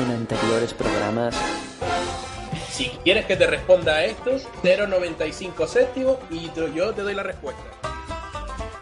[0.00, 1.34] en anteriores programas.
[2.70, 4.30] Si quieres que te responda a esto,
[4.62, 7.62] 0,95 céntimos y yo te doy la respuesta.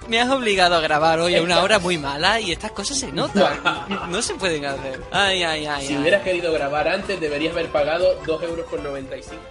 [0.06, 3.12] Me has obligado a grabar hoy a una hora muy mala y estas cosas se
[3.12, 3.60] notan.
[4.10, 5.00] No se pueden hacer.
[5.12, 5.86] Ay, ay, ay.
[5.86, 6.00] Si ay.
[6.00, 8.66] hubieras querido grabar antes, deberías haber pagado 2,95 euros.
[8.70, 9.42] con 95.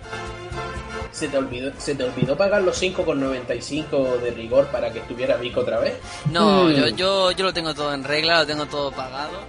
[1.11, 5.61] ¿Se te, olvidó, ¿Se te olvidó pagar los 5,95 de rigor para que estuviera Vico
[5.61, 5.93] otra vez?
[6.31, 6.71] No, Hmm.
[6.71, 9.39] yo, yo, yo lo tengo todo en regla, lo tengo todo pagado.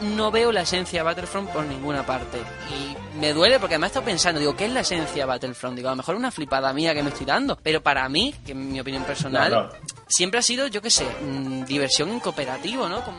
[0.00, 2.38] No veo la esencia de Battlefront por ninguna parte.
[2.70, 5.76] Y me duele porque además he estado pensando, digo, ¿qué es la esencia de Battlefront?
[5.76, 7.56] Digo, a lo mejor una flipada mía que me estoy dando.
[7.62, 9.68] Pero para mí, que en mi opinión personal, No, no.
[10.08, 13.02] siempre ha sido, yo qué sé, mm, diversión en cooperativo, ¿no?
[13.04, 13.18] Como-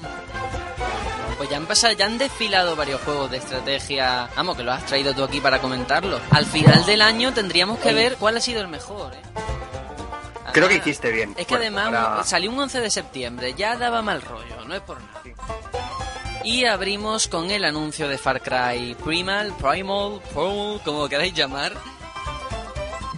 [1.38, 4.30] Pues ya han pasado, ya han desfilado varios juegos de estrategia.
[4.36, 6.20] Vamos, que lo has traído tú aquí para comentarlo.
[6.30, 9.22] Al final del año tendríamos que ver cuál ha sido el mejor, ¿eh?
[10.54, 11.34] Creo que hiciste bien.
[11.38, 14.76] Es que Bueno, además para- salió un 11 de septiembre, ya daba mal rollo, no
[14.76, 15.22] es por nada.
[16.44, 21.74] Y abrimos con el anuncio de Far Cry Primal, Primal, Primal, como queráis llamar.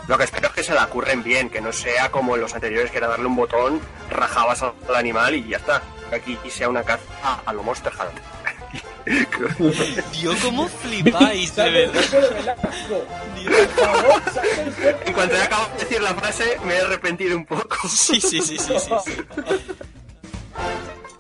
[0.08, 2.54] Lo que espero es que se la curren bien, que no sea como en los
[2.54, 5.82] anteriores, que era darle un botón, rajabas al animal y ya está.
[6.10, 7.04] Que aquí sea una caza
[7.46, 8.24] a lo Monster Hunter.
[10.14, 12.04] Dios, cómo flipáis, de verdad.
[15.06, 17.76] En cuanto he acabado de decir la frase, me he arrepentido un poco.
[17.88, 18.92] Sí, sí, sí, sí, sí.
[19.06, 19.18] sí.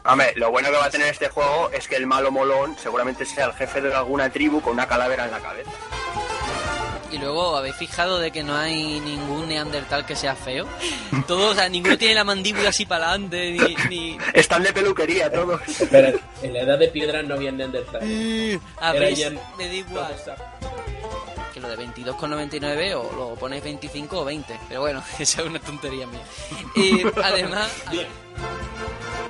[0.05, 3.25] Hombre, lo bueno que va a tener este juego es que el malo molón seguramente
[3.25, 5.71] sea el jefe de alguna tribu con una calavera en la cabeza.
[7.09, 10.65] Y luego, ¿habéis fijado de que no hay ningún neandertal que sea feo?
[11.27, 13.75] Todos, o sea, ninguno tiene la mandíbula así para adelante, ni...
[13.87, 14.17] ni...
[14.33, 15.61] Están de peluquería todos.
[15.91, 18.01] Pero en la edad de piedra no había Neandertal.
[18.81, 20.15] A Era ver, me da igual.
[21.63, 24.59] Lo de 22,99 o lo ponéis 25 o 20.
[24.67, 26.21] Pero bueno, esa es una tontería mía.
[26.75, 27.69] Y además...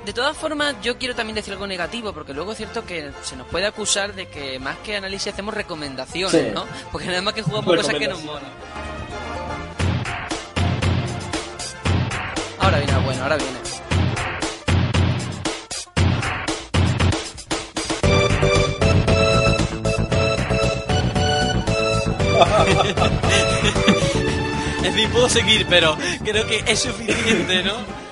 [0.04, 3.36] De todas formas, yo quiero también decir algo negativo, porque luego es cierto que se
[3.36, 6.50] nos puede acusar de que más que análisis hacemos recomendaciones, Sí.
[6.52, 6.66] ¿no?
[6.92, 8.42] Porque nada más que jugamos cosas que nos molan.
[12.58, 13.58] Ahora viene bueno, ahora viene.
[24.84, 28.03] En fin, puedo seguir, pero creo que es suficiente, ¿no?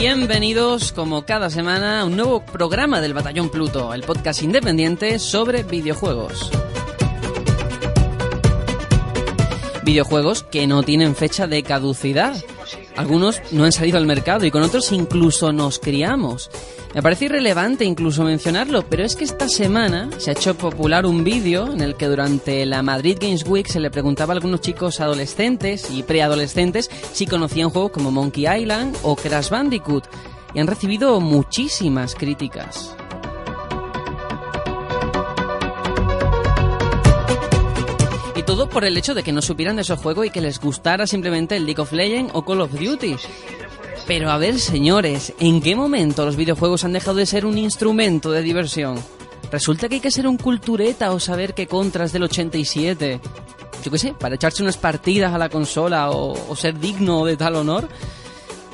[0.00, 5.62] Bienvenidos, como cada semana, a un nuevo programa del Batallón Pluto, el podcast independiente sobre
[5.62, 6.50] videojuegos.
[9.82, 12.34] Videojuegos que no tienen fecha de caducidad.
[13.00, 16.50] Algunos no han salido al mercado y con otros incluso nos criamos.
[16.94, 21.24] Me parece irrelevante incluso mencionarlo, pero es que esta semana se ha hecho popular un
[21.24, 25.00] vídeo en el que durante la Madrid Games Week se le preguntaba a algunos chicos
[25.00, 30.04] adolescentes y preadolescentes si conocían juegos como Monkey Island o Crash Bandicoot
[30.52, 32.94] y han recibido muchísimas críticas.
[38.50, 41.06] Todo por el hecho de que no supieran de esos juegos y que les gustara
[41.06, 43.14] simplemente el League of Legends o Call of Duty.
[44.08, 48.32] Pero a ver, señores, ¿en qué momento los videojuegos han dejado de ser un instrumento
[48.32, 48.98] de diversión?
[49.52, 53.20] Resulta que hay que ser un cultureta o saber qué contras del 87.
[53.84, 57.36] Yo qué sé, para echarse unas partidas a la consola o, o ser digno de
[57.36, 57.86] tal honor.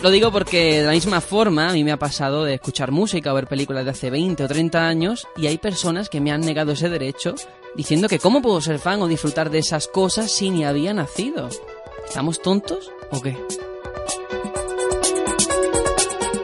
[0.03, 3.31] Lo digo porque de la misma forma a mí me ha pasado de escuchar música
[3.31, 6.41] o ver películas de hace 20 o 30 años y hay personas que me han
[6.41, 7.35] negado ese derecho
[7.77, 11.49] diciendo que cómo puedo ser fan o disfrutar de esas cosas si ni había nacido.
[12.07, 13.37] ¿Estamos tontos o qué?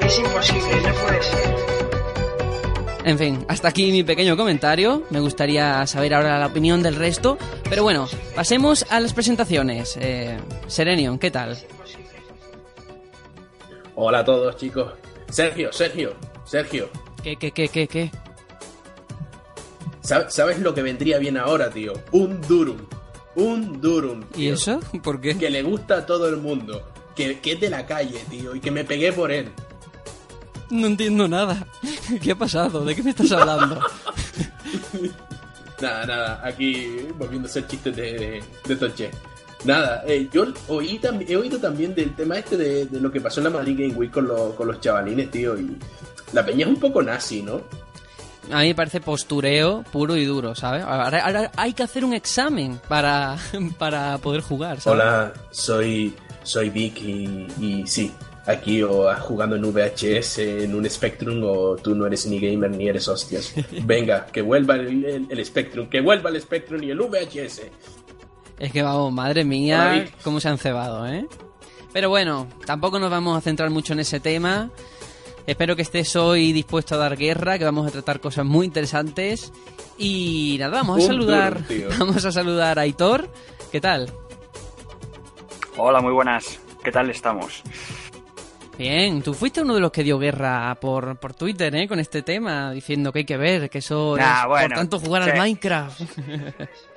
[0.00, 1.52] Es imposible, no puede ser.
[3.04, 5.02] En fin, hasta aquí mi pequeño comentario.
[5.10, 7.36] Me gustaría saber ahora la opinión del resto.
[7.68, 9.96] Pero bueno, pasemos a las presentaciones.
[10.00, 10.38] Eh,
[10.68, 11.58] Serenion, ¿qué tal?
[13.96, 14.92] Hola a todos, chicos.
[15.28, 16.14] Sergio, Sergio,
[16.44, 16.90] Sergio.
[17.22, 18.10] ¿Qué, qué, qué, qué, qué?
[20.02, 21.92] ¿Sab- ¿Sabes lo que vendría bien ahora, tío?
[22.12, 22.78] Un Durum.
[23.36, 24.22] Un Durum.
[24.36, 24.80] ¿Y eso?
[25.02, 25.36] ¿Por qué?
[25.38, 26.82] Que le gusta a todo el mundo.
[27.16, 28.54] Que, que es de la calle, tío.
[28.54, 29.48] Y que me pegué por él.
[30.70, 31.66] No entiendo nada.
[32.22, 32.84] ¿Qué ha pasado?
[32.84, 33.78] ¿De qué me estás hablando?
[35.80, 36.40] Nada, nada.
[36.44, 39.10] Aquí volviendo a hacer chistes de, de, de Toche.
[39.64, 43.40] Nada, eh, yo oí he oído también del tema este de, de lo que pasó
[43.40, 45.76] en la Madrid Game Week con, los- con los chavalines, tío, y
[46.32, 47.62] la peña es un poco nazi, ¿no?
[48.50, 50.82] A mí me parece postureo puro y duro, ¿sabes?
[50.84, 53.36] Ahora, ahora hay que hacer un examen para,
[53.78, 55.00] para poder jugar, ¿sabes?
[55.00, 58.12] Hola, soy, soy Vic y, y sí,
[58.46, 62.88] aquí o jugando en VHS, en un Spectrum, o tú no eres ni gamer ni
[62.88, 63.54] eres hostias.
[63.84, 67.62] Venga, que vuelva el, el- el Spectrum, que vuelva el Spectrum y el VHS.
[68.58, 70.14] Es que vamos, madre Hola, mía, Vic.
[70.22, 71.26] cómo se han cebado, ¿eh?
[71.92, 74.70] Pero bueno, tampoco nos vamos a centrar mucho en ese tema.
[75.46, 79.52] Espero que estés hoy dispuesto a dar guerra, que vamos a tratar cosas muy interesantes.
[79.98, 81.62] Y nada, vamos a Un saludar.
[81.66, 83.28] tour, vamos a saludar a Aitor.
[83.70, 84.10] ¿Qué tal?
[85.76, 86.60] Hola, muy buenas.
[86.84, 87.62] ¿Qué tal estamos?
[88.78, 91.86] Bien, tú fuiste uno de los que dio guerra por, por Twitter, ¿eh?
[91.88, 94.98] Con este tema, diciendo que hay que ver, que eso Nah, es bueno, por tanto
[95.00, 95.30] jugar sí.
[95.30, 96.00] al Minecraft.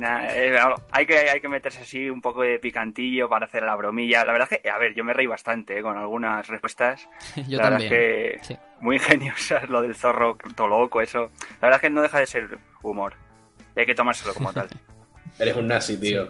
[0.00, 0.58] Nah, eh,
[0.92, 4.24] hay, que, hay que meterse así un poco de picantillo para hacer la bromilla.
[4.24, 7.06] La verdad es que, a ver, yo me reí bastante eh, con algunas respuestas.
[7.46, 7.90] Yo la también.
[7.90, 8.60] verdad es que sí.
[8.80, 11.30] muy ingeniosas lo del zorro todo loco, eso.
[11.60, 13.12] La verdad es que no deja de ser humor.
[13.76, 14.68] Y hay que tomárselo como tal.
[15.38, 16.28] Eres un nazi, tío.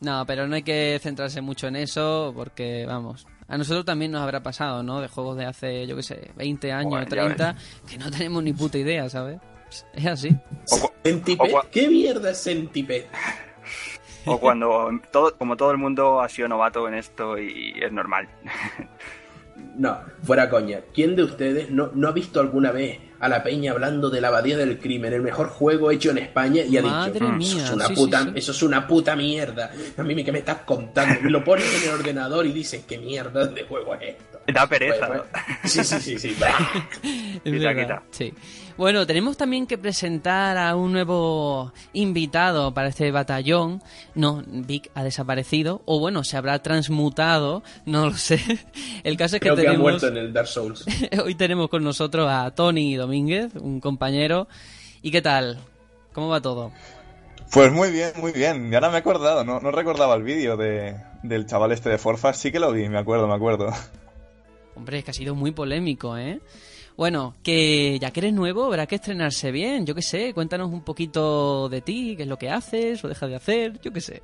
[0.00, 4.22] No, pero no hay que centrarse mucho en eso porque, vamos, a nosotros también nos
[4.22, 5.00] habrá pasado, ¿no?
[5.02, 7.56] De juegos de hace, yo qué sé, 20 años, Bueno, ya 30,
[7.88, 9.38] que no tenemos ni puta idea, ¿sabes?
[9.92, 10.36] Es así.
[10.70, 10.92] O,
[11.70, 13.06] ¿Qué mierda es Centipede?
[14.26, 18.28] o cuando, todo, como todo el mundo ha sido novato en esto y es normal.
[19.76, 20.80] No, fuera coña.
[20.92, 24.28] ¿Quién de ustedes no, no ha visto alguna vez a la peña hablando de la
[24.28, 27.48] abadía del crimen, el mejor juego hecho en España, y ha Madre dicho, "Mm, mía,
[27.56, 28.32] eso es una sí, puta, sí, sí.
[28.36, 29.72] eso es una puta mierda.
[29.96, 31.26] A mí me que me estás contando.
[31.28, 34.40] Y lo pones en el ordenador y dices, ¿qué mierda de juego es esto?
[34.52, 35.24] Da pereza, ¿no?
[35.64, 36.28] sí, sí, sí, sí.
[36.30, 36.58] Quita,
[37.44, 38.02] verdad, quita.
[38.10, 38.34] Sí.
[38.76, 43.80] Bueno, tenemos también que presentar a un nuevo invitado para este batallón.
[44.16, 48.40] No, Vic ha desaparecido, o bueno, se habrá transmutado, no lo sé.
[49.04, 49.82] El caso es que Creo que ha tenemos...
[49.82, 50.84] muerto en el Dark Souls.
[51.24, 54.48] Hoy tenemos con nosotros a Tony Domínguez, un compañero.
[55.02, 55.58] ¿Y qué tal?
[56.12, 56.72] ¿Cómo va todo?
[57.52, 58.72] Pues muy bien, muy bien.
[58.72, 61.98] Y ahora me he acordado, no, no recordaba el vídeo de, del chaval este de
[61.98, 62.38] Forfas.
[62.38, 63.72] Sí que lo vi, me acuerdo, me acuerdo.
[64.74, 66.40] Hombre, es que ha sido muy polémico, ¿eh?
[66.96, 70.82] Bueno, que ya que eres nuevo, habrá que estrenarse bien, yo qué sé, cuéntanos un
[70.82, 74.22] poquito de ti, qué es lo que haces o dejas de hacer, yo qué sé.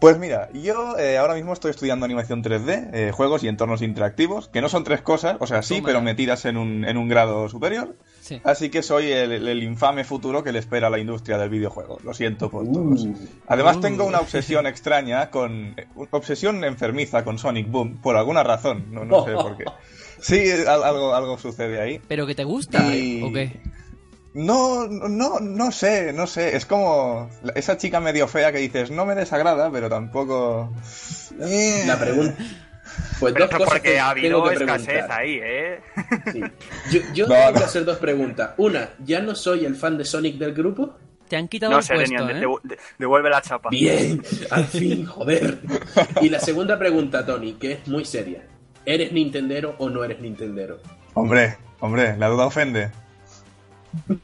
[0.00, 4.48] Pues mira, yo eh, ahora mismo estoy estudiando animación 3D, eh, juegos y entornos interactivos,
[4.48, 5.86] que no son tres cosas, o sea, sí, Toma.
[5.86, 7.94] pero metidas en un, en un grado superior.
[8.20, 8.40] Sí.
[8.42, 11.98] Así que soy el, el infame futuro que le espera a la industria del videojuego.
[12.02, 12.72] Lo siento por Uh.
[12.72, 13.06] todos.
[13.46, 13.80] Además Uh.
[13.80, 15.74] tengo una obsesión extraña con...
[15.76, 19.66] eh, Obsesión enfermiza con Sonic Boom, por alguna razón, no, no sé por qué.
[20.22, 22.00] Sí, al- algo, algo sucede ahí.
[22.08, 23.60] ¿Pero que te gusta Y- o qué?
[24.34, 26.56] No, no, no sé, no sé.
[26.56, 30.72] Es como esa chica medio fea que dices, no me desagrada, pero tampoco.
[31.38, 31.84] Eh.
[31.86, 32.34] La pregunta.
[33.20, 35.20] Pues Pero dos cosas porque que ha habido que escasez preguntar.
[35.20, 35.80] ahí, ¿eh?
[36.32, 36.40] Sí.
[36.90, 37.58] Yo, yo No, tengo no.
[37.58, 38.50] que hacer dos preguntas.
[38.56, 40.94] Una, ¿ya no soy el fan de Sonic del grupo?
[41.28, 42.34] Te han quitado No el sé, puesto, ¿eh?
[42.34, 43.70] de- de- devuelve la chapa.
[43.70, 45.58] Bien, al fin, joder.
[46.20, 48.46] Y la segunda pregunta, Tony, que es muy seria.
[48.84, 50.80] ¿Eres Nintendero o no eres Nintendero?
[51.14, 52.90] Hombre, hombre, la duda ofende.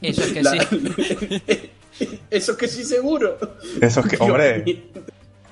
[0.00, 1.70] Eso es que La- sí.
[2.30, 3.38] Eso que sí seguro.
[3.80, 4.64] Eso es que, hombre,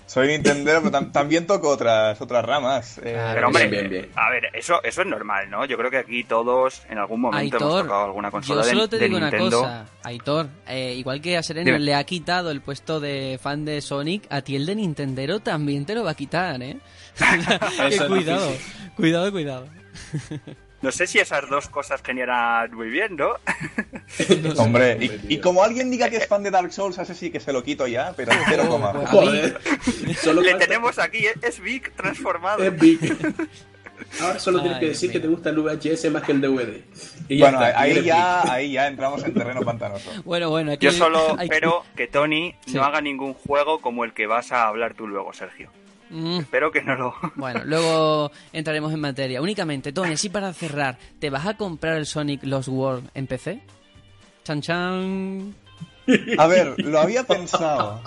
[0.07, 2.99] soy Nintendero, pero tam- también toco otras, otras ramas.
[2.99, 3.19] Eh.
[3.35, 4.13] Pero hombre, Bien, bien, bien.
[4.15, 5.65] a ver, eso, eso es normal, ¿no?
[5.67, 8.73] Yo creo que aquí todos en algún momento hemos Aitor, tocado alguna consola yo de,
[8.73, 9.61] solo te digo una Nintendo.
[9.61, 11.81] cosa, Aitor, eh, igual que a Sereno Dime.
[11.81, 15.85] le ha quitado el puesto de fan de Sonic, a ti el de Nintendero también
[15.85, 16.77] te lo va a quitar, ¿eh?
[17.89, 18.53] Es cuidado,
[18.97, 19.69] cuidado, cuidado.
[20.83, 23.31] No sé si esas dos cosas generan muy bien, ¿no?
[24.59, 27.53] Hombre, y, como alguien diga que es fan de Dark Souls, ese sí que se
[27.53, 28.93] lo quito ya, pero cero coma.
[28.93, 29.59] pues, Joder.
[30.23, 31.35] Solo Le tenemos aquí, ¿eh?
[31.43, 32.63] es Vic transformado.
[32.63, 33.01] Es big.
[34.21, 36.83] Ahora solo tienes Ay, que decir que te gusta el VHS más que el DVD.
[37.29, 40.11] Y ya Bueno, está, ahí ya, ahí ya entramos en terreno pantanoso.
[40.25, 42.75] Bueno, bueno, aquí Yo solo espero que Tony Sí.
[42.75, 45.71] no haga ningún juego como el que vas a hablar tú luego, Sergio.
[46.11, 47.15] Mm, Espero que no lo...
[47.37, 49.43] Bueno, luego entraremos en materia.
[49.43, 53.61] Únicamente, Tony, así para cerrar, ¿te vas a comprar el Sonic Lost World en PC?
[54.45, 55.55] Chan chan.
[56.39, 58.01] A ver, lo había pensado.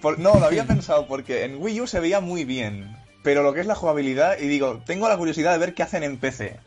[0.00, 2.96] Por- no, lo había pensado porque en Wii U se veía muy bien.
[3.22, 6.02] Pero lo que es la jugabilidad, y digo, tengo la curiosidad de ver qué hacen
[6.04, 6.58] en PC.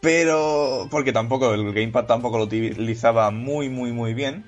[0.00, 0.88] Pero.
[0.90, 4.44] Porque tampoco, el Gamepad tampoco lo utilizaba muy, muy, muy bien.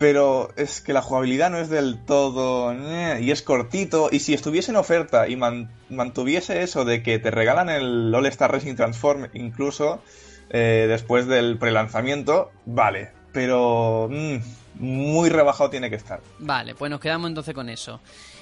[0.00, 2.72] Pero es que la jugabilidad no es del todo.
[2.72, 4.08] eh, y es cortito.
[4.10, 8.24] Y si estuviese en oferta y man- mantuviese eso de que te regalan el All
[8.24, 10.00] Star Racing Transform incluso
[10.48, 13.10] eh, después del prelanzamiento, vale.
[13.34, 14.36] Pero mm,
[14.82, 16.20] muy rebajado tiene que estar.
[16.38, 18.00] Vale, pues nos quedamos entonces con eso.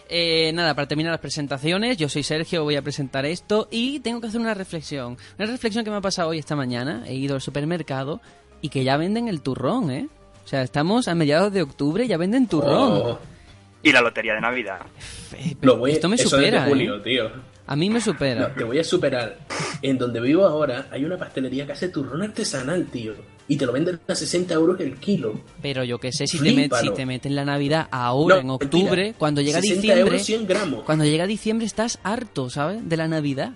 [0.09, 4.21] Eh, nada, para terminar las presentaciones, yo soy Sergio, voy a presentar esto y tengo
[4.21, 5.19] que hacer una reflexión.
[5.37, 7.03] Una reflexión que me ha pasado hoy esta mañana.
[7.09, 8.21] He ido al supermercado
[8.63, 10.09] y que ya venden el turrón, ¿eh?
[10.49, 12.73] O sea, estamos a mediados de octubre y ya venden turrón.
[12.75, 13.19] Oh,
[13.83, 14.79] Y la lotería de Navidad.
[15.37, 17.01] Eh, lo voy, esto me eso supera, desde julio, ¿eh?
[17.05, 17.31] tío.
[17.67, 18.49] A mí me supera.
[18.49, 19.37] No, te voy a superar.
[19.83, 23.13] En donde vivo ahora hay una pastelería que hace turrón artesanal, tío.
[23.47, 25.39] Y te lo venden a 60 euros el kilo.
[25.61, 26.93] Pero yo que sé, si te, met- Flípalo.
[26.93, 29.19] si te meten la Navidad ahora, No, en octubre, mentira.
[29.19, 30.85] cuando llega 60 diciembre, euros 100 gramos.
[30.85, 32.89] cuando llega diciembre estás harto, ¿sabes?
[32.89, 33.53] De la Navidad.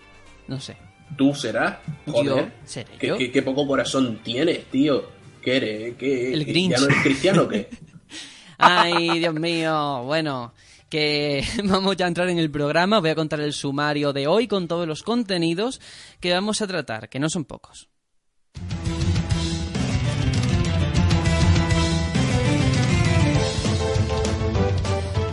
[0.46, 0.76] No sé.
[1.16, 1.78] Tú serás.
[2.06, 2.26] Joder.
[2.26, 3.16] Yo seré ¿Qué, yo.
[3.16, 5.04] qué- qué poco corazón tienes, tío.
[5.42, 5.96] ¿Qué eres?
[5.96, 6.72] ¿Qué, El Grinch.
[6.72, 7.68] ¿Ya no eres cristiano o qué?
[8.58, 10.04] Ay, Dios mío.
[10.04, 10.54] Bueno,
[10.88, 13.00] que vamos ya a entrar en el programa.
[13.00, 15.80] Voy a contar el sumario de hoy con todos los contenidos
[16.20, 17.88] que vamos a tratar, que no son pocos.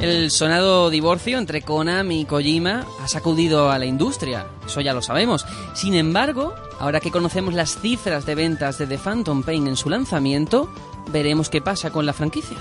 [0.02, 5.02] El sonado divorcio entre Konami y Kojima ha sacudido a la industria, eso ya lo
[5.02, 5.46] sabemos.
[5.74, 9.90] Sin embargo, ahora que conocemos las cifras de ventas de The Phantom Pain en su
[9.90, 10.70] lanzamiento,
[11.12, 12.58] veremos qué pasa con la franquicia.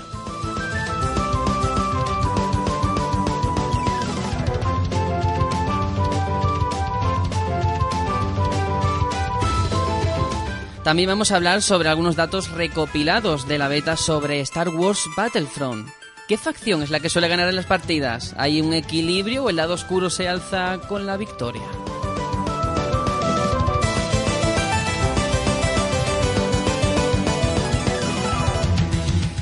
[10.83, 15.98] También vamos a hablar sobre algunos datos recopilados de la beta sobre Star Wars Battlefront.
[16.29, 18.35] ¿Qué facción es la que suele ganar en las partidas?
[18.37, 21.63] ¿Hay un equilibrio o el lado oscuro se alza con la victoria?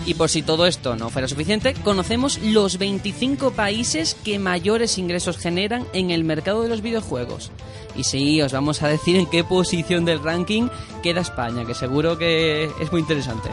[0.06, 5.38] Y por si todo esto no fuera suficiente, conocemos los 25 países que mayores ingresos
[5.38, 7.52] generan en el mercado de los videojuegos.
[7.98, 10.70] Y sí, os vamos a decir en qué posición del ranking
[11.04, 13.50] queda España, que seguro que es muy interesante.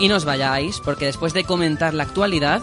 [0.00, 2.62] Y no os vayáis, porque después de comentar la actualidad,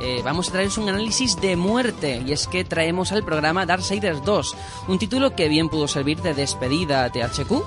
[0.00, 2.22] eh, vamos a traeros un análisis de muerte.
[2.26, 4.56] Y es que traemos al programa Darksiders 2,
[4.88, 7.62] un título que bien pudo servir de despedida a THQ.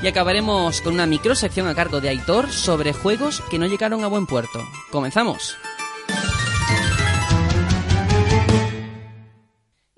[0.00, 4.06] Y acabaremos con una microsección a cargo de Aitor sobre juegos que no llegaron a
[4.06, 4.60] buen puerto.
[4.92, 5.56] ¡Comenzamos!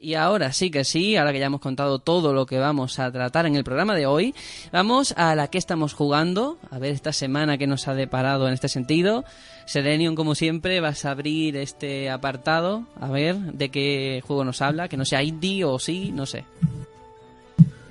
[0.08, 3.12] Y ahora sí que sí, ahora que ya hemos contado todo lo que vamos a
[3.12, 4.34] tratar en el programa de hoy,
[4.72, 8.54] vamos a la que estamos jugando, a ver esta semana que nos ha deparado en
[8.54, 9.26] este sentido.
[9.66, 14.88] Serenium, como siempre, vas a abrir este apartado, a ver de qué juego nos habla,
[14.88, 16.46] que no sea indie o sí, no sé.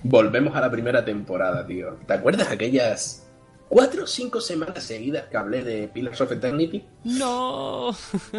[0.01, 1.97] Volvemos a la primera temporada, tío.
[2.07, 3.26] ¿Te acuerdas aquellas
[3.69, 6.83] cuatro o cinco semanas seguidas que hablé de Pillars of Eternity?
[7.03, 7.91] No,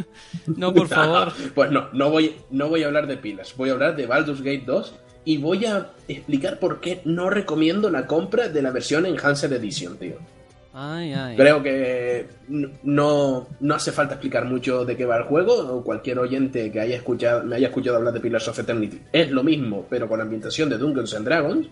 [0.56, 1.32] no, por favor.
[1.54, 3.56] pues no, no voy, no voy a hablar de Pillars.
[3.56, 4.94] Voy a hablar de Baldur's Gate 2
[5.25, 9.97] y voy a explicar por qué no recomiendo la compra de la versión Enhanced Edition,
[9.99, 10.16] tío.
[10.80, 11.37] Ay, ay.
[11.37, 12.28] Creo que
[12.85, 16.80] no, no hace falta explicar mucho de qué va el juego, o cualquier oyente que
[16.80, 19.00] haya escuchado, me haya escuchado hablar de Pillars of Eternity.
[19.12, 21.66] Es lo mismo, pero con la ambientación de Dungeons and Dragons.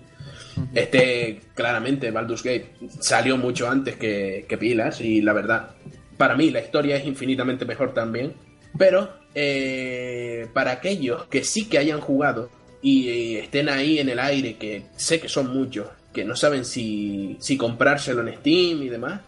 [0.75, 5.71] Este, claramente, Baldur's Gate salió mucho antes que, que Pillars, y la verdad,
[6.17, 8.35] para mí la historia es infinitamente mejor también.
[8.79, 12.51] Pero, eh, para aquellos que sí que hayan jugado
[12.83, 16.65] y eh, estén ahí en el aire, que sé que son muchos, que no saben
[16.65, 19.21] si, si comprárselo en Steam y demás,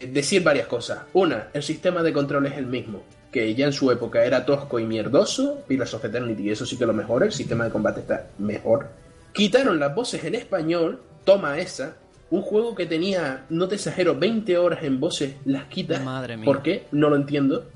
[0.00, 1.00] decir varias cosas.
[1.12, 4.78] Una, el sistema de control es el mismo, que ya en su época era tosco
[4.78, 8.28] y mierdoso, Pillars of Eternity, eso sí que lo mejora, el sistema de combate está
[8.38, 8.88] mejor.
[9.32, 11.96] Quitaron las voces en español, toma esa,
[12.30, 16.02] un juego que tenía, no te exagero, 20 horas en voces, las quitas.
[16.04, 16.44] Madre mía.
[16.44, 16.86] ¿Por qué?
[16.92, 17.66] No lo entiendo.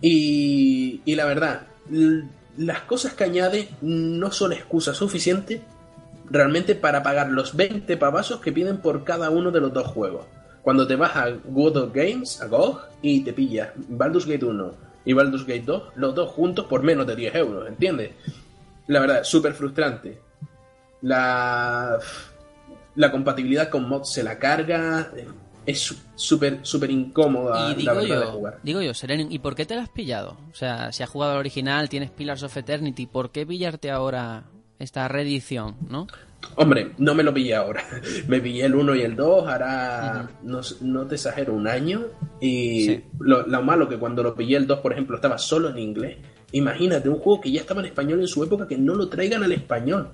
[0.00, 1.62] Y, y la verdad,
[2.56, 5.62] las cosas que añade no son excusa suficiente
[6.30, 10.26] realmente para pagar los 20 pavazos que piden por cada uno de los dos juegos.
[10.62, 14.70] Cuando te vas a God of Games, a GOG, y te pillas Baldur's Gate 1
[15.04, 18.12] y Baldur's Gate 2, los dos juntos por menos de 10 euros, ¿entiendes?
[18.86, 20.20] La verdad, súper frustrante.
[21.08, 21.98] La,
[22.94, 25.10] la compatibilidad con mods se la carga,
[25.66, 28.58] es súper, súper incómoda Y la verdad de yo, jugar.
[28.62, 30.36] digo yo, Serenium, ¿y por qué te la has pillado?
[30.50, 34.44] O sea, si has jugado al original, tienes Pillars of Eternity, ¿por qué pillarte ahora
[34.78, 36.06] esta reedición, no?
[36.56, 37.82] Hombre, no me lo pillé ahora.
[38.28, 42.02] Me pillé el 1 y el 2, hará, no, no te exagero, un año.
[42.40, 43.04] Y Sí.
[43.18, 46.18] lo, lo malo que cuando lo pillé el 2, por ejemplo, estaba solo en inglés.
[46.52, 49.42] Imagínate, un juego que ya estaba en español en su época, que no lo traigan
[49.42, 50.10] al español.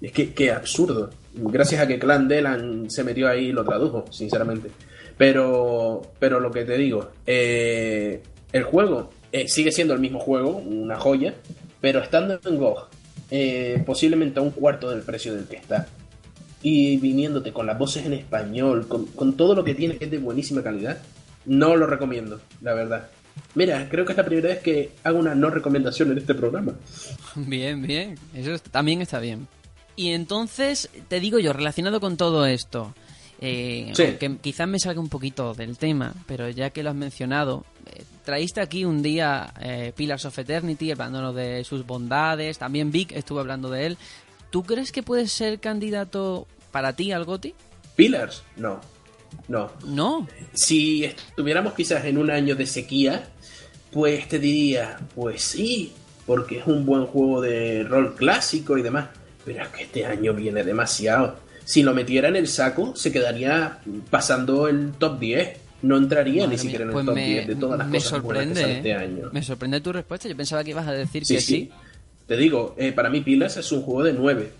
[0.00, 1.10] Es que, que absurdo.
[1.34, 4.70] Gracias a que Clan Delan se metió ahí y lo tradujo, sinceramente.
[5.16, 8.22] Pero, pero lo que te digo, eh,
[8.52, 11.34] el juego eh, sigue siendo el mismo juego, una joya,
[11.80, 12.88] pero estando en GOG,
[13.30, 15.86] eh, posiblemente a un cuarto del precio del que está,
[16.62, 20.10] y viniéndote con las voces en español, con, con todo lo que tiene que es
[20.10, 20.98] de buenísima calidad,
[21.46, 23.08] No lo recomiendo, la verdad.
[23.54, 26.74] Mira, creo que es la primera vez que hago una no recomendación en este programa.
[27.36, 28.16] Bien, bien.
[28.34, 29.46] Eso es- también está bien.
[29.96, 32.94] Y entonces, te digo yo, relacionado con todo esto,
[33.40, 34.02] eh, Sí.
[34.04, 38.02] aunque quizás me salga un poquito del tema, pero ya que lo has mencionado, eh,
[38.24, 43.40] traíste aquí un día eh, Pillars of Eternity, hablándonos de sus bondades, también Vic estuvo
[43.40, 43.98] hablando de él.
[44.50, 47.54] ¿Tú crees que puede ser candidato para ti al GOTI?
[47.94, 48.80] Pillars, no.
[49.48, 49.70] No.
[49.84, 50.26] No.
[50.54, 53.28] Si estuviéramos quizás en un año de sequía,
[53.92, 55.92] pues te diría, pues sí,
[56.26, 59.08] porque es un buen juego de rol clásico y demás.
[59.46, 61.38] Pero es que este año viene demasiado.
[61.64, 63.78] Si lo metiera en el saco, se quedaría
[64.10, 65.56] pasando el top 10.
[65.82, 67.88] No entraría Madre ni siquiera mía, en pues el top me, 10 de todas las
[67.88, 68.94] me cosas buenas que sorprende, salen este ¿eh?
[68.94, 69.30] año.
[69.32, 70.28] Me sorprende tu respuesta.
[70.28, 71.46] Yo pensaba que ibas a decir Sí, que sí.
[71.46, 71.70] sí.
[72.26, 74.50] Te digo, eh, para mí Pillars es un juego de 9.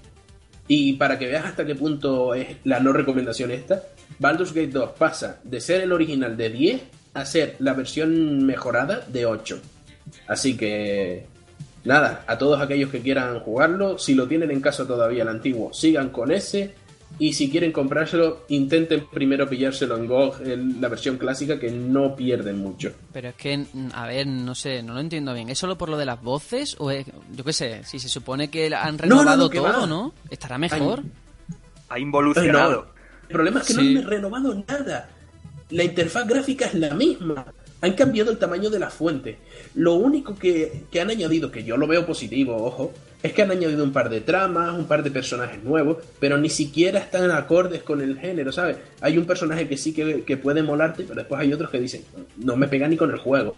[0.69, 3.83] Y para que veas hasta qué punto es la no recomendación esta,
[4.19, 6.83] Baldur's Gate 2 pasa de ser el original de 10
[7.15, 9.61] a ser la versión mejorada de 8.
[10.29, 11.27] Así que,
[11.87, 15.73] nada, a todos aquellos que quieran jugarlo, si lo tienen en casa todavía el antiguo,
[15.73, 16.75] sigan con ese.
[17.19, 22.15] Y si quieren comprárselo, intenten primero pillárselo en GOG, en la versión clásica, que no
[22.15, 22.93] pierden mucho.
[23.13, 23.65] Pero es que,
[23.95, 25.49] a ver, no sé, no lo entiendo bien.
[25.49, 26.77] ¿Es solo por lo de las voces?
[26.79, 29.87] O es, yo qué sé, si se supone que han no, renovado no, todo.
[29.87, 30.13] ¿no?
[30.29, 31.05] ¿Estará mejor?
[31.89, 32.83] Ha involucionado.
[32.83, 32.97] no.
[33.29, 33.95] El problema es que Sí.
[33.95, 35.09] no han renovado nada.
[35.71, 37.47] La interfaz gráfica es la misma.
[37.81, 39.39] Han cambiado el tamaño de la fuente.
[39.75, 42.93] Lo único que, que han añadido, que yo lo veo positivo, ojo,
[43.23, 46.49] es que han añadido un par de tramas, un par de personajes nuevos, pero ni
[46.49, 48.77] siquiera están acordes con el género, ¿sabes?
[49.01, 52.03] Hay un personaje que sí que, que puede molarte, pero después hay otros que dicen,
[52.39, 53.57] no me pega ni con el juego.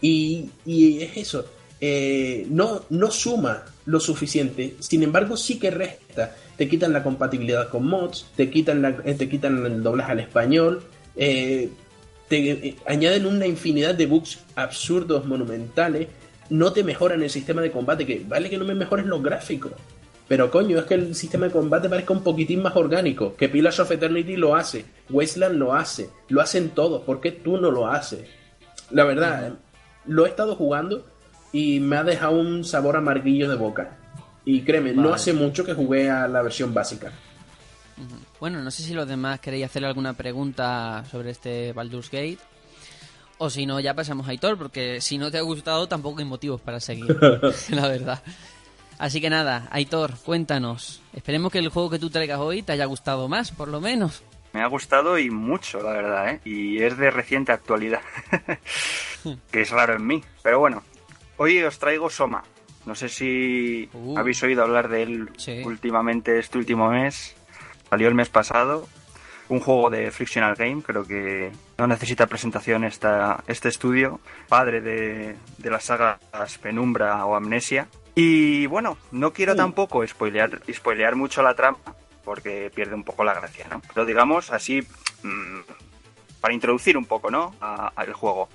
[0.00, 1.44] Y, y es eso,
[1.80, 6.36] eh, no, no suma lo suficiente, sin embargo sí que resta.
[6.56, 10.20] Te quitan la compatibilidad con mods, te quitan, la, eh, te quitan el doblaje al
[10.20, 10.82] español,
[11.16, 11.70] eh,
[12.30, 16.06] te eh, añaden una infinidad de bugs absurdos, monumentales,
[16.48, 19.72] no te mejoran el sistema de combate, que vale que no me mejoren los gráficos.
[20.28, 23.34] Pero coño, es que el sistema de combate parezca un poquitín más orgánico.
[23.34, 27.02] Que Pillars of Eternity lo hace, Wasteland lo hace, lo hacen todos.
[27.02, 28.20] ¿Por qué tú no lo haces?
[28.92, 29.54] La verdad,
[30.06, 31.04] lo he estado jugando
[31.52, 33.98] y me ha dejado un sabor amarguillo de boca.
[34.44, 37.12] Y créeme, no hace mucho que jugué a la versión básica.
[38.40, 42.38] Bueno, no sé si los demás queréis hacer alguna pregunta sobre este Baldur's Gate.
[43.38, 46.24] O si no, ya pasamos a Aitor, porque si no te ha gustado, tampoco hay
[46.26, 47.06] motivos para seguir,
[47.70, 48.22] la verdad.
[48.98, 51.00] Así que nada, Aitor, cuéntanos.
[51.14, 54.22] Esperemos que el juego que tú traigas hoy te haya gustado más, por lo menos.
[54.52, 56.40] Me ha gustado y mucho, la verdad, ¿eh?
[56.44, 58.00] Y es de reciente actualidad.
[59.50, 60.22] que es raro en mí.
[60.42, 60.82] Pero bueno,
[61.36, 62.42] hoy os traigo Soma.
[62.84, 64.18] No sé si Uh.
[64.18, 65.62] habéis oído hablar de él Sí.
[65.64, 67.36] últimamente, este último mes.
[67.90, 68.88] Salió el mes pasado.
[69.48, 74.20] Un juego de Frictional Game, creo que no necesita presentación esta, este estudio.
[74.48, 76.20] Padre de, de las sagas
[76.62, 77.88] Penumbra o Amnesia.
[78.14, 79.56] Y bueno, no quiero Uh.
[79.56, 81.78] tampoco spoilear, spoilear mucho la trama,
[82.24, 83.82] porque pierde un poco la gracia, ¿no?
[83.92, 84.82] Pero digamos así,
[85.24, 85.60] mm,
[86.40, 87.54] para introducir un poco, ¿no?
[87.60, 88.48] Al juego.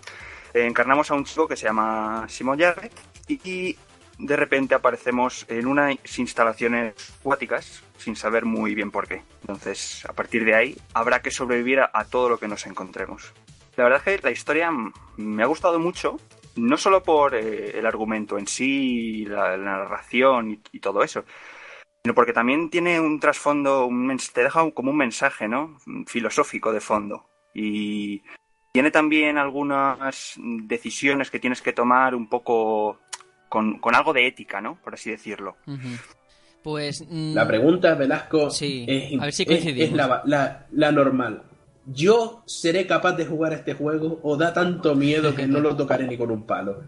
[0.54, 2.94] Eh, encarnamos a un chico que se llama Simon Jarrett
[3.28, 3.78] y, y
[4.18, 9.24] de repente aparecemos en unas instalaciones acuáticas sin saber muy bien por qué.
[9.42, 13.34] Entonces, a partir de ahí, habrá que sobrevivir a, todo lo que nos encontremos.
[13.76, 16.18] La verdad es que la historia mm, me ha gustado mucho,
[16.56, 21.26] no solo por eh, el argumento en sí, la, narración y, y todo eso,
[22.04, 25.78] sino porque también tiene un trasfondo, un te deja como un mensaje, ¿no?
[26.06, 27.26] Filosófico de fondo.
[27.54, 28.22] Y
[28.76, 33.00] tiene también algunas decisiones que tienes que tomar un poco
[33.50, 34.80] con, con algo de ética, ¿no?
[34.84, 35.56] Por así decirlo.
[36.64, 37.06] Pues.
[37.08, 39.90] mm, La pregunta, Velasco, Sí, es, a ver si es- coincidimos.
[39.90, 41.44] es la, la- la normal.
[41.86, 45.76] ¿Yo seré capaz de jugar a este juego o da tanto miedo que no lo
[45.76, 46.82] tocaré ni con un palo?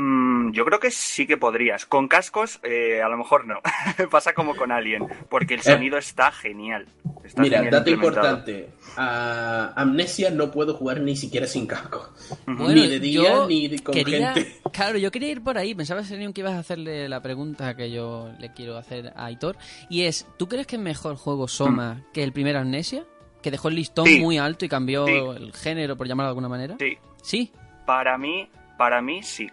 [0.00, 1.84] Mm, yo creo que sí que podrías.
[1.86, 3.56] Con cascos, eh, a lo mejor no.
[4.10, 6.86] Pasa como con Alien, porque el sonido está genial.
[7.24, 7.44] Está Eh.
[7.44, 8.70] Mira, genial dato importante.
[8.96, 12.10] A Amnesia no puedo jugar ni siquiera sin casco.
[12.46, 14.60] Bueno, ni de día yo ni de- con quería, gente.
[14.72, 15.74] Claro, yo quería ir por ahí.
[15.74, 19.56] Pensaba, Serenion, que ibas a hacerle la pregunta que yo le quiero hacer a Aitor.
[19.90, 23.04] Y es, ¿tú crees que es mejor juego Soma que el primer Amnesia?
[23.42, 24.18] Que dejó el listón Sí.
[24.20, 25.12] muy alto y cambió Sí.
[25.12, 26.76] el género, por llamarlo de alguna manera.
[26.78, 27.52] Sí, Sí.
[27.86, 29.48] para mí, para mí sí.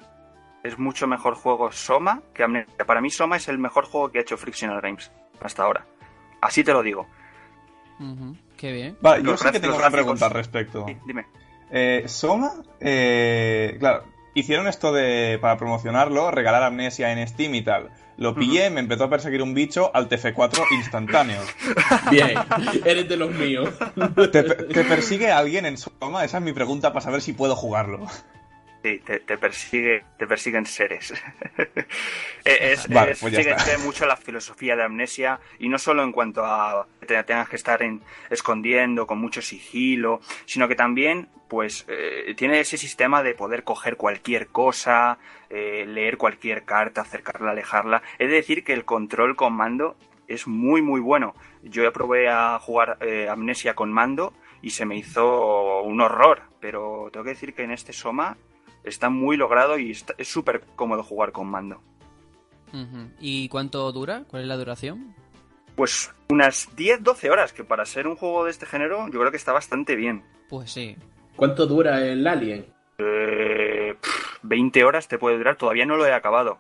[0.66, 2.74] Es mucho mejor juego Soma que Amnesia.
[2.88, 5.86] Para mí Soma es el mejor juego que ha hecho Frictional Games hasta ahora.
[6.42, 7.06] Así te lo digo.
[8.58, 8.98] Qué bien.
[9.00, 10.86] Vale, yo sí que tengo una pregunta al respecto.
[10.88, 11.28] Sí, dime.
[11.70, 17.92] Eh, Soma, eh, claro, hicieron esto de, para promocionarlo, regalar amnesia en Steam y tal.
[18.18, 21.42] Lo pillé, me empezó a perseguir un bicho al TF4 instantáneo.
[22.10, 22.32] Bien,
[22.86, 23.70] eres de los míos.
[24.32, 26.24] ¿Te, te persigue alguien en Soma?
[26.24, 28.08] Esa es mi pregunta para saber si puedo jugarlo.
[28.86, 31.12] Sí, te, te persigue, te persiguen seres.
[32.46, 33.78] Es, Vale, es- pues ya sigue, está.
[33.80, 37.56] mucho la filosofía de amnesia y no solo en cuanto a que te tengas que
[37.56, 43.34] estar en- escondiendo con mucho sigilo, sino que también pues eh, tiene ese sistema de
[43.34, 45.18] poder coger cualquier cosa,
[45.50, 48.04] eh, leer cualquier carta, acercarla, alejarla.
[48.20, 49.96] Es decir, que el control con mando
[50.28, 51.34] es muy muy bueno.
[51.64, 56.44] Yo ya probé a jugar eh, amnesia con mando y se me hizo un horror,
[56.60, 58.38] pero tengo que decir que en este Soma
[58.86, 61.82] está muy logrado y está- es súper cómodo jugar con mando.
[63.22, 64.24] ¿Y cuánto dura?
[64.30, 65.16] ¿Cuál es la duración?
[65.76, 69.38] Pues unas 10-12 horas, que para ser un juego de este género yo creo que
[69.38, 70.24] está bastante bien.
[70.50, 70.98] Pues sí.
[71.38, 72.66] ¿Cuánto dura el Alien?
[72.98, 76.60] Eh, pff, 20 horas te puede durar, todavía no lo he acabado.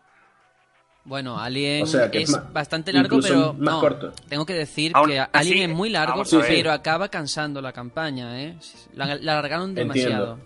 [1.05, 4.11] Bueno, Alien O sea, que es es más- bastante largo, pero más no, corto.
[4.27, 8.41] tengo que decir Aún que así, Alien es muy largo, pero acaba cansando la campaña,
[8.41, 8.57] ¿eh?
[8.93, 10.39] La, la alargaron demasiado.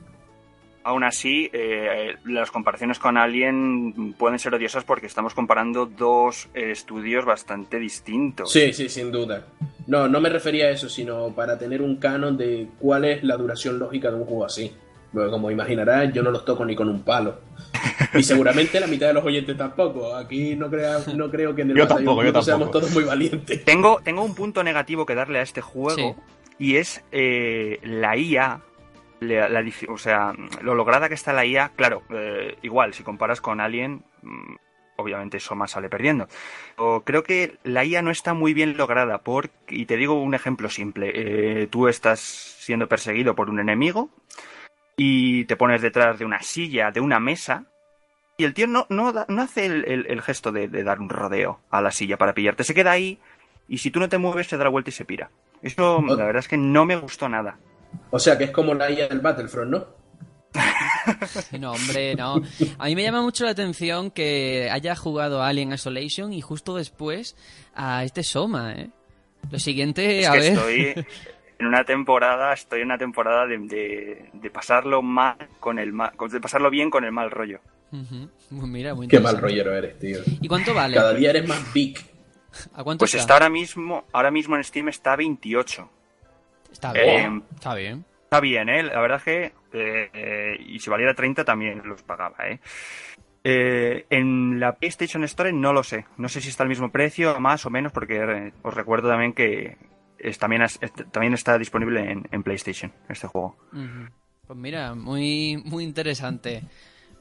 [0.90, 6.72] Aún así, eh, las comparaciones con Alien pueden ser odiosas porque estamos comparando dos eh,
[6.72, 8.52] estudios bastante distintos.
[8.52, 9.46] Sí, sí, sin duda.
[9.86, 13.38] No, no me refería a eso, sino para tener un canon de cuál es la
[13.38, 14.74] duración lógica de un juego así.
[15.12, 17.40] Bueno, como imaginarás, yo no los toco ni con un palo.
[18.16, 20.16] Y seguramente la mitad de los oyentes tampoco.
[20.16, 23.64] Aquí no, crea, no creo que en el Yo tampoco, seamos todos muy valientes.
[23.64, 26.16] Tengo, tengo un punto negativo que darle a este juego Sí.
[26.58, 28.62] y es eh, la IA.
[29.20, 33.04] La- la dif- o sea, lo lograda que está la IA, claro, eh, igual, si
[33.04, 34.56] comparas con Alien, mm,
[34.98, 36.28] obviamente Soma sale perdiendo.
[36.78, 40.34] O creo que la IA no está muy bien lograda, por, y te digo un
[40.36, 41.12] ejemplo simple.
[41.64, 44.10] eh, tú estás siendo perseguido por un enemigo
[44.98, 47.66] y te pones detrás de una silla, de una mesa,
[48.38, 51.00] y el tío no, no, da- no hace el, el- el gesto de, de dar
[51.00, 52.64] un rodeo a la silla para pillarte.
[52.64, 53.20] Se queda ahí
[53.68, 55.30] y si tú no te mueves se da la vuelta y se pira.
[55.62, 57.58] Eso la verdad es que no me gustó nada.
[58.12, 59.86] O sea, que es como la IA del Battlefront, ¿no?
[61.60, 62.42] No, hombre, no.
[62.78, 66.76] A mí me llama mucho la atención que haya jugado a Alien Isolation y justo
[66.76, 67.36] después
[67.76, 68.90] a este Soma, ¿eh?
[69.52, 70.54] Lo siguiente, Es a que ver...
[70.54, 71.06] estoy
[71.60, 76.12] en una temporada, estoy en una temporada de, de- de pasarlo mal con el mal,
[76.32, 77.60] de pasarlo bien con el mal rollo.
[77.92, 80.20] Pues mira, muy Qué mal rollero eres, tío.
[80.42, 80.96] ¿Y cuánto vale?
[80.96, 81.98] Cada día eres más big.
[82.74, 83.22] ¿A cuánto Pues está?
[83.22, 85.90] está ahora mismo, ahora mismo en Steam está a 28.
[86.72, 87.44] Está Eh, bien.
[87.56, 88.06] Está bien.
[88.24, 88.84] Está bien, ¿eh?
[88.84, 92.60] La verdad es que, eh, y si valiera 30 también los pagaba, ¿eh?
[93.44, 96.06] Eh, en la PlayStation Store no lo sé.
[96.18, 99.34] No sé si está al mismo precio, más o menos, porque eh, os recuerdo también
[99.34, 99.78] que
[100.20, 100.80] es, también, es-
[101.12, 103.58] también está disponible en, en PlayStation este juego.
[104.46, 106.64] Pues mira, muy, muy interesante.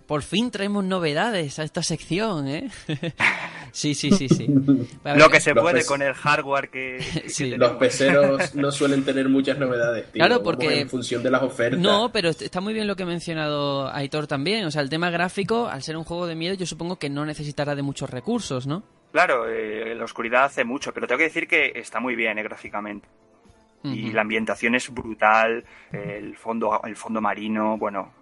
[0.08, 2.70] Por fin traemos novedades a esta sección, ¿eh?
[3.72, 4.46] sí, sí, sí, sí.
[5.04, 7.44] Lo que se puede con el hardware que, que Sí.
[7.50, 7.68] tenemos.
[7.68, 10.20] Los peceros no suelen tener muchas novedades, tío.
[10.20, 11.78] Claro, porque- En función de las ofertas.
[11.78, 14.64] No, pero est- está muy bien lo que ha mencionado Aitor también.
[14.64, 17.26] O sea, el tema gráfico, al ser un juego de miedo, yo supongo que no
[17.26, 18.82] necesitará de muchos recursos, ¿no?
[19.12, 22.42] Claro, eh, la oscuridad hace mucho, pero tengo que decir que está muy bien eh,
[22.42, 23.06] gráficamente.
[23.84, 28.12] Y la ambientación es brutal, el fondo, el fondo marino, bueno,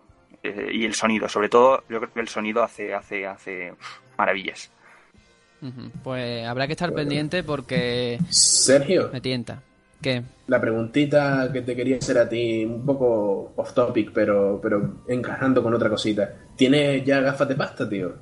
[0.48, 3.74] eh, y el sonido, sobre todo, yo creo que el sonido hace, hace, hace
[4.16, 4.70] maravillas.
[6.04, 9.62] Pues habrá que estar pendiente porque Sergio, me tienta.
[10.00, 10.22] ¿Qué?
[10.46, 15.62] la preguntita que te quería hacer a ti, un poco off topic, pero, pero encajando
[15.62, 16.32] con otra cosita.
[16.54, 18.14] ¿Tienes ya gafas de pasta, tío?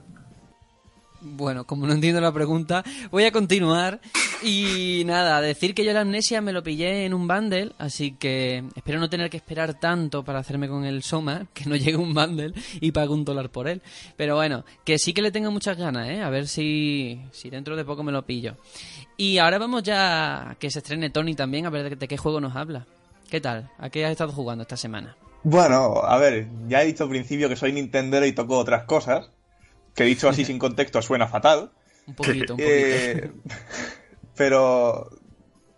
[1.24, 4.00] Bueno, como no entiendo la pregunta, voy a continuar.
[4.42, 8.62] Y nada, decir que yo la amnesia me lo pillé en un bundle, así que
[8.76, 12.12] espero no tener que esperar tanto para hacerme con el Soma, que no llegue un
[12.12, 13.80] bundle y pague un dólar por él.
[14.16, 16.20] Pero bueno, que sí que le tengo muchas ganas, ¿eh?
[16.20, 18.56] A ver si, si dentro de poco me lo pillo.
[19.16, 22.38] Y ahora vamos ya a que se estrene Tony también, a ver de, qué juego
[22.38, 22.86] nos habla.
[23.30, 23.70] ¿Qué tal?
[23.78, 25.16] ¿A qué has estado jugando esta semana?
[25.42, 29.30] Bueno, a ver, ya he dicho al principio que soy Nintendero y toco otras cosas,
[29.94, 31.70] que dicho así sin contexto suena fatal.
[32.06, 32.70] Un poquito, un poquito.
[32.70, 33.32] Eh,
[34.36, 35.08] pero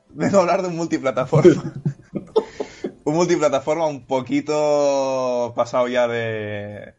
[0.09, 1.75] vengo a hablar de un multiplataforma.
[3.05, 6.95] un multiplataforma un poquito pasado ya de,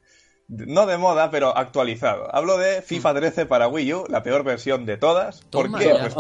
[0.48, 2.34] No de moda, pero actualizado.
[2.34, 5.42] Hablo de FIFA 13 para Wii U, la peor versión de todas.
[5.42, 5.90] ¿Por Toma qué?
[5.90, 6.16] Pues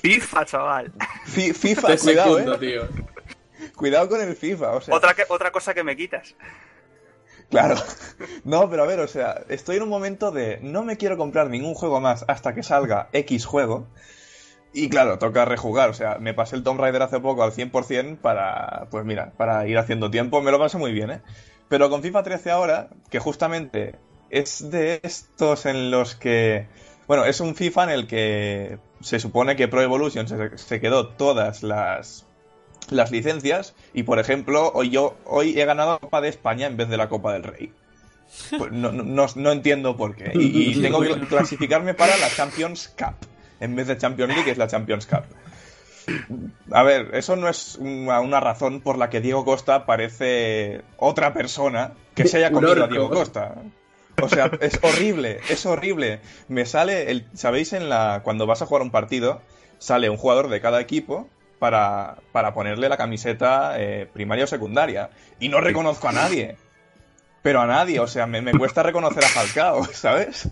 [0.00, 0.92] FIFA, chaval.
[1.26, 2.58] fi- FIFA, cuidado, eh.
[2.58, 2.88] tío.
[3.76, 4.94] Cuidado con el FIFA, o sea.
[4.94, 6.34] Otra, que- otra cosa que me quitas.
[7.50, 7.76] Claro.
[8.44, 11.50] No, pero a ver, o sea, estoy en un momento de no me quiero comprar
[11.50, 13.86] ningún juego más hasta que salga X juego.
[14.72, 15.90] Y claro, toca rejugar.
[15.90, 19.66] O sea, me pasé el Tomb Raider hace poco al 100% para, pues mira, para
[19.66, 20.42] ir haciendo tiempo.
[20.42, 21.22] Me lo pasé muy bien, ¿eh?
[21.68, 23.96] Pero con FIFA 13 ahora, que justamente
[24.30, 26.68] es de estos en los que...
[27.06, 31.08] Bueno, es un FIFA en el que se supone que Pro Evolution se, se quedó
[31.08, 32.27] todas las,
[32.90, 36.76] las licencias y, por ejemplo, hoy yo hoy he ganado la Copa de España en
[36.76, 37.72] vez de la Copa del Rey.
[38.58, 40.32] Pues no, no- no- entiendo por qué.
[40.34, 43.14] Y, y tengo que clasificarme para la Champions Cup.
[43.60, 45.24] En vez de Champions League es la Champions Cup.
[46.72, 51.34] A ver, eso no es una, una razón por la que Diego Costa parece otra
[51.34, 52.88] persona que se haya comido a.
[52.88, 53.56] Diego Costa.
[54.20, 56.20] O sea, es horrible, es horrible.
[56.48, 57.72] Me sale, el, ¿sabéis?
[57.72, 59.40] En la, cuando vas a jugar un partido,
[59.78, 65.10] sale un jugador de cada equipo para, para ponerle la camiseta eh, primaria o secundaria.
[65.40, 66.56] Y no reconozco a nadie.
[67.42, 70.48] Pero a nadie, o sea, me, me cuesta reconocer a Falcao, ¿sabes?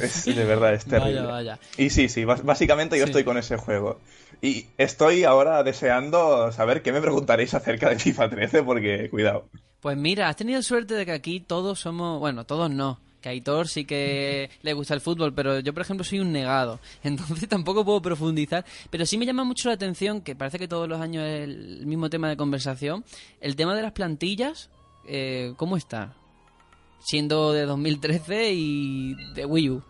[0.00, 1.20] Es, de verdad, es terrible.
[1.22, 1.58] Vaya, vaya.
[1.78, 3.10] Y sí, sí, básicamente yo Sí.
[3.10, 4.00] estoy con ese juego.
[4.42, 9.48] Y estoy ahora deseando saber qué me preguntaréis acerca de FIFA 13, porque cuidado.
[9.80, 13.00] Pues mira, has tenido suerte de que aquí todos somos, bueno, todos no.
[13.26, 16.30] Que a Aitor sí que le gusta el fútbol, pero yo, por ejemplo, soy un
[16.30, 16.78] negado.
[17.02, 18.64] Entonces tampoco puedo profundizar.
[18.88, 21.86] Pero sí me llama mucho la atención, que parece que todos los años es el
[21.86, 23.04] mismo tema de conversación,
[23.40, 24.70] el tema de las plantillas,
[25.08, 26.14] eh, ¿cómo está?
[27.00, 29.82] Siendo de 2013 y de Wii U.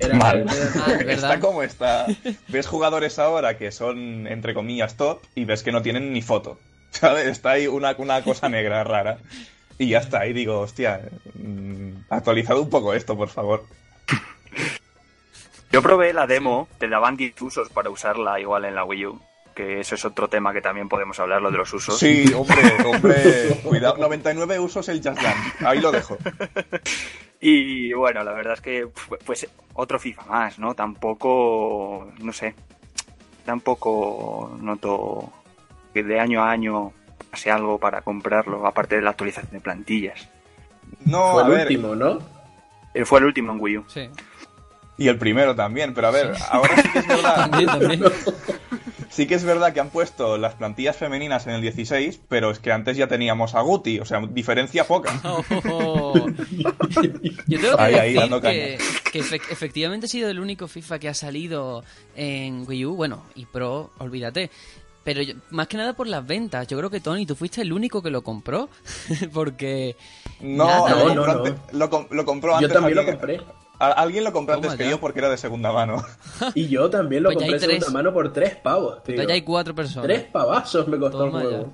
[0.00, 0.46] Era- Mal.
[1.06, 2.06] Está como está.
[2.48, 6.58] Ves jugadores ahora que son, entre comillas, top y ves que no tienen ni foto.
[6.90, 7.26] ¿Sabes?
[7.26, 9.18] Está ahí una, una cosa negra rara.
[9.78, 10.26] Y ya está.
[10.26, 11.00] Y digo, hostia,
[11.34, 13.64] mm, actualizado un poco esto, por favor.
[15.72, 19.20] Yo probé la demo, te daban 10 usos para usarla igual en la Wii U.
[19.56, 21.98] Que eso es otro tema que también podemos hablar, lo de los usos.
[21.98, 23.60] Sí, hombre, hombre.
[23.64, 25.66] Cuidado, 99 usos el Just Dance.
[25.66, 26.16] Ahí lo dejo.
[27.40, 28.88] Y bueno, la verdad es que
[29.26, 30.74] pues otro FIFA más, ¿no?
[30.74, 32.54] Tampoco, no sé,
[33.44, 35.30] tampoco noto
[35.92, 36.92] que de año a año
[37.34, 40.28] pase algo para comprarlo, aparte de la actualización de plantillas.
[41.04, 41.62] No, Fue a el ver.
[41.62, 42.18] último, ¿no?
[42.94, 43.84] Eh, Fue el último en Wii U.
[43.88, 44.08] Sí.
[44.96, 47.34] Y el primero también, pero a ver, ahora sí que es verdad.
[47.50, 48.02] También, también.
[49.10, 52.58] Sí que es verdad que han puesto las plantillas femeninas en el 16, pero es
[52.60, 55.12] que antes ya teníamos a Guti, o sea, diferencia poca.
[55.68, 56.14] Oh.
[57.46, 58.78] Yo tengo que Ahí, decir que,
[59.12, 61.84] que efe- efectivamente he sido el único FIFA que ha salido
[62.16, 64.50] en Wii U, bueno, y Pro, olvídate.
[65.04, 66.66] Pero yo- más que nada por las ventas.
[66.66, 68.68] Yo creo que Tony, tú fuiste el único que lo compró.
[69.32, 69.96] Porque.
[70.40, 71.02] No, Nada, lo, ¿eh?
[71.02, 72.72] compró No, no, antes- lo com- lo compró Yo antes.
[72.72, 73.40] también lo compré.
[73.78, 74.90] a- alguien lo compró antes Toma que ya.
[74.90, 76.02] yo porque era de segunda mano.
[76.54, 79.22] Y yo también lo Pues ya compré de segunda mano por tres pavos, tío.
[79.22, 80.06] ya hay cuatro personas.
[80.06, 81.56] Tres pavazos me costó Toma el ya.
[81.58, 81.72] juego.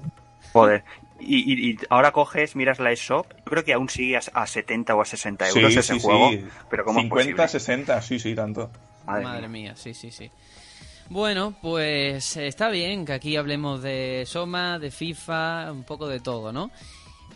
[0.52, 0.84] Joder.
[1.20, 4.46] Y, y- y ahora coges, miras la eShop, yo creo que aún sigue a, a
[4.46, 6.30] 70 o a 60 euros ese juego.
[6.70, 7.60] Pero ¿cómo 50, es posible?
[7.60, 8.70] 60, sí, sí, tanto.
[9.06, 9.72] Madre Madre mía.
[9.72, 10.30] mía, sí, sí, sí.
[11.10, 16.52] Bueno, pues está bien que aquí hablemos de Soma, de FIFA, un poco de todo,
[16.52, 16.70] ¿no?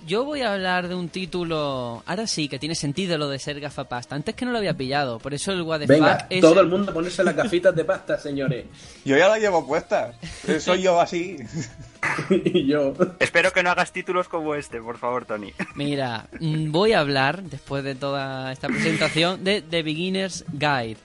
[0.07, 3.59] Yo voy a hablar de un título, ahora sí, que tiene sentido lo de ser
[3.59, 4.15] gafapasta.
[4.15, 6.41] Antes que no lo había pillado, por eso el What the Venga, Fuck es...
[6.41, 8.67] todo el mundo a ponerse las gafitas de pasta, señores.
[9.05, 10.13] Yo ya la llevo puesta.
[10.47, 11.39] Eh, Soy yo así.
[12.31, 12.93] y yo.
[13.19, 15.53] Espero que no hagas títulos como este, por favor, Tony.
[15.75, 20.99] Mira, mm, voy a hablar, después de toda esta presentación, de The Beginner's Guide.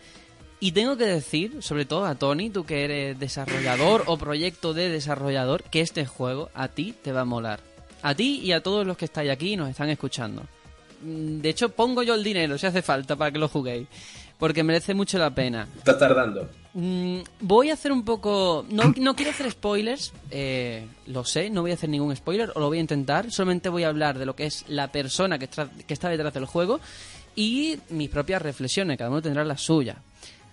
[0.62, 4.89] Y tengo que decir, sobre todo a Tony, tú que eres desarrollador o proyecto de
[4.89, 7.62] desarrollador, que este juego a ti te va a molar.
[8.02, 10.43] A ti y a todos los que estáis aquí y nos están escuchando.
[11.02, 13.88] Mm, De hecho, pongo yo el dinero si hace falta para que lo juguéis.
[14.38, 15.67] Porque merece mucho la pena.
[15.78, 16.50] Estás tardando.
[16.74, 18.65] Mm, voy a hacer un poco...
[18.69, 22.60] No, no quiero hacer spoilers, eh, lo sé, no voy a hacer ningún spoiler, o
[22.60, 23.32] lo voy a intentar.
[23.32, 26.45] Solamente voy a hablar de lo que es la persona que, que está detrás del
[26.45, 26.80] juego
[27.36, 29.98] y mis propias reflexiones, cada uno tendrá las suyas.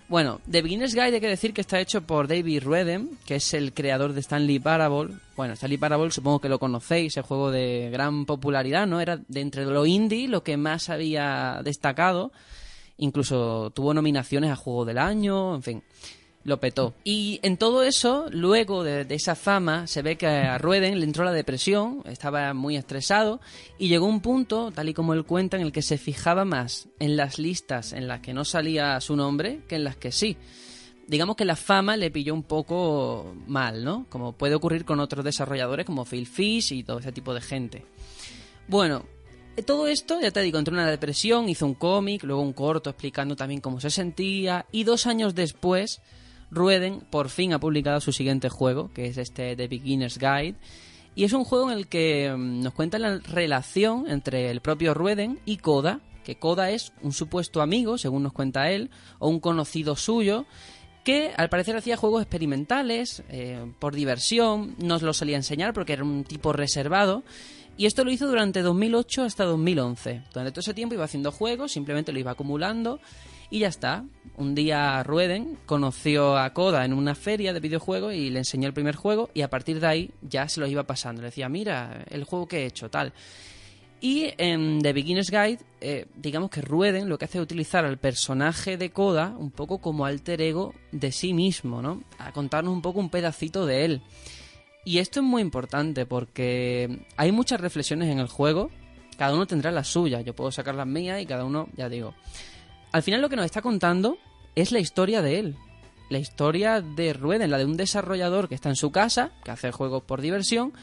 [0.09, 3.53] Bueno, The Beginner's Guide hay que decir que está hecho por David Redem, que es
[3.53, 5.15] el creador de Stanley Parable.
[5.35, 9.01] Bueno, Stanley Parable supongo que lo conocéis, el juego de gran popularidad, ¿no?
[9.01, 12.31] Era de entre lo indie lo que más había destacado.
[12.97, 15.83] Incluso tuvo nominaciones a Juego del Año, en fin,
[16.47, 16.95] lo petó.
[17.03, 21.25] Y en todo eso, luego de, esa fama, se ve que a Rueden le entró
[21.25, 23.41] la depresión, estaba muy estresado,
[23.77, 26.87] y llegó un punto, tal y como él cuenta, en el que se fijaba más
[26.99, 30.37] en las listas en las que no salía su nombre que en las que sí.
[31.05, 34.05] Digamos que la fama le pilló un poco mal, ¿no?
[34.09, 37.83] Como puede ocurrir con otros desarrolladores como Phil Fish y todo ese tipo de gente.
[38.69, 39.03] Bueno,
[39.57, 42.53] eh, todo esto, ya te digo, entró en una depresión, hizo un cómic, luego un
[42.53, 45.99] corto explicando también cómo se sentía, y dos años después,
[46.49, 50.55] Rueden por fin ha publicado su siguiente juego, que es este The Beginner's Guide,
[51.15, 54.93] y es un juego en el que mm, nos cuenta la relación entre el propio
[54.93, 59.39] Rueden y Koda, que Koda es un supuesto amigo, según nos cuenta él, o un
[59.39, 60.45] conocido suyo,
[61.03, 65.93] que al parecer hacía juegos experimentales, eh, por diversión, no os lo solía enseñar porque
[65.93, 67.23] era un tipo reservado,
[67.79, 70.23] Y esto lo hizo durante 2008 hasta 2011.
[70.33, 72.99] Durante todo ese tiempo iba haciendo juegos, simplemente lo iba acumulando
[73.49, 74.05] y ya está.
[74.35, 78.73] Un día Rueden conoció a Koda en una feria de videojuegos y le enseñó el
[78.73, 81.21] primer juego y a partir de ahí ya se lo iba pasando.
[81.21, 83.13] Le decía, mira, el juego que he hecho, tal.
[83.99, 87.97] Y en The Beginner's Guide, eh, digamos que Rueden lo que hace es utilizar al
[87.97, 92.03] personaje de Koda un poco como alter ego de sí mismo, ¿no?
[92.19, 94.01] A contarnos un poco un pedacito de él.
[94.85, 98.69] Y esto es muy importante porque hay muchas reflexiones en el juego,
[99.17, 102.13] cada uno tendrá las suyas, yo puedo sacar las mías y cada uno, ya digo.
[102.91, 104.17] Al final lo que nos está contando
[104.55, 105.55] es la historia de él,
[106.09, 109.71] la historia de Rueden, la de un desarrollador que está en su casa, que hace
[109.71, 110.73] juegos por diversión,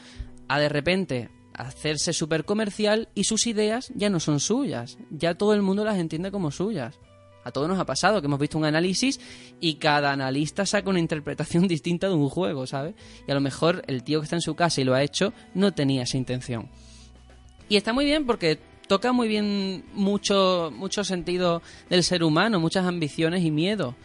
[0.47, 5.53] a de repente hacerse súper comercial y sus ideas ya no son suyas, ya todo
[5.53, 6.99] el mundo las entiende como suyas.
[7.43, 9.19] A todos nos ha pasado que hemos visto un análisis
[9.59, 12.95] y cada analista saca una interpretación distinta de un juego, ¿sabes?
[13.27, 15.33] Y a lo mejor el tío que está en su casa y lo ha hecho
[15.53, 16.69] no tenía esa intención.
[17.69, 22.85] Y está muy bien porque toca muy bien mucho, mucho sentido del ser humano, muchas
[22.85, 23.95] ambiciones y miedo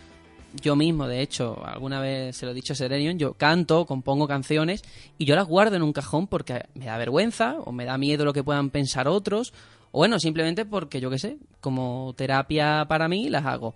[0.55, 4.27] yo mismo, de hecho, alguna vez se lo he dicho a Serenion, yo canto, compongo
[4.27, 4.83] canciones
[5.19, 8.25] y yo las guardo en un cajón porque me da vergüenza o me da miedo
[8.25, 9.53] lo que puedan pensar otros
[9.93, 13.75] o bueno, simplemente porque yo qué sé, como terapia para mí las hago.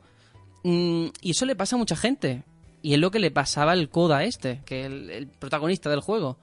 [0.62, 2.42] Mm, y eso le pasa a mucha gente.
[2.82, 6.38] Y es lo que le pasaba al Coda este, que es el protagonista del juego.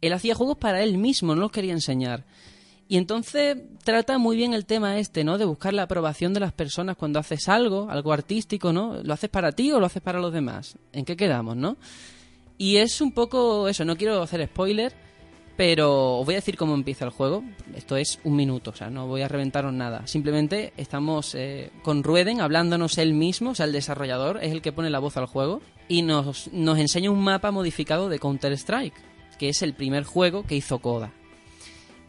[0.00, 2.24] Él hacía juegos para él mismo, no los quería enseñar.
[2.88, 5.38] Y entonces trata muy bien el tema este, ¿no?
[5.38, 9.02] De buscar la aprobación de las personas cuando haces algo, algo artístico, ¿no?
[9.02, 10.76] ¿Lo haces para ti o lo haces para los demás?
[10.92, 11.76] ¿En qué quedamos, no?
[12.58, 14.92] Y es un poco eso, no quiero hacer spoiler,
[15.56, 17.44] pero os voy a decir cómo empieza el juego.
[17.74, 20.06] Esto es un minuto, o sea, no voy a reventaros nada.
[20.06, 24.72] Simplemente estamos eh, con Rueden hablándonos él mismo, o sea, el desarrollador es el que
[24.72, 28.94] pone la voz al juego, y nos, nos enseña un mapa modificado de Counter-Strike,
[29.38, 31.12] que es el primer juego que hizo Koda.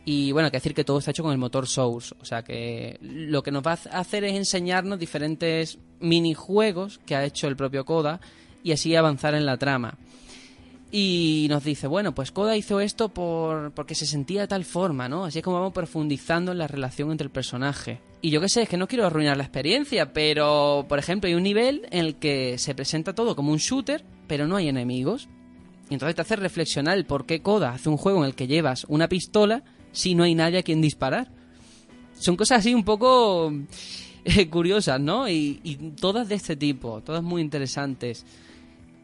[0.06, 2.14] Y bueno, hay que decir que todo está hecho con el motor Source.
[2.20, 7.24] O sea que lo que nos va a hacer es enseñarnos diferentes minijuegos que ha
[7.24, 8.20] hecho el propio Koda
[8.64, 9.98] y así avanzar en la trama.
[10.92, 15.10] Y nos dice, bueno, pues Koda hizo esto por, porque se sentía de tal forma,
[15.10, 15.26] ¿no?
[15.26, 18.00] Así es como vamos profundizando en la relación entre el personaje.
[18.22, 21.34] Y yo qué sé, es que no quiero arruinar la experiencia, pero por ejemplo hay
[21.34, 25.30] un nivel en el que se presenta todo como un shooter, pero no hay enemigos.
[25.90, 28.46] Y entonces te hace reflexionar el por qué Koda hace un juego en el que
[28.46, 29.64] llevas una pistola
[29.94, 31.32] si no hay nadie a quien disparar.
[32.20, 33.54] Son cosas así un poco
[34.26, 35.30] eh, curiosas, ¿no?
[35.30, 38.26] Y, y, todas de este tipo, todas muy interesantes.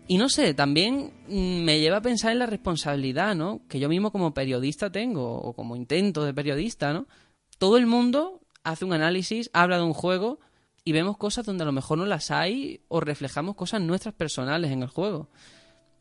[0.08, 3.62] Y no sé, también mm, me lleva a pensar en la responsabilidad, ¿no?
[3.70, 7.08] Que yo mismo como periodista tengo, o como intento de periodista, ¿no?
[7.58, 10.40] Todo el mundo hace un análisis, habla de un juego
[10.84, 14.72] y vemos cosas donde a lo mejor no las hay o reflejamos cosas nuestras personales
[14.72, 15.30] en el juego.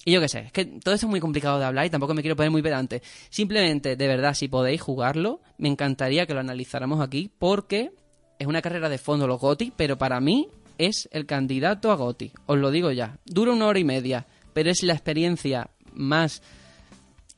[0.04, 2.14] Y yo qué sé, es que todo esto es muy complicado de hablar y tampoco
[2.14, 3.02] me quiero poner muy pedante.
[3.30, 7.90] Simplemente, de verdad, si podéis jugarlo, me encantaría que lo analizáramos aquí porque
[8.38, 12.32] es una carrera de fondo los GOTI, pero para mí es el candidato a GOTI.
[12.46, 13.18] Os lo digo ya.
[13.26, 16.42] Dura una hora y media, pero es la experiencia más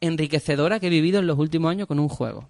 [0.01, 2.49] enriquecedora que he vivido en los últimos años con un juego.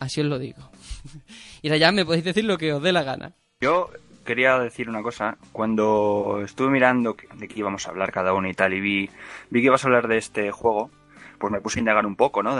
[0.00, 0.70] Así os lo digo.
[1.62, 3.34] y ya me podéis decir lo que os dé la gana.
[3.60, 3.90] Yo
[4.24, 5.36] quería decir una cosa.
[5.52, 9.10] Cuando estuve mirando de qué íbamos a hablar cada uno y tal, y vi,
[9.50, 10.90] vi que ibas a hablar de este juego,
[11.38, 12.56] pues me puse a indagar un poco, ¿no?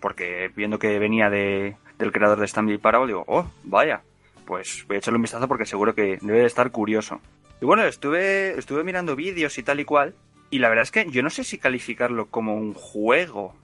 [0.00, 4.02] Porque viendo que venía de, del creador de Stanley Parable, digo, oh, vaya,
[4.44, 7.20] pues voy a echarle un vistazo porque seguro que debe de estar curioso.
[7.60, 10.14] Y bueno, estuve, estuve mirando vídeos y tal y cual,
[10.50, 13.54] y la verdad es que yo no sé si calificarlo como un juego.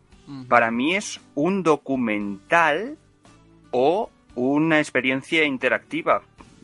[0.49, 2.97] Para mí es un documental
[3.73, 6.23] o una experiencia interactiva,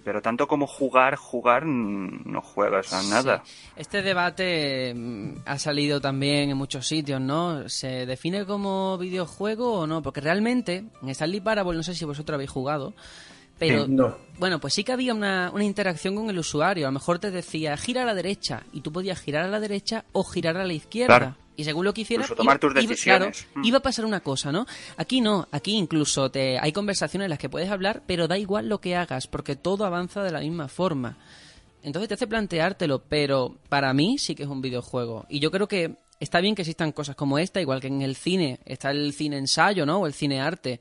[0.08, 3.42] pero tanto como jugar, jugar, no juegas a nada.
[3.44, 3.52] Sí.
[3.76, 7.68] Este debate mm, ha salido también en muchos sitios, ¿no?
[7.68, 10.00] ¿Se define como videojuego o no?
[10.00, 12.94] Porque realmente, en Stanley Parable, no sé si vosotros habéis jugado,
[13.58, 14.16] pero no.
[14.38, 16.86] bueno, pues sí que había una, una interacción con el usuario.
[16.86, 19.60] A lo mejor te decía, gira a la derecha, y tú podías girar a la
[19.60, 21.18] derecha o girar a la izquierda.
[21.18, 21.47] Claro.
[21.58, 23.48] Y según lo que hicieras, Incluso tomar tus claro, decisiones.
[23.56, 23.64] Mm.
[23.64, 24.64] iba a pasar una cosa, ¿no?
[24.96, 28.68] Aquí no, aquí incluso te, hay conversaciones en las que puedes hablar, pero da igual
[28.68, 31.18] lo que hagas, porque todo avanza de la misma forma.
[31.82, 35.26] Entonces te hace planteártelo, pero para mí sí que es un videojuego.
[35.28, 38.14] Y yo creo que está bien que existan cosas como esta, igual que en el
[38.14, 39.98] cine está el cine ensayo, ¿no?
[39.98, 40.78] O el cine arte,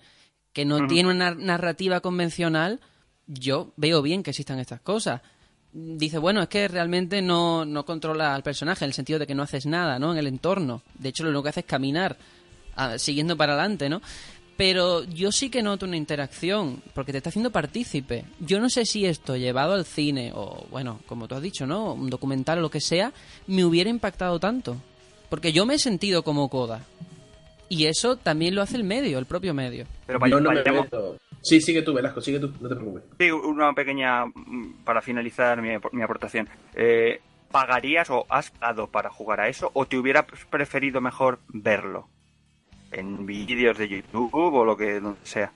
[0.53, 2.82] que no tiene una narrativa convencional.
[3.25, 5.21] Yo veo bien que existan estas cosas.
[5.80, 9.36] Dice, bueno, es que realmente no, no controla al personaje, en el sentido de que
[9.36, 10.11] no haces nada, ¿no?
[10.11, 10.82] En el entorno.
[10.95, 12.17] De hecho, lo único que hace es caminar,
[12.75, 14.01] ah, siguiendo para adelante, ¿no?
[14.57, 18.25] Pero yo sí que noto una interacción, porque te está haciendo partícipe.
[18.39, 21.93] Yo no sé si esto llevado al cine, o bueno, como tú has dicho, ¿no?
[21.93, 23.13] Un documental o lo que sea,
[23.45, 24.78] me hubiera impactado tanto.
[25.30, 26.82] Porque yo me he sentido como Coda.
[27.69, 29.86] Y eso también lo hace el medio, el propio medio.
[30.07, 31.17] Pero Yo no me vayamos- meto-
[31.47, 33.03] Sí, sigue tú, Velasco, sigue tú, no te preocupes.
[33.17, 36.49] Sí, una pequeña, mm, para finalizar mi, mi aportación.
[36.75, 37.21] Eh,
[37.51, 42.09] ¿Pagarías o has pagado para jugar a eso o te hubiera preferido mejor verlo?
[42.91, 45.53] En vídeos de YouTube o lo que sea.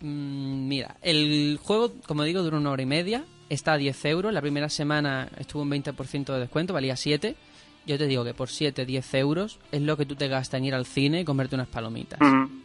[0.00, 3.24] Mm, mira, el juego, como digo, dura una hora y media.
[3.50, 4.32] Está a 10 euros.
[4.32, 7.36] La primera semana estuvo un 20% de descuento, valía 7.
[7.86, 10.64] Yo te digo que por 7, 10 euros es lo que tú te gastas en
[10.64, 12.18] ir al cine y comerte unas palomitas.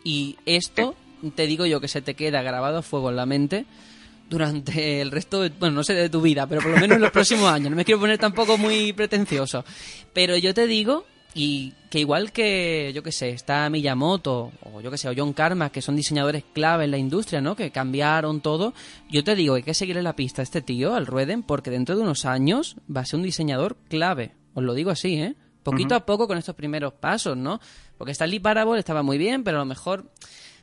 [0.04, 0.96] Y esto,
[1.36, 3.66] te digo yo que se te queda grabado a fuego en la mente
[4.30, 7.02] durante el resto de, bueno, no sé de tu vida, pero por lo menos en
[7.02, 7.70] los próximos años.
[7.70, 9.66] No me quiero poner tampoco muy pretencioso.
[10.14, 14.90] Pero yo te digo, y que igual que, yo que sé, está Miyamoto, o yo
[14.90, 17.56] que sé, o John Carmack, que son diseñadores clave en la industria, ¿no?
[17.56, 18.74] Que cambiaron todo.
[19.10, 21.96] Yo te digo, hay que seguirle la pista a este tío, al Rueden, porque dentro
[21.96, 24.32] de unos años va a ser un diseñador clave.
[24.54, 25.36] Os lo digo así, ¿eh?
[25.64, 27.60] Poquito a poco con estos primeros pasos, ¿no?
[27.98, 30.10] Porque Stanley Parable estaba muy bien, pero a lo mejor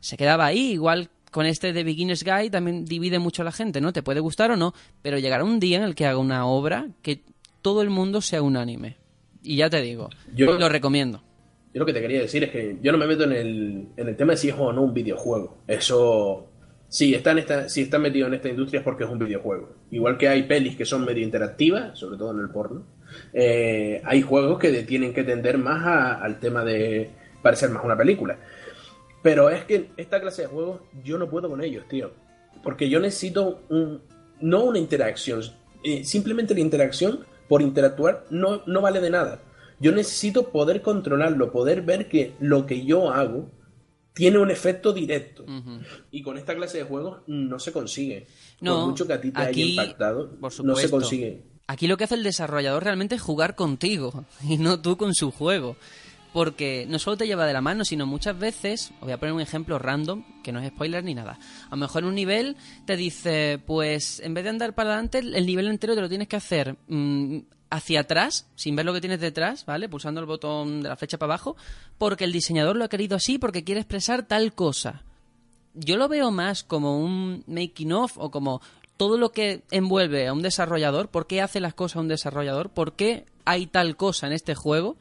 [0.00, 0.72] se quedaba ahí.
[0.72, 3.92] Igual con este de Beginner's Guide también divide mucho a la gente, ¿no?
[3.92, 4.72] Te puede gustar o no,
[5.02, 7.20] pero llegará un día en el que haga una obra que
[7.62, 8.96] todo el mundo sea unánime.
[9.42, 11.22] Y ya te digo, Yo- lo recomiendo.
[11.74, 14.08] Yo lo que te quería decir es que yo no me meto en el, en
[14.08, 15.58] el tema de si es o no un videojuego.
[15.66, 16.46] Eso,
[16.88, 19.74] si está, en esta, si está metido en esta industria es porque es un videojuego.
[19.90, 22.84] Igual que hay pelis que son medio interactivas, sobre todo en el porno,
[23.34, 27.10] eh, hay juegos que tienen que tender más a- al tema de
[27.42, 28.38] parecer más una película.
[29.28, 32.12] Pero es que esta clase de juegos yo no puedo con ellos, tío.
[32.62, 34.00] Porque yo necesito un,
[34.40, 35.42] no una interacción.
[35.84, 39.42] eh, simplemente la interacción por interactuar no, no vale de nada.
[39.80, 43.50] Yo necesito poder controlarlo, poder ver que lo que yo hago
[44.14, 45.44] tiene un efecto directo.
[46.10, 48.26] Y con esta clase de juegos no se consigue.
[48.62, 51.42] No, por mucho que a ti te aquí, haya impactado, por no se consigue.
[51.66, 55.30] Aquí lo que hace el desarrollador realmente es jugar contigo y no tú con su
[55.30, 55.76] juego.
[56.32, 59.34] Porque no solo te lleva de la mano, sino muchas veces, os voy a poner
[59.34, 61.38] un ejemplo random, que no es spoiler ni nada.
[61.66, 65.18] A lo mejor en un nivel te dice, pues en vez de andar para adelante,
[65.18, 67.38] el nivel entero te lo tienes que hacer mm,
[67.70, 69.88] hacia atrás, sin ver lo que tienes detrás, ¿vale?
[69.88, 71.56] Pulsando el botón de la flecha para abajo,
[71.96, 75.04] porque el diseñador lo ha querido así, porque quiere expresar tal cosa
[75.74, 78.60] yo lo veo más como un making of o como
[78.96, 82.94] todo lo que envuelve a un desarrollador, por qué hace las cosas un desarrollador, por
[82.94, 84.96] qué hay tal cosa en este juego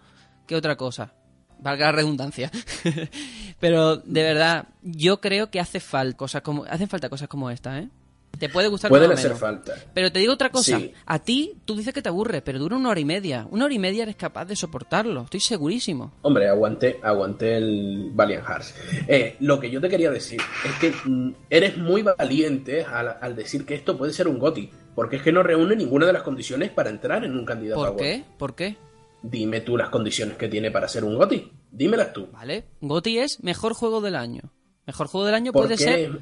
[0.46, 1.14] que otra cosa.
[1.60, 2.51] Valga la redundancia.
[3.60, 7.80] Pero de verdad, yo creo que hace falta cosas como hacen falta cosas como esta,
[7.80, 7.89] ¿eh?
[8.38, 9.39] Te puede gustar Pueden hacer menos.
[9.39, 9.74] falta.
[9.95, 10.78] Pero te digo otra cosa.
[10.78, 10.93] Sí.
[11.08, 13.47] A ti, tú dices que te aburre, pero dura una hora y media.
[13.49, 15.24] Una hora y media eres capaz de soportarlo.
[15.24, 16.14] Estoy segurísimo.
[16.22, 18.76] Hombre, aguanté, aguanté el Valiant Hearts.
[19.08, 23.36] Eh, lo que yo te quería decir es que mm, eres muy valiente al, al
[23.36, 26.22] decir que esto puede ser un GOTI, porque es que no reúne ninguna de las
[26.22, 28.03] condiciones para entrar en un candidato a ¿Por GOTY.
[28.03, 28.24] qué?
[28.38, 28.78] ¿Por qué?
[29.22, 31.51] Dime tú las condiciones que tiene para ser un GOTI.
[31.72, 32.28] Dímelas tú.
[32.32, 32.65] ¿Vale?
[32.82, 34.53] GOTI es mejor juego del año.
[34.86, 35.84] Mejor juego del año ¿Por puede qué?
[35.84, 36.20] ser.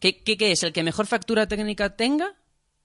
[0.00, 0.62] ¿Qué, qué, qué es?
[0.62, 2.36] ¿El que mejor factura técnica tenga?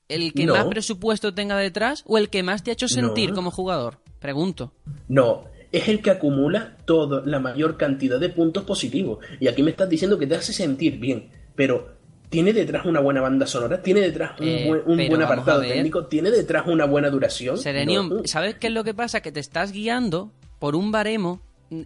[0.09, 0.53] ¿El que No.
[0.55, 2.03] más presupuesto tenga detrás?
[2.07, 3.35] ¿O el que más te ha hecho sentir No.
[3.35, 3.99] como jugador?
[4.19, 4.73] Pregunto.
[5.07, 9.19] No, es el que acumula toda la mayor cantidad de puntos positivos.
[9.39, 11.95] Y aquí me estás diciendo que te hace sentir bien, pero
[12.33, 16.31] tiene detrás una buena banda sonora, tiene detrás un, Eh, buen, un apartado técnico, tiene
[16.31, 17.59] detrás una buena duración.
[17.59, 19.21] Serenium, No, ¿sabes qué es lo que pasa?
[19.21, 21.41] Que te estás guiando por un baremo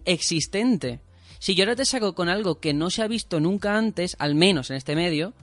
[0.06, 1.00] existente.
[1.38, 4.34] Si yo ahora te saco con algo que no se ha visto nunca antes, al
[4.34, 5.34] menos en este medio,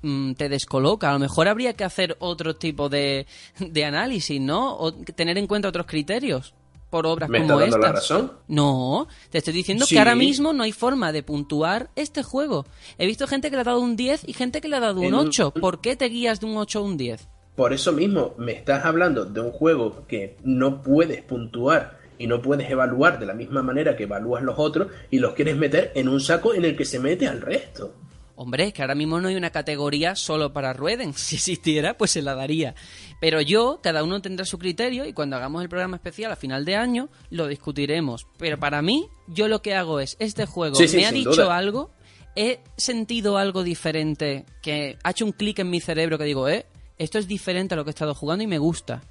[0.00, 1.10] mm, te descoloca.
[1.10, 3.26] A lo mejor habría que hacer otro tipo de,
[3.60, 4.74] de análisis, ¿no?
[4.74, 6.54] O tener en cuenta otros criterios
[6.90, 7.80] por obras ¿Me como dando estas.
[7.80, 8.32] la razón?
[8.48, 9.94] No, te estoy diciendo Sí.
[9.94, 12.64] que ahora mismo no hay forma de puntuar este juego.
[12.98, 15.00] He visto gente que le ha dado un 10 y gente que le ha dado
[15.00, 15.52] un En un- 8.
[15.52, 17.28] ¿Por qué te guías de un 8 a un 10?
[17.56, 22.40] Por eso mismo me estás hablando de un juego que no puedes puntuar y no
[22.40, 26.08] puedes evaluar de la misma manera que evalúas los otros y los quieres meter en
[26.08, 27.94] un saco en el que se mete al resto.
[28.38, 31.14] Hombre, es que ahora mismo no hay una categoría solo para Rueden.
[31.16, 32.74] Si existiera, pues se la daría.
[33.20, 36.64] Pero yo, cada uno tendrá su criterio y cuando hagamos el programa especial a final
[36.64, 38.26] de año, lo discutiremos.
[38.38, 41.30] Pero para mí, yo lo que hago es, este juego Sí, sí, me ha dicho
[41.30, 41.56] duda.
[41.56, 41.90] algo,
[42.36, 46.66] he sentido algo diferente, que ha hecho un clic en mi cerebro que digo, eh,
[46.98, 49.02] esto es diferente a lo que he estado jugando y me gusta.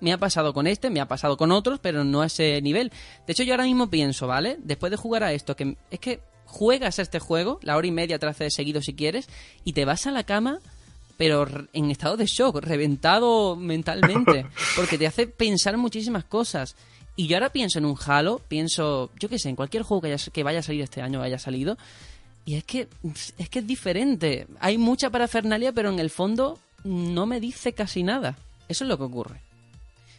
[0.00, 2.90] Me ha pasado con este, me ha pasado con otros, pero no a ese nivel.
[3.26, 4.56] De hecho, yo ahora mismo pienso, ¿vale?
[4.62, 6.20] Después de jugar a esto, que es que
[6.52, 9.26] juegas a este juego, la hora y media te hace de seguido si quieres,
[9.64, 10.60] y te vas a la cama,
[11.16, 14.46] pero en estado de shock, reventado mentalmente,
[14.76, 16.76] porque te hace pensar muchísimas cosas.
[17.16, 20.12] Y yo ahora pienso en un Halo, pienso, yo qué sé, en cualquier juego que,
[20.12, 21.76] haya- que vaya a salir este año o haya salido,
[22.44, 22.88] y es que
[23.38, 24.46] es que es diferente.
[24.60, 28.36] Hay mucha parafernalia, pero en el fondo no me dice casi nada.
[28.68, 29.40] Eso es lo que ocurre.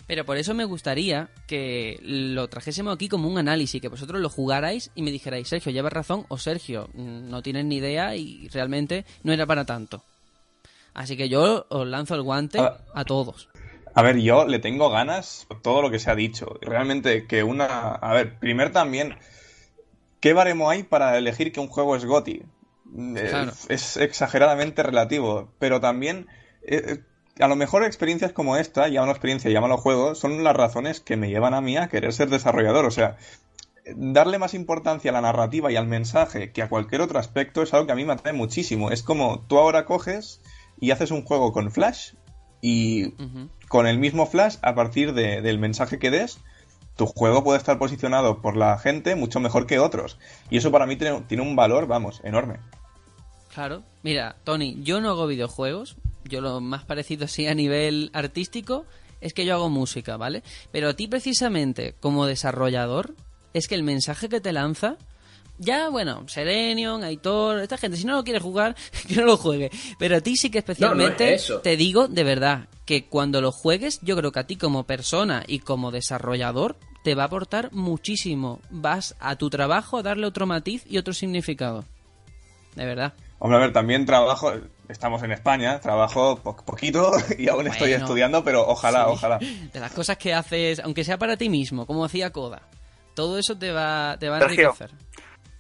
[0.06, 4.30] Pero por eso me gustaría que lo trajésemos aquí como un análisis, que vosotros lo
[4.30, 8.50] jugarais y me dijerais, Sergio, llevas razón, o Sergio, mm, no tienes ni idea y
[8.50, 10.04] realmente no era para tanto.
[10.94, 13.50] Así que yo os lanzo el guante a todos.
[13.96, 16.58] A ver, yo le tengo ganas por todo lo que se ha dicho.
[16.62, 17.66] Realmente que una...
[17.94, 19.16] A ver, primero también,
[20.20, 22.34] ¿qué baremo hay para elegir que un juego es GOTI?
[22.34, 23.54] Eh, Claro.
[23.70, 26.28] Es exageradamente relativo, pero también...
[26.64, 27.00] eh,
[27.40, 31.30] a lo mejor experiencias como esta, llámalo experiencia, llámalo juego, son las razones que me
[31.30, 32.86] llevan a mí a querer ser desarrollador.
[32.86, 33.18] O sea,
[33.96, 37.74] darle más importancia a la narrativa y al mensaje que a cualquier otro aspecto es
[37.74, 38.92] algo que a mí me atrae muchísimo.
[38.92, 40.42] Es como tú ahora coges
[40.80, 42.14] y haces un juego con Flash
[42.62, 43.14] y
[43.68, 46.40] con el mismo Flash, a partir de- del mensaje que des,
[46.96, 50.20] tu juego puede estar posicionado por la gente mucho mejor que otros.
[50.50, 52.60] Y eso para mí tiene, tiene un valor, vamos, enorme.
[53.54, 53.84] Claro.
[54.04, 55.98] Mira, Tony, yo no hago videojuegos.
[56.26, 58.86] Yo lo más parecido así a nivel artístico
[59.22, 60.44] es que yo hago música, ¿vale?
[60.72, 63.16] Pero a ti precisamente, como desarrollador,
[63.54, 64.98] es que el mensaje que te lanza...
[65.60, 68.76] Ya, bueno, Serenion, Aitor, esta gente, si no lo quiere jugar,
[69.08, 69.70] que no lo juegue.
[70.00, 74.00] Pero a ti sí que especialmente es te digo de verdad que cuando lo juegues,
[74.02, 78.62] yo creo que a ti como persona y como desarrollador te va a aportar muchísimo.
[78.72, 81.86] Vas a tu trabajo a darle otro matiz y otro significado.
[82.76, 83.14] De verdad.
[83.46, 84.54] Hombre, a ver, también trabajo,
[84.88, 89.12] estamos en España, trabajo po- poquito y aún estoy estudiando, pero ojalá, Sí.
[89.12, 89.38] ojalá.
[89.38, 92.62] De las cosas que haces, aunque sea para ti mismo, como hacía Koda.
[93.16, 94.92] Todo eso te va, te va a enriquecer.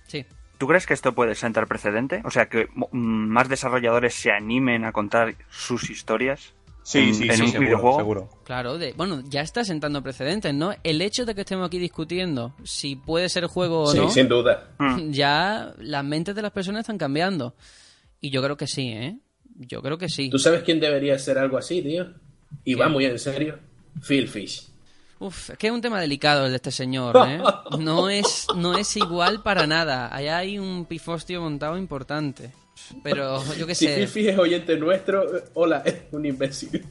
[0.08, 0.26] Sí.
[0.58, 2.22] ¿Tú crees que esto puede sentar precedente?
[2.24, 6.54] O sea, que mm, más desarrolladores se animen a contar sus historias
[6.84, 7.98] Sí, en, sí, en sí, un seguro, videojuego.
[7.98, 8.30] seguro.
[8.44, 10.74] Claro, de, bueno, ya está sentando precedentes, ¿no?
[10.84, 14.28] El hecho de que estemos aquí discutiendo si puede ser juego o Sí, no, sin
[14.28, 14.72] duda.
[14.80, 15.10] Mm.
[15.12, 17.56] ya las mentes de las personas están cambiando.
[18.20, 19.18] Y yo creo que sí, ¿eh?
[19.56, 20.30] Yo creo que sí.
[20.30, 22.08] ¿Tú sabes quién debería ser algo así, tío?
[22.66, 23.60] Y va muy en serio.
[24.06, 24.68] Phil Fish.
[25.20, 27.40] Uf, es que es un tema delicado el de este señor, ¿eh?
[27.80, 30.14] No es, no es igual para nada.
[30.14, 32.52] Allá hay un pifostio montado importante.
[33.02, 33.96] Pero yo qué Si sé.
[33.96, 36.86] Phil Fish es oyente nuestro, eh, hola, es un imbécil.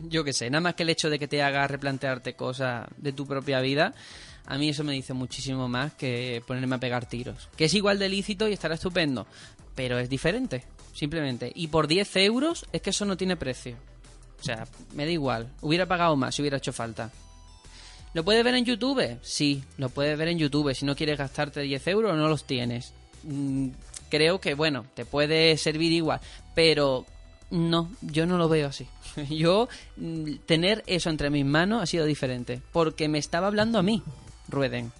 [0.00, 3.12] Yo qué sé, nada más que el hecho de que te haga replantearte cosas de
[3.12, 3.94] tu propia vida,
[4.46, 7.48] a mí eso me dice muchísimo más que ponerme a pegar tiros.
[7.56, 9.26] Que es igual de lícito y estará estupendo,
[9.74, 11.50] pero es diferente, simplemente.
[11.54, 13.76] Y por 10 euros es que eso no tiene precio.
[14.40, 15.52] O sea, me da igual.
[15.60, 17.10] Hubiera pagado más si hubiera hecho falta.
[18.14, 19.18] ¿Lo puedes ver en YouTube?
[19.22, 20.74] Sí, lo puedes ver en YouTube.
[20.74, 22.94] Si no quieres gastarte 10 euros, no los tienes.
[24.08, 26.20] Creo que, bueno, te puede servir igual.
[26.54, 27.04] Pero
[27.50, 28.86] no, yo no lo veo así.
[29.30, 32.60] Yo, mm, tener eso entre mis manos ha sido diferente.
[32.72, 34.02] Porque me estaba hablando a mí,
[34.48, 34.92] Rueden.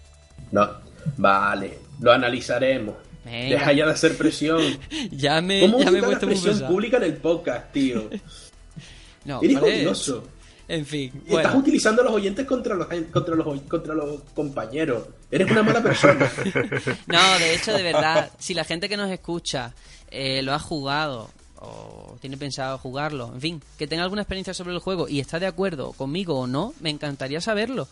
[0.51, 0.69] No,
[1.17, 2.97] vale, lo analizaremos.
[3.25, 3.59] Venga.
[3.59, 4.63] Deja ya de hacer presión.
[5.11, 8.09] Ya me, ¿Cómo ya me he puesto presión pública en el podcast, tío?
[9.25, 9.81] No, Eres vale.
[9.81, 10.27] odioso.
[10.69, 15.05] En fin, Y Estás utilizando a los oyentes contra los, contra los, contra los compañeros.
[15.31, 16.31] Eres una mala persona.
[17.07, 19.75] No, de hecho, de verdad, si la gente que nos escucha
[20.11, 24.75] eh, lo ha jugado o tiene pensado jugarlo, en fin, que tenga alguna experiencia sobre
[24.75, 27.89] el juego y está de acuerdo conmigo o no, me encantaría saberlo.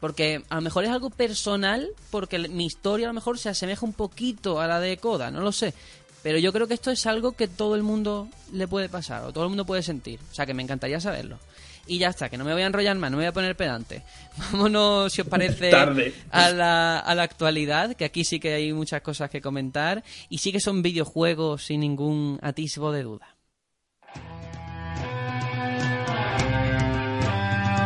[0.00, 3.86] Porque a lo mejor es algo personal, porque mi historia a lo mejor se asemeja
[3.86, 5.72] un poquito a la de Koda, no lo sé.
[6.22, 9.32] Pero yo creo que esto es algo que todo el mundo le puede pasar o
[9.32, 10.18] todo el mundo puede sentir.
[10.30, 11.38] O sea, que me encantaría saberlo.
[11.88, 13.56] Y ya está, que no me voy a enrollar más, no me voy a poner
[13.56, 14.02] pedante.
[14.52, 16.12] Vámonos, si os parece, Tarde.
[16.30, 20.38] a la, a la actualidad, que aquí sí que hay muchas cosas que comentar y
[20.38, 23.34] sí que son videojuegos sin ningún atisbo de duda.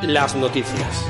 [0.03, 1.05] Las noticias.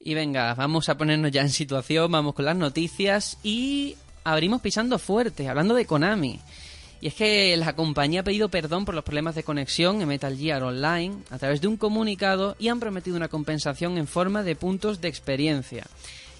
[0.00, 4.98] Y venga, vamos a ponernos ya en situación, vamos con las noticias y abrimos pisando
[4.98, 6.40] fuerte, hablando de Konami.
[7.00, 10.36] Y es que la compañía ha pedido perdón por los problemas de conexión en Metal
[10.36, 14.56] Gear Online a través de un comunicado y han prometido una compensación en forma de
[14.56, 15.84] puntos de experiencia.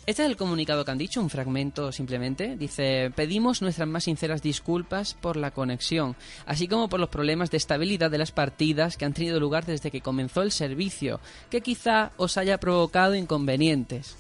[0.08, 2.56] Este es el comunicado que han dicho, un fragmento simplemente.
[2.56, 7.58] Dice, pedimos nuestras más sinceras disculpas por la conexión, así como por los problemas de
[7.58, 12.12] estabilidad de las partidas que han tenido lugar desde que comenzó el servicio, que quizá
[12.16, 14.16] os haya provocado inconvenientes.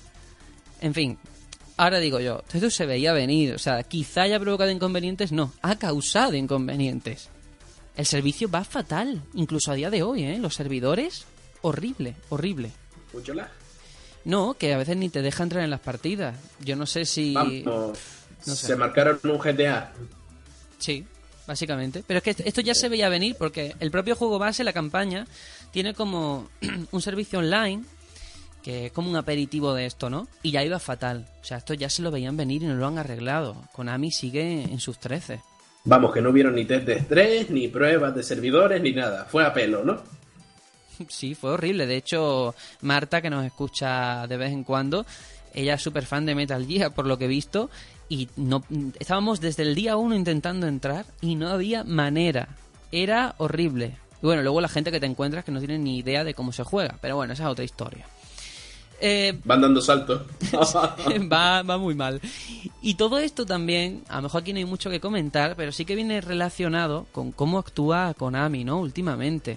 [0.82, 1.18] En fin,
[1.78, 5.76] ahora digo yo, esto se veía venir, o sea, quizá haya provocado inconvenientes, no, ha
[5.76, 7.30] causado inconvenientes.
[7.96, 10.38] El servicio va fatal, incluso a día de hoy, ¿eh?
[10.38, 11.24] Los servidores,
[11.62, 12.70] horrible, horrible.
[13.12, 13.50] Mucho lag.
[14.24, 16.36] No, que a veces ni te deja entrar en las partidas.
[16.60, 17.32] Yo no sé si...
[17.32, 17.64] Vamos.
[17.64, 18.66] no sé.
[18.66, 19.92] Se marcaron un GTA.
[20.78, 21.04] Sí,
[21.46, 22.04] básicamente.
[22.06, 25.26] Pero es que esto ya se veía venir porque el propio juego base, la campaña,
[25.72, 26.48] tiene como
[26.92, 27.84] un servicio online
[28.62, 30.28] que es como un aperitivo de esto, ¿no?
[30.42, 31.26] Y ya iba fatal.
[31.40, 33.56] O sea, esto ya se lo veían venir y no lo han arreglado.
[33.72, 35.40] Konami sigue en sus 13.
[35.84, 39.24] Vamos, que no vieron ni test de estrés, ni pruebas de servidores, ni nada.
[39.24, 40.02] Fue a pelo, ¿no?
[41.08, 41.86] Sí, fue horrible.
[41.86, 45.06] De hecho, Marta, que nos escucha de vez en cuando,
[45.54, 47.70] ella es súper fan de Metal Gear, por lo que he visto,
[48.08, 48.64] y no
[48.98, 52.48] estábamos desde el día uno intentando entrar y no había manera.
[52.90, 53.96] Era horrible.
[54.22, 56.52] Y bueno, luego la gente que te encuentras que no tiene ni idea de cómo
[56.52, 56.96] se juega.
[57.00, 58.06] Pero bueno, esa es otra historia.
[59.00, 60.22] Eh, Van dando saltos.
[61.32, 62.20] va, va muy mal.
[62.82, 65.84] Y todo esto también, a lo mejor aquí no hay mucho que comentar, pero sí
[65.84, 68.80] que viene relacionado con cómo actúa Konami, ¿no?
[68.80, 69.56] Últimamente.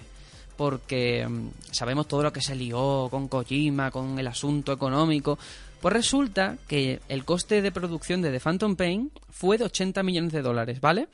[0.56, 5.38] Porque mm, sabemos todo lo que se lió con Kojima, con el asunto económico.
[5.80, 10.32] Pues resulta que el coste de producción de The Phantom Pain fue de 80 millones
[10.32, 11.08] de dólares, ¿vale?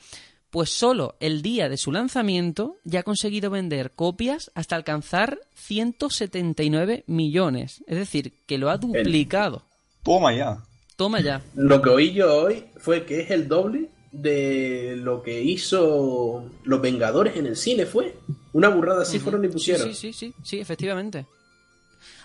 [0.49, 7.03] Pues solo el día de su lanzamiento ya ha conseguido vender copias hasta alcanzar 179
[7.05, 7.83] millones.
[7.87, 9.63] Es decir, que lo ha duplicado.
[10.01, 10.63] Toma ya.
[10.95, 11.41] Toma ya.
[11.55, 16.81] Lo que oí yo hoy fue que es el doble de lo que hizo Los
[16.81, 18.15] Vengadores en el cine, ¿fue?
[18.53, 19.87] Una burrada así fueron y Sí, pusieron.
[19.89, 21.27] Sí, sí, sí, sí, efectivamente.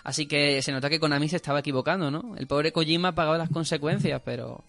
[0.03, 2.35] Así que se nota que Konami se estaba equivocando, ¿no?
[2.37, 4.63] El pobre Kojima ha pagado las consecuencias, pero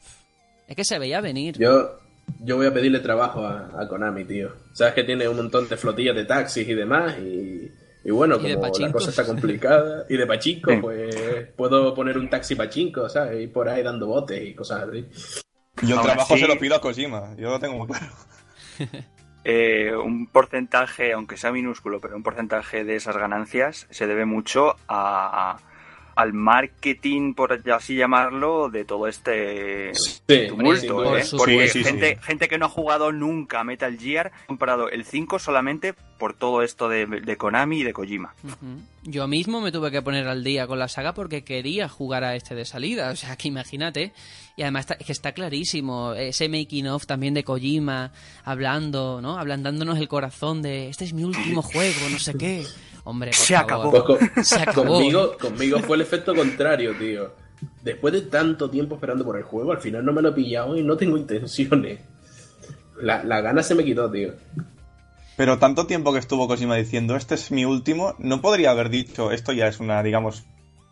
[0.69, 1.59] es que se veía venir.
[1.59, 1.99] Yo,
[2.41, 4.51] yo voy a pedirle trabajo a, a Konami, tío.
[4.73, 7.71] Sabes que tiene un montón de flotillas de taxis y demás, y,
[8.05, 12.29] y bueno, Y como la cosa está complicada, y de pachinko, pues puedo poner un
[12.31, 13.45] taxi pachinko, ¿sabes?
[13.45, 15.07] Y por ahí dando botes y cosas así.
[15.83, 18.07] Yo el trabajo así- se lo pido a Kojima, yo lo tengo muy claro.
[19.49, 24.75] Eh, un porcentaje, aunque sea minúsculo, pero un porcentaje de esas ganancias se debe mucho
[24.89, 25.59] a,
[26.17, 31.15] al marketing, por así llamarlo, de todo este Sí, tumulto.
[31.15, 31.37] sí, ¿eh?
[31.39, 32.23] Porque Sí, sí, gente, sí.
[32.27, 36.33] gente que no ha jugado nunca a Metal Gear ha comprado el 5 solamente por
[36.33, 38.35] todo esto de, de Konami y de Kojima.
[39.03, 42.35] Yo mismo me tuve que poner al día con la saga porque quería jugar a
[42.35, 43.11] este de salida.
[43.11, 44.13] O sea, que imagínate.
[44.57, 46.15] Y además está, es que está clarísimo.
[46.15, 48.13] Ese making of también de Kojima
[48.45, 49.39] hablando, ¿no?
[49.39, 52.65] Ablandándonos el corazón de este es mi último juego, no sé qué.
[53.07, 53.65] Hombre, por Se favor.
[53.65, 53.91] acabó.
[53.91, 54.03] Pues
[54.35, 54.93] con- Se acabó.
[54.95, 57.33] conmigo, conmigo fue el efecto contrario, tío.
[57.83, 60.77] Después de tanto tiempo esperando por el juego, al final no me lo he pillado
[60.77, 62.01] y no tengo intenciones.
[63.01, 64.33] La, la gana se me quitó, tío.
[65.37, 69.31] Pero tanto tiempo que estuvo Kojima diciendo, este es mi último, no podría haber dicho,
[69.31, 70.45] esto ya es una, digamos,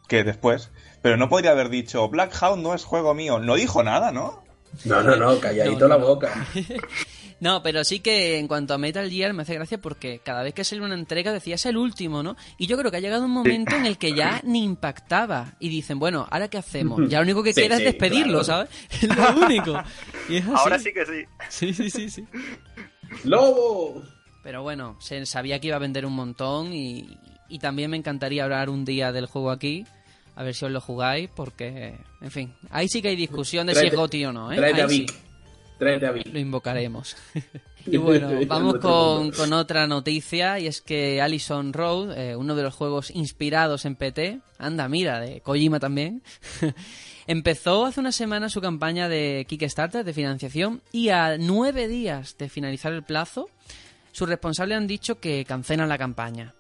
[0.07, 0.71] que después,
[1.03, 3.39] pero no podría haber dicho, Black Hound no es juego mío.
[3.39, 4.43] No dijo nada, ¿no?
[4.85, 6.47] No, no, no, calladito No, no, la boca.
[7.45, 10.55] No, pero sí que en cuanto a Metal Gear me hace gracia porque cada vez
[10.55, 12.37] que sale una entrega decía es el último, ¿no?
[12.57, 15.53] Y yo creo que ha llegado un momento en el que ya ni impactaba.
[15.61, 17.07] Y dicen, bueno, ¿ahora qué hacemos?
[17.07, 18.45] Ya lo único que Sí, queda sí, es despedirlo, claro.
[18.45, 18.71] ¿sabes?
[19.03, 19.83] Es lo único.
[20.31, 20.55] Y es así.
[20.57, 21.25] Ahora sí que sí.
[21.51, 22.25] Sí, sí, sí, sí.
[23.25, 24.03] ¡Lobo!
[24.43, 27.19] Pero bueno, se sabía que iba a vender un montón y,
[27.51, 29.85] y también me encantaría hablar un día del juego aquí.
[30.35, 33.75] A ver si os lo jugáis, porque, en fin, ahí sí que hay discusión de
[33.75, 34.65] si es Goti o no, ¿eh?
[34.65, 35.07] Ahí sí,
[35.79, 36.27] Tráete a Vic.
[36.33, 37.17] lo invocaremos.
[37.87, 42.63] y bueno, vamos con, con otra noticia, y es que Allison Road, eh, uno de
[42.63, 46.23] los juegos inspirados en PT, anda, mira, de Kojima también,
[47.27, 52.49] empezó hace una semana su campaña de Kickstarter, de financiación, y a nueve días de
[52.49, 53.49] finalizar el plazo,
[54.13, 56.55] sus responsables han dicho que cancelan la campaña.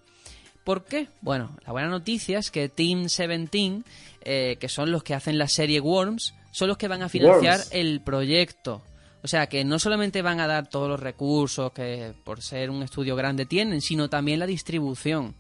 [0.65, 1.09] ¿Por qué?
[1.21, 3.83] Bueno, la buena noticia es que Team 17,
[4.23, 7.59] eh, que son los que hacen la serie Worms, son los que van a financiar
[7.59, 7.73] Worms.
[7.73, 8.83] el proyecto.
[9.25, 12.83] O sea, que no solamente van a dar todos los recursos que por ser un
[12.83, 15.35] estudio grande tienen, sino también la distribución.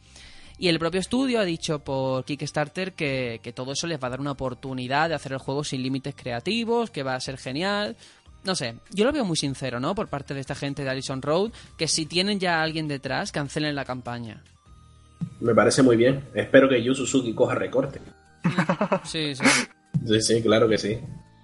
[0.56, 4.10] Y el propio estudio ha dicho por Kickstarter que, que todo eso les va a
[4.10, 7.94] dar una oportunidad de hacer el juego sin límites creativos, que va a ser genial.
[8.42, 9.94] No sé, yo lo veo muy sincero, ¿no?
[9.94, 13.32] Por parte de esta gente de Allison Road, que si tienen ya a alguien detrás,
[13.32, 14.42] cancelen la campaña.
[15.40, 16.24] Me parece muy bien.
[16.34, 18.00] Espero que Yu Suzuki coja recorte.
[19.04, 19.44] Sí, sí.
[20.06, 20.98] Sí, sí, claro que sí.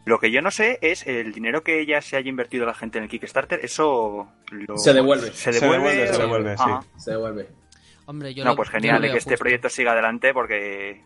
[0.07, 2.99] Lo que yo no sé es el dinero que ya se haya invertido la gente
[2.99, 5.33] en el Kickstarter, eso lo- Se devuelve.
[5.33, 6.07] Se Se devuelve.
[6.09, 6.63] se devuelve, sí.
[6.67, 6.85] Ajá.
[6.97, 7.49] Se devuelve.
[8.07, 11.03] Hombre, yo No, lo- pues genial, que este proyecto siga adelante porque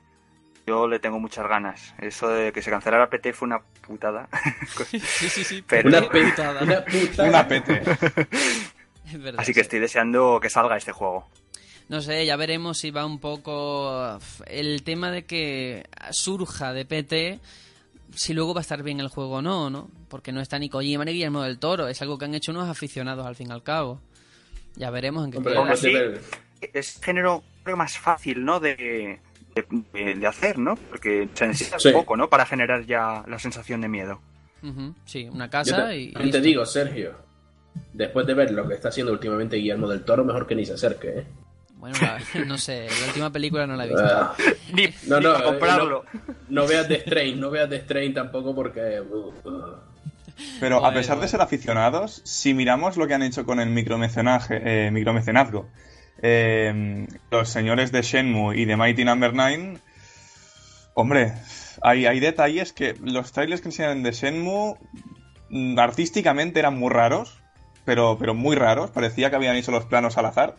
[0.67, 1.95] yo le tengo muchas ganas.
[2.01, 4.29] Eso de que se cancelara PT fue una putada.
[4.89, 5.65] Sí, sí, sí.
[5.67, 6.63] Pero- Una, putada.
[6.63, 7.25] una puta.
[7.25, 7.83] Una pete.
[9.07, 9.55] Es verdad, Así sí.
[9.55, 11.29] que estoy deseando que salga este juego.
[11.91, 17.41] No sé, ya veremos si va un poco el tema de que surja de PT,
[18.15, 19.89] si luego va a estar bien el juego o no, ¿no?
[20.09, 22.69] Porque no está ni Kojima ni Guillermo del Toro, es algo que han hecho unos
[22.69, 24.01] aficionados al fin y al cabo.
[24.77, 25.57] Ya veremos en qué.
[25.57, 25.93] Aún así,
[26.73, 28.61] es género creo más fácil, ¿no?
[28.61, 29.21] De,
[29.93, 30.77] de, de hacer, ¿no?
[30.77, 31.91] Porque se necesita Sí.
[31.93, 32.29] poco, ¿no?
[32.29, 34.21] Para generar ya la sensación de miedo.
[35.05, 36.13] Sí, una Yo casa te, y...
[36.13, 37.13] yo te digo, Sergio,
[37.93, 40.73] después de ver lo que está haciendo últimamente Guillermo del Toro, mejor que ni se
[40.73, 41.27] acerque, ¿eh?
[41.85, 41.99] Bueno,
[42.47, 44.07] no sé, la última película no la he visto.
[44.07, 44.35] Ah,
[44.73, 46.07] Ni, no, no, eh, comprarlo.
[46.17, 49.01] no, no veas The Strain, no veas The Strain tampoco porque...
[49.01, 49.77] uh, uh.
[50.61, 54.55] Pero a pesar de ser aficionados, si miramos lo que han hecho con el micromecenazgo,
[54.55, 55.69] eh, micromecenazgo
[56.23, 59.77] eh, los señores de Shenmue y de Mighty Number 9,
[60.95, 61.35] hombre,
[61.83, 64.77] hay, hay detalles que los trailers que enseñan de Shenmue
[65.51, 67.43] mm, artísticamente eran muy raros,
[67.85, 70.57] pero, pero muy raros, parecía que habían hecho los planos al azar.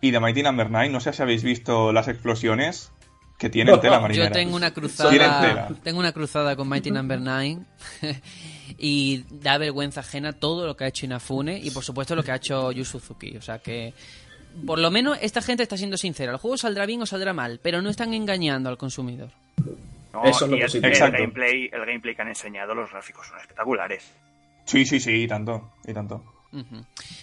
[0.00, 2.92] Y de Mighty Number 9, no sé si habéis visto las explosiones
[3.38, 4.28] que tienen tela marinera.
[4.28, 7.58] Yo tengo una cruzada, tengo una cruzada con Mighty Number 9
[8.78, 12.32] y da vergüenza ajena todo lo que ha hecho Inafune y por supuesto lo que
[12.32, 13.94] ha hecho Yu Suzuki, o sea que
[14.66, 17.60] por lo menos esta gente está siendo sincera, el juego saldrá bien o saldrá mal,
[17.62, 19.30] pero no están engañando al consumidor.
[20.12, 23.38] No, Eso es lo y el, gameplay, el gameplay que han enseñado, los gráficos son
[23.38, 24.12] espectaculares.
[24.64, 26.24] Sí, sí, sí, y tanto, y tanto.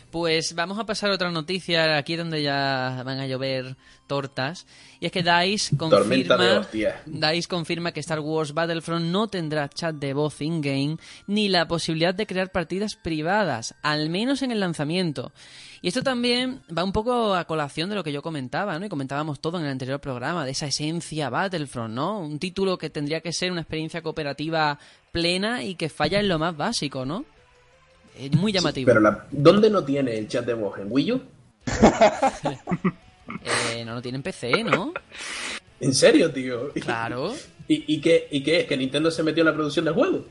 [0.10, 3.76] Pues vamos a pasar a otra noticia, aquí donde ya van a llover
[4.08, 4.66] tortas.
[5.00, 6.68] Y es que DICE confirma.
[7.06, 10.98] DICE confirma que Star Wars Battlefront no tendrá chat de voz in-game
[11.28, 15.34] ni la posibilidad de crear partidas privadas, al menos en el lanzamiento.
[15.82, 18.86] Y esto también va un poco a colación de lo que yo comentaba, ¿no?
[18.86, 22.20] Y comentábamos todo en el anterior programa, de esa esencia Battlefront, ¿no?
[22.20, 24.80] Un título que tendría que ser una experiencia cooperativa
[25.12, 27.26] plena y que falla en lo más básico, ¿no?
[28.20, 28.88] Es muy llamativo.
[28.88, 30.78] Pero la, ¿dónde no tiene el chat de voz?
[30.80, 31.22] ¿En Wii U?
[33.74, 34.94] Eh, no lo tienen PC, ¿no?
[35.82, 36.72] ¿En serio, tío?
[36.74, 37.34] Claro.
[37.68, 38.66] ¿Y, y qué, ¿Y qué es?
[38.66, 40.26] ¿Que Nintendo se metió en la producción del juego?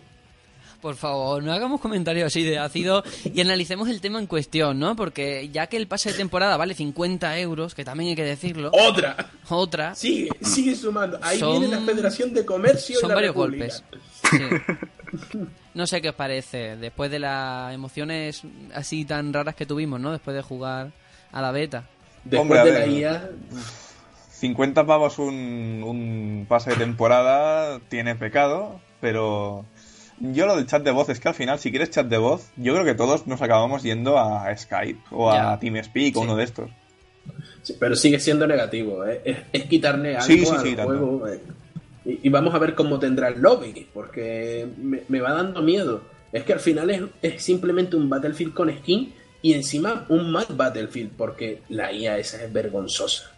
[0.80, 4.94] Por favor, no hagamos comentarios así de ácido y analicemos el tema en cuestión, ¿no?
[4.96, 8.70] Porque ya que el pase de temporada vale 50 euros, que también hay que decirlo,
[8.72, 9.30] ¡Otra!
[9.48, 11.18] otra, Sigue, sigue sumando.
[11.22, 13.66] Ahí Son- viene la Federación de Comercio son y la varios República.
[13.66, 13.84] golpes.
[14.30, 15.44] Sí.
[15.76, 18.42] No sé qué os parece, después de las emociones
[18.74, 20.10] así tan raras que tuvimos, ¿no?
[20.10, 20.90] Después de jugar
[21.32, 21.84] a la beta.
[22.24, 22.80] Después Hombre, a de ver.
[22.80, 23.30] la IA,
[24.30, 29.64] 50 pavos un, un pase de temporada tiene pecado, pero
[30.18, 32.48] yo lo del chat de voz es que al final, si quieres chat de voz,
[32.56, 35.52] yo creo que todos nos acabamos yendo a Skype o Ya.
[35.52, 36.24] a TeamSpeak o Sí.
[36.24, 36.70] uno de estos.
[37.62, 39.04] Sí, pero sigue siendo negativo.
[39.04, 39.20] ¿eh?
[39.24, 41.26] Es, es quitarle algo Sí, sí, al juego.
[41.28, 41.40] eh.
[42.06, 46.02] Y, y vamos a ver cómo tendrá el lobby, porque me, me va dando miedo.
[46.32, 50.46] Es que al final es, es simplemente un Battlefield con skin y encima un Mad
[50.50, 53.32] Battlefield, porque la IA esa es vergonzosa.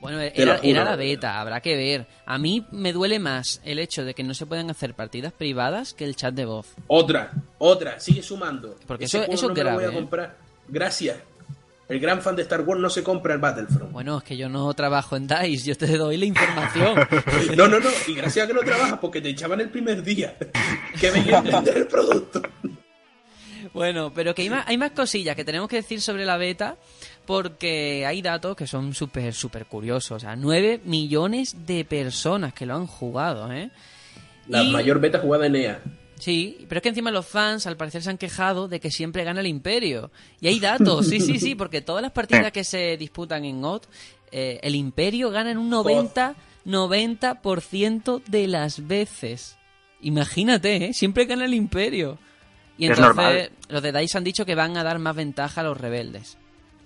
[0.00, 2.06] Bueno, era, era la beta, habrá que ver.
[2.24, 5.92] A mí me duele más el hecho de que no se puedan hacer partidas privadas
[5.92, 6.68] que el chat de voz.
[6.86, 8.78] Otra, otra, sigue sumando.
[8.86, 10.00] Porque Ese eso- eso no es me lo voy grave, a ¿eh?
[10.00, 10.36] comprar.
[10.68, 11.18] Gracias.
[11.90, 13.90] El gran fan de Star Wars no se compra el Battlefront.
[13.92, 16.94] Bueno, es que yo no trabajo en DICE, yo te doy la información.
[17.56, 17.88] No, no, no.
[18.06, 20.36] Y gracias a que no trabajas porque te echaban el primer día.
[21.00, 22.42] Que veía entender el producto.
[23.72, 26.76] Bueno, pero que hay más, hay más cosillas que tenemos que decir sobre la beta
[27.26, 30.10] porque hay datos que son súper, súper curiosos.
[30.16, 33.70] O sea, 9 millones de personas que lo han jugado, ¿eh?
[34.48, 35.80] La Y- mayor beta jugada en EA.
[36.20, 39.24] Sí, pero es que encima los fans al parecer se han quejado de que siempre
[39.24, 40.10] gana el Imperio.
[40.38, 43.86] Y hay datos, sí, sí, sí, porque todas las partidas que se disputan en OT,
[44.30, 46.34] eh, el Imperio gana en un 90,
[46.66, 49.56] 90% de las veces.
[50.02, 50.92] Imagínate, ¿eh?
[50.92, 52.18] Siempre gana el Imperio.
[52.76, 55.64] Y Es entonces los de DICE han dicho que van a dar más ventaja a
[55.64, 56.36] los rebeldes.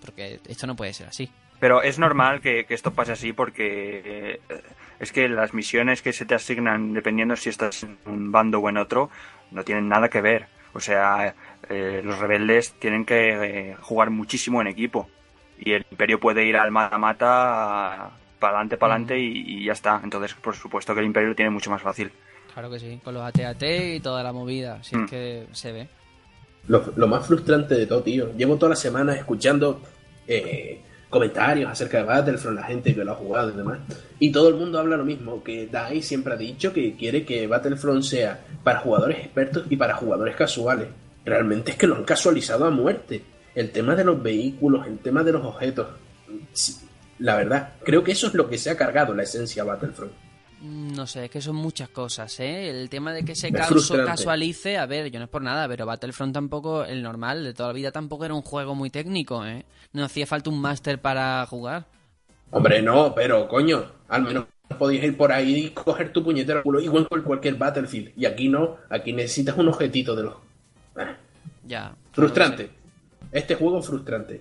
[0.00, 1.28] Porque esto no puede ser así.
[1.58, 4.62] Pero es normal que, que esto pase así porque eh,
[5.00, 8.68] es que las misiones que se te asignan, dependiendo si estás en un bando o
[8.68, 9.10] en otro,
[9.50, 10.46] no tienen nada que ver.
[10.72, 11.34] O sea,
[11.68, 15.08] eh, los rebeldes tienen que eh, jugar muchísimo en equipo.
[15.58, 20.00] Y el imperio puede ir al mata-mata, para adelante, para adelante y, y ya está.
[20.02, 22.10] Entonces, por supuesto que el imperio lo tiene mucho más fácil.
[22.52, 25.04] Claro que sí, con los AT-AT y toda la movida, si Mm.
[25.04, 25.88] es que se ve.
[26.68, 28.32] Lo, lo más frustrante de todo, tío.
[28.36, 29.82] Llevo toda la semana escuchando
[30.26, 30.80] eh,
[31.10, 33.78] comentarios acerca de Battlefront, la gente que lo ha jugado y demás.
[34.18, 37.46] Y todo el mundo habla lo mismo, que DICE siempre ha dicho que quiere que
[37.46, 40.88] Battlefront sea para jugadores expertos y para jugadores casuales.
[41.24, 43.22] Realmente es que lo han casualizado a muerte.
[43.54, 45.86] El tema de los vehículos, el tema de los objetos.
[47.18, 50.23] La verdad, creo que eso es lo que se ha cargado la esencia Battlefront.
[50.64, 52.70] Mm, No sé, es que son muchas cosas, ¿eh?
[52.70, 55.84] El tema de que se caso- casualice, a ver, yo no es por nada, pero
[55.86, 59.64] Battlefront tampoco, el normal de toda la vida tampoco era un juego muy técnico, ¿eh?
[59.92, 61.84] No hacía falta un máster para jugar.
[62.50, 64.46] Hombre, no, pero coño, al menos
[64.78, 68.12] podías ir por ahí y coger tu puñetero culo igual con cualquier Battlefield.
[68.16, 70.34] Y aquí no, aquí necesitas un objetito de los...
[70.96, 71.16] Ah,
[71.66, 71.94] Ya.
[72.12, 72.70] frustrante.
[73.32, 74.40] Este juego frustrante.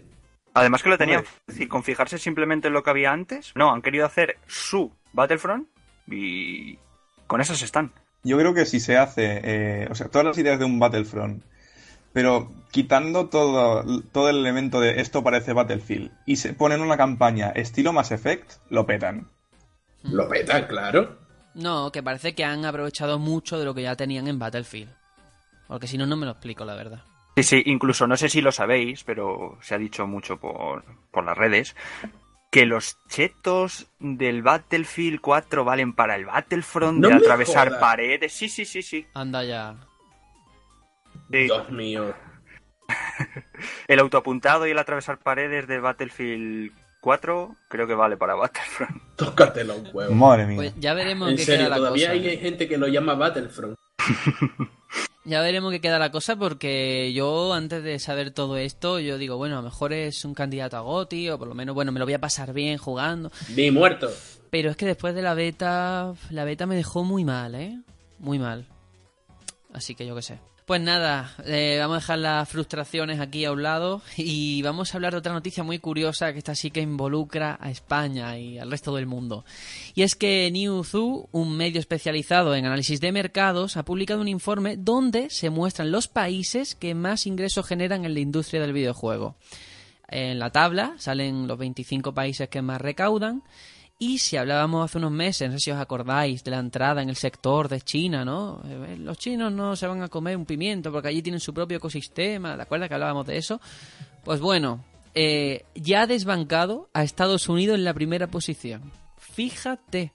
[0.53, 3.51] Además que lo tenían fácil, con fijarse simplemente en lo que había antes.
[3.55, 5.67] No, han querido hacer su Battlefront
[6.07, 6.77] y
[7.27, 7.93] con esas están.
[8.23, 11.43] Yo creo que si se hace, eh, o sea, todas las ideas de un Battlefront,
[12.13, 17.49] pero quitando todo, todo el elemento de esto parece Battlefield y se ponen una campaña
[17.49, 19.27] estilo Mass Effect, lo petan.
[20.03, 21.17] Lo petan, claro.
[21.55, 24.91] No, que parece que han aprovechado mucho de lo que ya tenían en Battlefield.
[25.67, 27.03] Porque si no, no me lo explico, la verdad.
[27.35, 31.23] Sí, sí, incluso no sé si lo sabéis, pero se ha dicho mucho por, por
[31.23, 31.75] las redes,
[32.53, 37.81] que los chetos del Battlefield 4 valen para el Battlefront, No de atravesar jodas.
[37.81, 38.31] paredes.
[38.31, 39.07] Sí, sí, sí, sí.
[39.15, 39.75] Anda ya.
[41.31, 41.45] Sí.
[41.45, 42.13] Dios mío.
[43.87, 49.01] El autoapuntado y el atravesar paredes de Battlefield 4 creo que vale para Battlefront.
[49.15, 50.13] Tócatelo un huevo.
[50.13, 50.57] Madre mía.
[50.57, 52.19] Pues ya veremos En qué serio, queda la todavía cosa.
[52.19, 53.75] hay gente que lo llama Battlefront.
[55.25, 59.37] Ya veremos qué queda la cosa porque yo antes de saber todo esto, yo digo,
[59.37, 61.99] bueno, a lo mejor es un candidato a GOTY o por lo menos, bueno, me
[61.99, 63.31] lo voy a pasar bien jugando.
[63.55, 64.11] Ni muerto.
[64.49, 67.79] Pero es que después de la beta, la beta me dejó muy mal, ¿eh?
[68.19, 68.67] Muy mal.
[69.73, 70.39] Así que yo qué sé.
[70.65, 74.97] Pues nada, eh, vamos a dejar las frustraciones aquí a un lado y vamos a
[74.97, 78.71] hablar de otra noticia muy curiosa que esta sí que involucra a España y al
[78.71, 79.43] resto del mundo.
[79.93, 84.77] Y es que Newzoo, un medio especializado en análisis de mercados, ha publicado un informe
[84.77, 89.35] donde se muestran los países que más ingresos generan en la industria del videojuego.
[90.07, 93.43] En la tabla salen los 25 países que más recaudan.
[94.05, 97.07] Y si hablábamos hace unos meses, no sé si os acordáis, de la entrada en
[97.07, 98.61] el sector de China, ¿no?
[98.65, 101.77] Eh, Los chinos no se van a comer un pimiento porque allí tienen su propio
[101.77, 103.61] ecosistema, ¿de acuerdo que hablábamos de eso?
[104.25, 104.83] Pues bueno,
[105.15, 108.91] eh, ya ha desbancado a Estados Unidos en la primera posición.
[109.17, 110.11] Fíjate,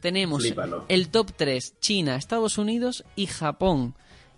[0.00, 0.86] tenemos Flípalo.
[0.88, 3.94] el top 3, China, Estados Unidos y Japón.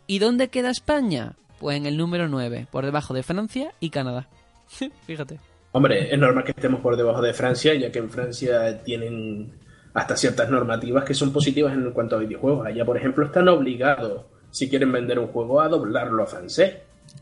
[0.08, 1.36] ¿Y dónde queda España?
[1.60, 4.28] Pues en el número 9, por debajo de Francia y Canadá.
[5.06, 5.38] Fíjate.
[5.72, 9.52] Hombre, es normal que estemos por debajo de Francia, ya que en Francia tienen
[9.94, 12.66] hasta ciertas normativas que son positivas en cuanto a videojuegos.
[12.66, 16.74] Allá, por ejemplo, están obligados, si quieren vender un juego, a doblarlo a francés.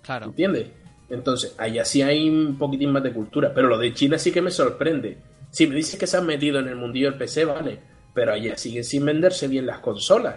[0.03, 0.27] Claro.
[0.27, 0.69] ¿Entiendes?
[1.09, 3.53] Entonces, allá sí hay un poquitín más de cultura.
[3.55, 5.19] Pero lo de China sí que me sorprende.
[5.51, 7.79] Si me dices que se han metido en el mundillo del PC, vale.
[8.15, 10.37] Pero allá siguen sin venderse bien las consolas.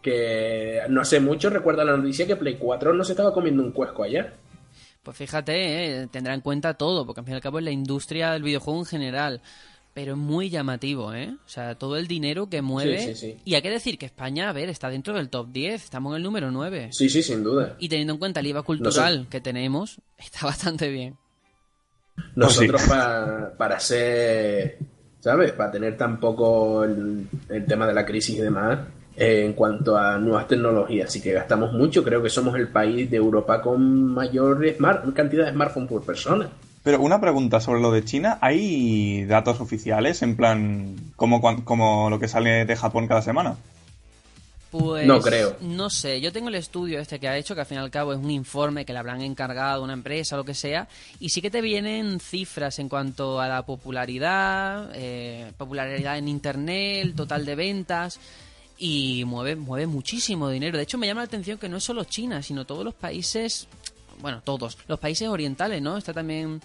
[0.00, 3.72] Que no hace mucho recuerda la noticia que Play 4 no se estaba comiendo un
[3.72, 4.32] cuesco allá.
[5.02, 7.70] Pues fíjate, eh, tendrá en cuenta todo, porque al fin y al cabo es la
[7.72, 9.40] industria del videojuego en general.
[9.94, 11.34] Pero es muy llamativo, ¿eh?
[11.44, 12.98] O sea, todo el dinero que mueve.
[12.98, 13.36] Sí, sí, sí.
[13.44, 16.16] Y hay que decir que España, a ver, está dentro del top 10, estamos en
[16.18, 16.88] el número 9.
[16.92, 17.76] Sí, sí, sin duda.
[17.78, 21.18] Y teniendo en cuenta el IVA cultural que tenemos, está bastante bien.
[22.36, 24.78] Nosotros pa- para ser,
[25.20, 25.52] ¿sabes?
[25.52, 28.78] Para tener tan poco el, el tema de la crisis y demás,
[29.16, 32.02] eh, en cuanto a nuevas tecnologías, así que gastamos mucho.
[32.02, 36.48] Creo que somos el país de Europa con mayor smart- cantidad de smartphones por persona.
[36.82, 38.38] Pero una pregunta sobre lo de China.
[38.40, 43.56] ¿Hay datos oficiales en plan como, como lo que sale de Japón cada semana?
[44.72, 45.54] Pues No creo.
[45.60, 47.90] No sé, yo tengo el estudio este que ha hecho, que al fin y al
[47.90, 50.88] cabo es un informe que le habrán encargado a una empresa o lo que sea,
[51.20, 57.02] y sí que te vienen cifras en cuanto a la popularidad, eh, popularidad en internet,
[57.02, 58.18] el total de ventas,
[58.84, 60.76] y mueve, mueve muchísimo dinero.
[60.76, 63.68] De hecho, me llama la atención que no es solo China, sino todos los países,
[64.20, 65.96] bueno, todos, los países orientales, ¿no?
[65.96, 66.60] Está también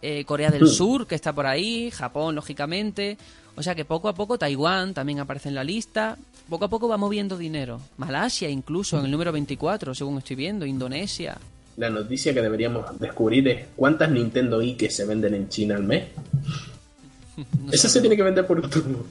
[0.00, 3.18] eh, Corea del Sur, que está por ahí, Japón, lógicamente.
[3.54, 6.16] O sea que poco a poco Taiwán también aparece en la lista.
[6.48, 7.82] Poco a poco va moviendo dinero.
[7.98, 10.64] Malasia incluso en el número 24, según estoy viendo.
[10.64, 11.36] Indonesia.
[11.76, 15.82] La noticia que deberíamos descubrir es cuántas Nintendo i que se venden en China al
[15.82, 16.04] mes.
[17.64, 19.06] No Eso sé, se tiene que vender por un tubo.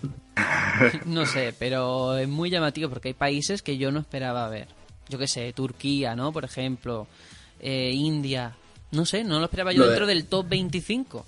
[1.05, 4.67] no sé, pero es muy llamativo porque hay países que yo no esperaba ver.
[5.09, 6.31] Yo qué sé, Turquía, ¿no?
[6.31, 7.07] Por ejemplo,
[7.59, 8.55] eh, India.
[8.91, 11.25] No sé, no lo esperaba yo Lo de- dentro del top 25.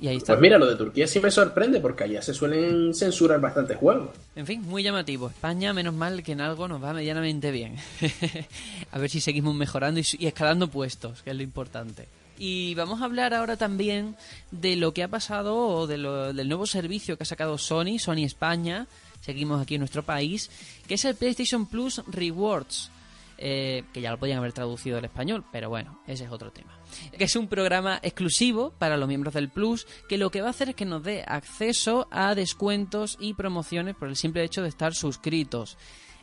[0.00, 0.34] Y ahí está.
[0.34, 4.10] Pues mira, lo de Turquía sí me sorprende porque allá se suelen censurar bastantes juegos.
[4.36, 5.28] En fin, muy llamativo.
[5.28, 7.76] España, menos mal que en algo nos va medianamente bien.
[8.92, 12.06] a ver si seguimos mejorando y escalando puestos, que es lo importante.
[12.38, 14.16] Y vamos a hablar ahora también
[14.50, 18.24] de lo que ha pasado de lo- del nuevo servicio que ha sacado Sony, Sony
[18.24, 18.86] España,
[19.20, 20.50] seguimos aquí en nuestro país,
[20.88, 22.90] que es el PlayStation Plus Rewards.
[23.36, 26.78] eh, que ya lo podían haber traducido al español, pero bueno, ese es otro tema.
[27.18, 30.50] Que es un programa exclusivo para los miembros del Plus, que lo que va a
[30.50, 34.68] hacer es que nos dé acceso a descuentos y promociones por el simple hecho de
[34.68, 35.76] estar suscritos.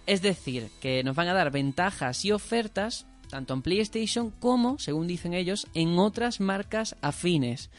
[0.07, 5.07] Es decir, que nos van a dar ventajas y ofertas, tanto en PlayStation como, según
[5.07, 7.69] dicen ellos, en otras marcas afines.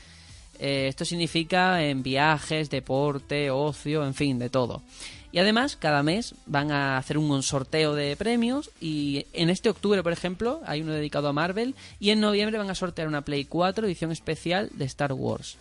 [0.59, 4.83] Eh, esto significa en viajes, deporte, ocio, en fin, de todo.
[5.31, 10.03] Y además, cada mes van a hacer un sorteo de premios y en este octubre,
[10.03, 13.47] por ejemplo, hay uno dedicado a Marvel y en noviembre van a sortear una Play
[13.47, 15.57] 4 edición especial de Star Wars.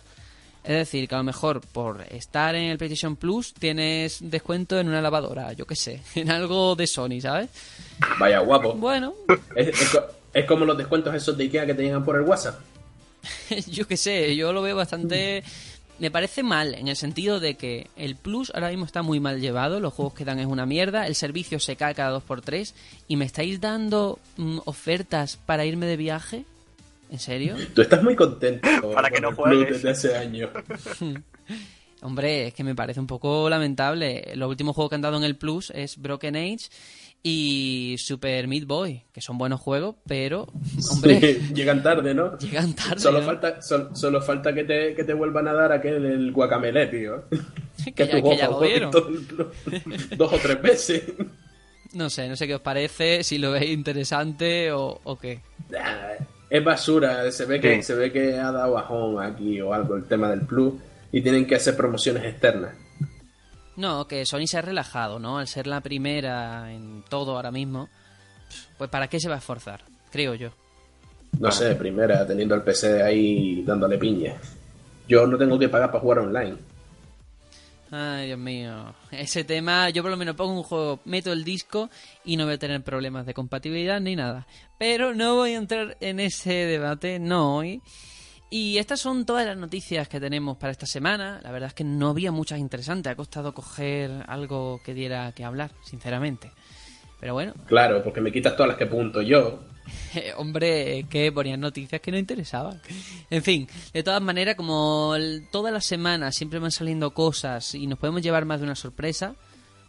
[0.64, 4.88] Es decir, que a lo mejor por estar en el PlayStation Plus tienes descuento en
[4.88, 7.48] una lavadora, yo qué sé, en algo de Sony, ¿sabes?
[8.20, 8.74] Vaya guapo.
[8.74, 9.14] Bueno,
[9.56, 12.22] Es, es co- es como los descuentos esos de Ikea que te llegan por el
[12.22, 12.60] WhatsApp.
[13.70, 15.42] yo qué sé, yo lo veo bastante
[15.98, 19.40] me parece mal en el sentido de que el Plus ahora mismo está muy mal
[19.40, 22.72] llevado, los juegos que dan es una mierda, el servicio se cae cada 2x3
[23.06, 26.44] y me estáis dando mm, ofertas para irme de viaje.
[27.12, 27.54] ¿En serio?
[27.74, 29.82] Tú estás muy contento Para que con no el Plus juegues.
[29.82, 30.50] desde hace años.
[32.02, 34.32] Hombre, es que me parece un poco lamentable.
[34.34, 36.68] Los últimos juegos que han dado en el Plus es Broken Age
[37.22, 40.48] y Super Meat Boy, que son buenos juegos, pero,
[40.90, 42.36] hombre, Sí, llegan tarde, ¿no?
[42.38, 42.98] llegan tarde.
[42.98, 43.26] Solo ¿no?
[43.26, 47.24] falta, sol- solo falta que te, que te vuelvan a dar aquel el guacamele, tío.
[47.94, 48.90] Que ya- tu que ya lo vieron.
[48.90, 51.02] Dos o tres veces.
[51.92, 55.40] No sé, no sé qué os parece, si lo veis interesante o, o qué.
[56.54, 57.82] Es basura, se ve que Sí.
[57.82, 60.74] se ve que ha dado bajón aquí o algo el tema del Plus
[61.10, 62.74] y tienen que hacer promociones externas.
[63.76, 65.38] No, que Sony se ha relajado, ¿no?
[65.38, 67.88] Al ser la primera en todo ahora mismo,
[68.76, 69.80] pues ¿para qué se va a esforzar?
[70.10, 70.50] Creo yo.
[71.40, 74.34] No sé, primera, teniendo el PC ahí dándole piña.
[75.08, 76.56] Yo no tengo que pagar para jugar online.
[77.94, 78.94] Ay, Dios mío.
[79.10, 81.90] Ese tema, yo por lo menos pongo un juego, meto el disco
[82.24, 84.46] y no voy a tener problemas de compatibilidad ni nada.
[84.78, 87.82] Pero no voy a entrar en ese debate, no hoy.
[88.48, 91.38] Y estas son todas las noticias que tenemos para esta semana.
[91.42, 93.12] La verdad es que no había muchas interesantes.
[93.12, 96.50] Ha costado coger algo que diera que hablar, sinceramente.
[97.22, 99.60] Pero bueno, Claro, porque me quitas todas las que apunto yo.
[100.36, 102.80] Hombre, que ponían noticias que no interesaban.
[103.30, 107.86] En fin, de todas maneras, como el- todas las semanas siempre van saliendo cosas y
[107.86, 109.34] nos podemos llevar más de una sorpresa,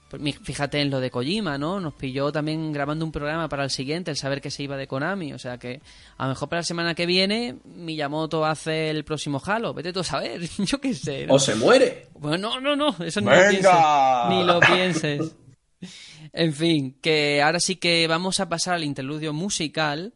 [0.09, 1.79] pues fíjate en lo de Kojima, ¿no?
[1.79, 4.85] Nos pilló también grabando un programa para el siguiente, el saber que se iba de
[4.87, 5.33] Konami.
[5.33, 5.81] O sea que
[6.17, 9.73] a lo mejor para la semana que viene Miyamoto hace el próximo Halo.
[9.73, 11.25] Vete tú a saber, yo qué sé.
[11.25, 11.33] ¿no?
[11.35, 12.09] O se muere.
[12.13, 14.29] Bueno, no, no, no, eso no ¡Venga!
[14.29, 14.29] lo pienses.
[14.29, 15.35] Ni lo pienses.
[16.33, 20.13] En fin, que ahora sí que vamos a pasar al interludio musical,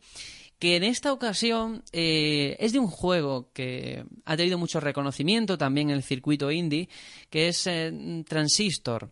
[0.60, 5.92] que en esta ocasión eh, es de un juego que ha tenido mucho reconocimiento también
[5.92, 6.90] en el circuito indie,
[7.30, 9.12] que es eh, Transistor.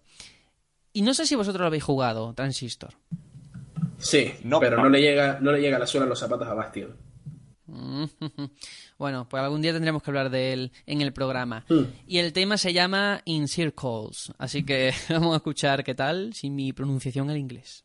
[0.94, 2.96] Y no sé si vosotros lo habéis jugado, Transistor.
[4.00, 4.60] Sí, No.
[4.60, 6.96] pero no le llega, no le llega la suela a los zapatos a Bastion.
[8.98, 11.66] Bueno, pues algún día tendremos que hablar de él en el programa.
[11.70, 11.84] Mm.
[12.08, 14.34] Y el tema se llama In Circles.
[14.38, 17.85] Así que vamos a escuchar qué tal sin mi pronunciación al inglés.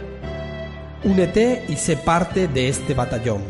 [1.03, 3.41] Únete y sé parte de este batallón.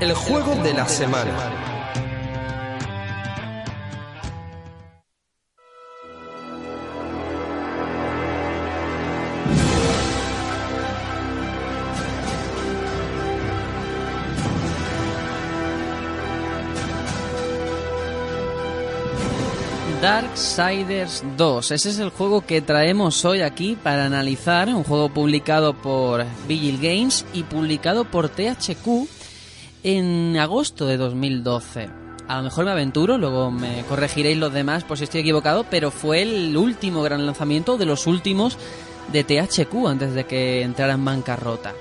[0.00, 1.61] El juego de la semana.
[20.02, 21.70] Darksiders 2.
[21.70, 24.68] Ese es el juego que traemos hoy aquí para analizar.
[24.68, 29.06] Un juego publicado por Vigil Games y publicado por THQ
[29.84, 31.88] en agosto de 2012.
[32.26, 35.92] A lo mejor me aventuro, luego me corregiréis los demás por si estoy equivocado, pero
[35.92, 38.58] fue el último gran lanzamiento de los últimos
[39.12, 41.74] de THQ antes de que entrara en bancarrota.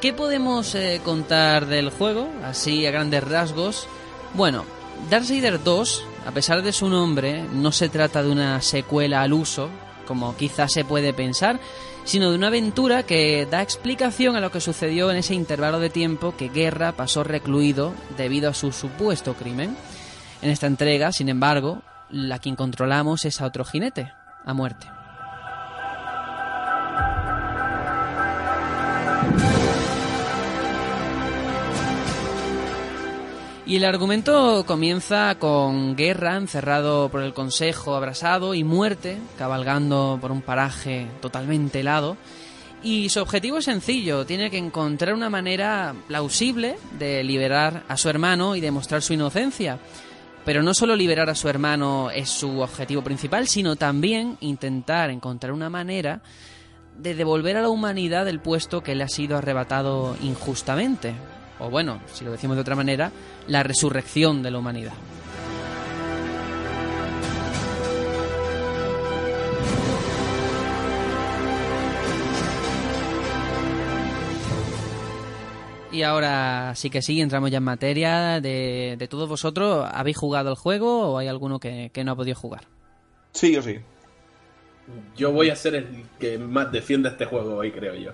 [0.00, 2.28] ¿Qué podemos eh, contar del juego?
[2.44, 3.88] Así a grandes rasgos.
[4.34, 4.64] Bueno,
[5.10, 9.68] Darksiders 2, a pesar de su nombre, no se trata de una secuela al uso,
[10.06, 11.58] como quizás se puede pensar,
[12.04, 15.90] sino de una aventura que da explicación a lo que sucedió en ese intervalo de
[15.90, 19.76] tiempo que Guerra pasó recluido debido a su supuesto crimen.
[20.42, 24.12] En esta entrega, sin embargo, la quien controlamos es a otro jinete,
[24.44, 25.01] a muerte.
[33.64, 40.32] Y el argumento comienza con Guerra encerrado por el Consejo abrasado y muerte cabalgando por
[40.32, 42.16] un paraje totalmente helado.
[42.82, 48.08] Y su objetivo es sencillo, tiene que encontrar una manera plausible de liberar a su
[48.08, 49.78] hermano y demostrar su inocencia.
[50.44, 55.52] Pero no solo liberar a su hermano es su objetivo principal, sino también intentar encontrar
[55.52, 56.20] una manera
[56.98, 61.14] de devolver a la humanidad el puesto que le ha sido arrebatado injustamente.
[61.62, 63.12] O bueno, si lo decimos de otra manera,
[63.46, 64.92] la resurrección de la humanidad.
[75.92, 79.86] Y ahora sí que sí, entramos ya en materia de, de todos vosotros.
[79.92, 82.62] ¿Habéis jugado el juego o hay alguno que, que no ha podido jugar?
[83.32, 83.78] Sí, yo sí.
[85.16, 88.12] Yo voy a ser el que más defienda este juego hoy, creo yo.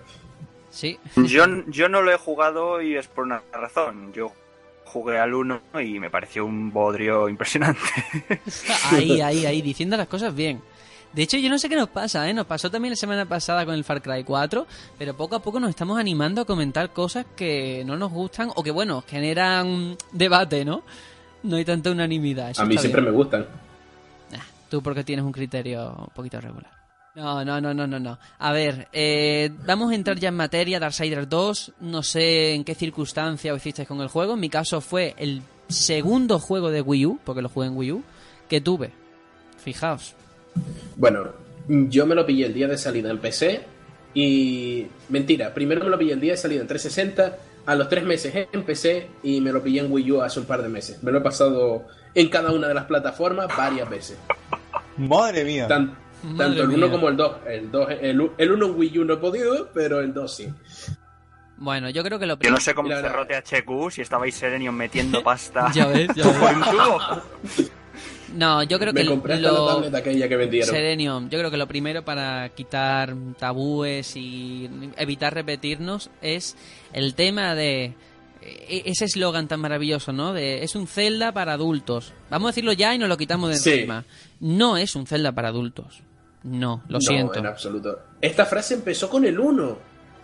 [0.71, 0.99] Sí.
[1.17, 4.13] Yo, yo no lo he jugado y es por una razón.
[4.13, 4.33] Yo
[4.85, 7.81] jugué al 1 y me pareció un bodrio impresionante.
[8.91, 10.63] Ahí, ahí, ahí, diciendo las cosas bien.
[11.13, 12.35] De hecho, yo no sé qué nos pasa, ¿eh?
[12.35, 14.67] Nos pasó también la semana pasada con el Far Cry 4,
[14.99, 18.63] pero poco a poco nos estamos animando a comentar cosas que no nos gustan o
[18.63, 20.83] que, bueno, generan debate, ¿no?
[21.43, 22.51] No hay tanta unanimidad.
[22.51, 23.13] eso A mí siempre bien.
[23.13, 23.47] me gustan.
[24.35, 26.71] Ah, tú porque tienes un criterio un poquito regular.
[27.19, 28.17] No, no, no, no, no, no.
[28.39, 30.79] A ver, eh, vamos a entrar ya en materia.
[30.79, 34.35] Darksiders 2, no sé en qué circunstancia hicisteis con el juego.
[34.35, 37.91] En mi caso fue el segundo juego de Wii U, porque lo jugué en Wii
[37.93, 38.05] U,
[38.49, 38.93] que tuve.
[39.57, 40.15] Fijaos.
[40.95, 41.25] Bueno,
[41.67, 43.63] yo me lo pillé el día de salida en PC
[44.15, 44.87] y...
[45.09, 47.37] Mentira, primero me lo pillé el día de salida en 360,
[47.67, 50.47] a los tres meses en PC y me lo pillé en Wii U hace un
[50.47, 51.03] par de meses.
[51.03, 51.83] Me lo he pasado
[52.15, 54.17] en cada una de las plataformas varias veces.
[54.97, 55.67] Madre mía.
[55.67, 56.77] Tan- Madre tanto el mía.
[56.79, 57.33] 1 como el 2.
[57.47, 60.49] El 2 el, el 1 en Wii U no he podido, pero el 2 sí.
[61.59, 63.27] Bueno, yo creo que lo Yo no sé cómo La cerró.
[63.27, 66.25] THQ, si estabais Serenion metiendo pasta Ya ves, ya
[67.57, 67.71] ves.
[68.35, 69.07] No, yo creo me que
[69.41, 69.81] lo...
[69.91, 70.69] la aquella que vendieron.
[70.69, 74.69] Serenium, yo creo que lo primero para quitar tabúes y
[74.99, 76.55] evitar repetirnos es
[76.93, 77.95] el tema de
[78.43, 80.35] e- ese eslogan tan maravilloso, ¿no?
[80.35, 82.13] De es un Zelda para adultos.
[82.31, 83.71] Vamos a decirlo ya y nos lo quitamos de Sí.
[83.71, 84.05] encima.
[84.41, 86.03] No es un Zelda para adultos.
[86.45, 87.39] No, lo no, siento.
[87.39, 87.99] en absoluto.
[88.21, 89.79] Esta frase empezó con el 1,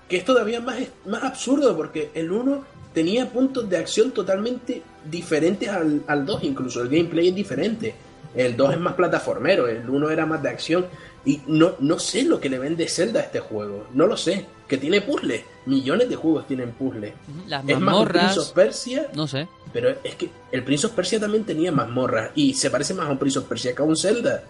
[0.09, 0.77] que es todavía más,
[1.07, 6.83] más absurdo porque el 1 tenía puntos de acción totalmente diferentes al, al 2, incluso
[6.83, 7.95] el gameplay es diferente.
[8.35, 10.87] El 2 es más plataformero, el 1 era más de acción.
[11.27, 14.45] Y no, no sé lo que le vende Zelda a este juego, no lo sé.
[14.69, 17.15] Que tiene puzzles, millones de juegos tienen puzzles.
[17.49, 19.49] Las Es más un Prince mazmorras, of Persia no sé.
[19.73, 23.11] pero es que el Prince of Persia también tenía mazmorras y se parece más a
[23.13, 24.43] un Prince of Persia que a un Zelda.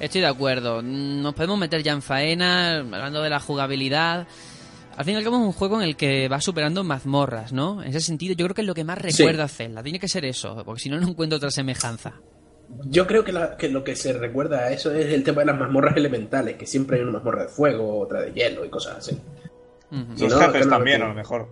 [0.00, 0.82] Estoy de acuerdo.
[0.82, 4.26] Nos podemos meter ya en faena, hablando de la jugabilidad.
[4.96, 7.82] Al fin y al cabo es un juego en el que va superando mazmorras, ¿no?
[7.82, 9.82] En ese sentido yo creo que es lo que más recuerda a Zelda.
[9.82, 12.14] Tiene que ser eso, porque si no, no encuentro otra semejanza.
[12.86, 15.46] Yo creo que, la- que lo que se recuerda a eso es el tema de
[15.46, 18.98] las mazmorras elementales, que siempre hay una mazmorra de fuego, otra de hielo y cosas
[18.98, 19.18] así.
[19.90, 21.48] Los no, jefes que no lo también, a lo mejor.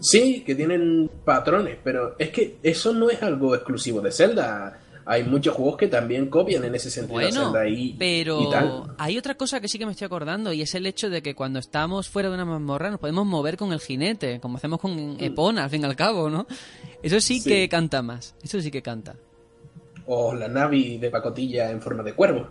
[0.00, 4.78] Sí, que tienen patrones, pero es que eso no es algo exclusivo de Zelda.
[5.04, 8.94] Hay muchos juegos que también copian en ese sentido Bueno, y, pero y tal.
[8.98, 11.34] hay otra cosa que sí que me estoy acordando y es el hecho de que
[11.34, 15.16] cuando estamos fuera de una mazmorra nos podemos mover con el jinete, como hacemos con
[15.18, 16.46] Epona, al fin y al cabo, ¿no?
[17.02, 17.48] Eso sí, Sí.
[17.50, 19.16] que canta más, eso sí que canta.
[20.06, 22.48] O la Navi de pacotilla en forma de cuervo.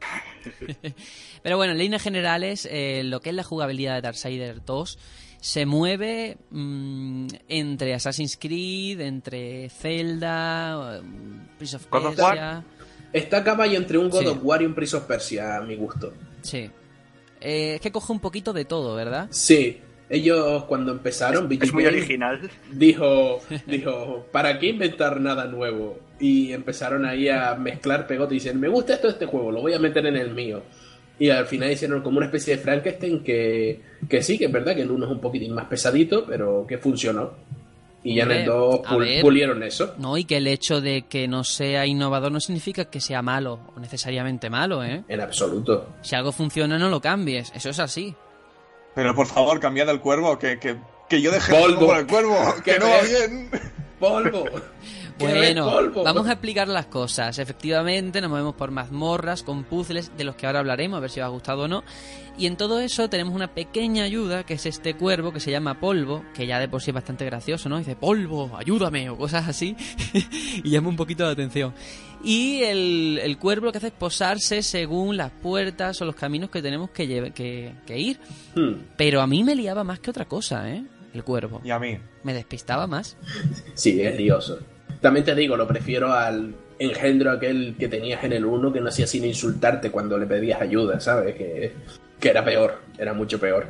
[1.42, 4.98] Pero bueno, en líneas generales, eh, lo que es la jugabilidad de Darksiders 2
[5.40, 12.64] se mueve mm, entre Assassin's Creed, entre Zelda, mm, Prince of God of Persia...
[13.10, 14.26] Está a caballo entre un God Sí.
[14.26, 16.12] of War y un Prince of Persia, a mi gusto.
[16.42, 16.70] Sí.
[17.40, 19.28] Eh, es que coge un poquito de todo, ¿verdad?
[19.30, 19.78] Sí,
[20.10, 22.50] ellos cuando empezaron, BT Es muy Game original.
[22.72, 25.98] dijo, dijo, ¿para qué inventar nada nuevo?
[26.20, 29.62] Y empezaron ahí a mezclar pegote y dicen, me gusta esto de este juego, lo
[29.62, 30.62] voy a meter en el mío.
[31.18, 34.74] Y al final hicieron como una especie de Frankenstein que, que sí, que es verdad
[34.74, 37.32] que el uno es un poquitín más pesadito, pero que funcionó.
[38.04, 39.22] Y ya en el Hombre, 2 a ver.
[39.22, 39.94] pulieron eso.
[39.98, 43.58] No, y que el hecho de que no sea innovador no significa que sea malo
[43.74, 45.02] o necesariamente malo, ¿eh?
[45.08, 45.88] En absoluto.
[46.02, 47.50] Si algo funciona, no lo cambies.
[47.54, 48.14] Eso es así.
[48.94, 50.76] Pero por favor, cambiad el cuervo, que, que,
[51.08, 51.80] que yo dejé Polvo.
[51.80, 53.50] el por el cuervo, que no va bien.
[53.98, 54.44] ¡Polvo!
[55.18, 56.04] ¡Que ves Bueno, polvo!
[56.04, 57.38] vamos a explicar las cosas.
[57.38, 61.20] Efectivamente, nos movemos por mazmorras, con puzzles, de los que ahora hablaremos, a ver si
[61.20, 61.82] os ha gustado o no.
[62.38, 65.80] Y en todo eso tenemos una pequeña ayuda, que es este cuervo que se llama
[65.80, 67.78] Polvo, que ya de por sí es bastante gracioso, ¿no?
[67.78, 69.76] Dice, Polvo, ayúdame, o cosas así.
[70.62, 71.74] y llama un poquito la atención.
[72.22, 76.50] Y el, el cuervo lo que hace es posarse según las puertas o los caminos
[76.50, 78.20] que tenemos que, lleve- que, que ir.
[78.54, 78.74] Hmm.
[78.96, 80.84] Pero a mí me liaba más que otra cosa, ¿eh?
[81.14, 81.60] El cuervo.
[81.64, 81.98] Y a mí.
[82.22, 83.16] Me despistaba más.
[83.74, 84.58] Sí, es lioso.
[85.00, 88.88] También te digo, lo prefiero al engendro aquel que tenías en el 1 que no
[88.88, 91.34] hacía sino insultarte cuando le pedías ayuda, ¿sabes?
[91.36, 91.72] Que,
[92.20, 93.66] que era peor, era mucho peor.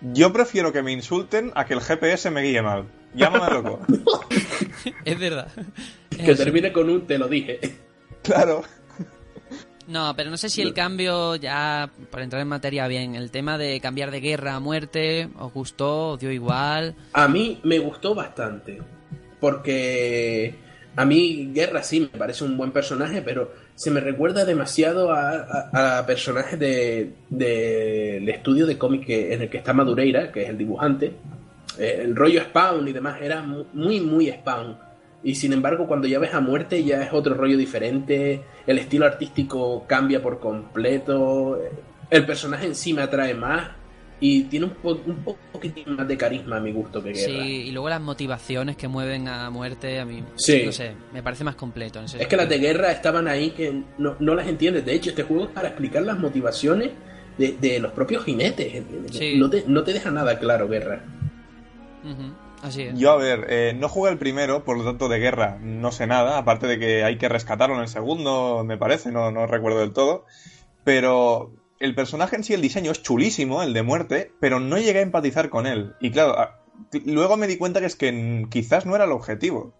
[0.00, 2.84] Yo prefiero que me insulten a que el GPS me guíe mal.
[3.14, 3.80] Llámame loco.
[5.04, 5.48] Es verdad.
[6.10, 6.44] Es Que así.
[6.44, 7.58] termine con un te lo dije.
[8.22, 8.62] claro.
[9.88, 13.56] No, pero no sé si el cambio, ya para entrar en materia bien, el tema
[13.56, 16.08] de cambiar de guerra a muerte, ¿os gustó?
[16.10, 16.96] ¿Os dio igual?
[17.12, 18.82] A mí me gustó bastante.
[19.50, 20.54] Porque
[20.96, 26.04] a mí Guerra sí me parece un buen personaje, pero se me recuerda demasiado a,
[26.04, 30.58] personajes de- del estudio de cómic que- en el que está Madureira, que es el
[30.58, 31.12] dibujante.
[31.78, 34.78] Eh, el rollo Spawn y demás era mu- muy, muy Spawn.
[35.22, 38.42] Y sin embargo, cuando ya ves a muerte, ya es otro rollo diferente.
[38.66, 41.60] El estilo artístico cambia por completo.
[42.10, 43.70] El personaje en sí me atrae más.
[44.18, 47.44] Y tiene un, po- un po- poquitín más de carisma a mi gusto que Guerra.
[47.44, 50.62] Sí, y luego las motivaciones que mueven a muerte, a mí, Sí.
[50.64, 51.98] no sé, me parece más completo.
[51.98, 54.86] en ese Es que las de guerra estaban ahí que no, no las entiendes.
[54.86, 56.92] De hecho, este juego es para explicar las motivaciones
[57.36, 58.82] de, de los propios jinetes.
[59.12, 59.34] Sí.
[59.36, 61.04] No, te, no te deja nada claro, guerra.
[62.62, 62.98] Así es.
[62.98, 66.06] Yo, a ver, eh, no jugué el primero, por lo tanto de guerra no sé
[66.06, 69.80] nada, aparte de que hay que rescatarlo en el segundo, me parece, no, no recuerdo
[69.80, 70.24] del todo.
[70.84, 75.00] Pero el personaje en sí, el diseño es chulísimo, el de muerte, pero no llegué
[75.00, 75.94] a empatizar con él.
[76.00, 76.36] Y claro,
[77.04, 79.74] luego me di cuenta que es que quizás no era el objetivo.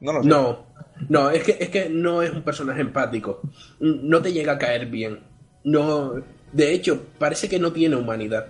[0.00, 0.20] No.
[0.22, 0.66] No,
[1.08, 3.40] no, es que, es que no es un personaje empático.
[3.78, 5.20] No te llega a caer bien.
[5.62, 6.14] No,
[6.52, 8.48] de hecho, parece que no tiene humanidad.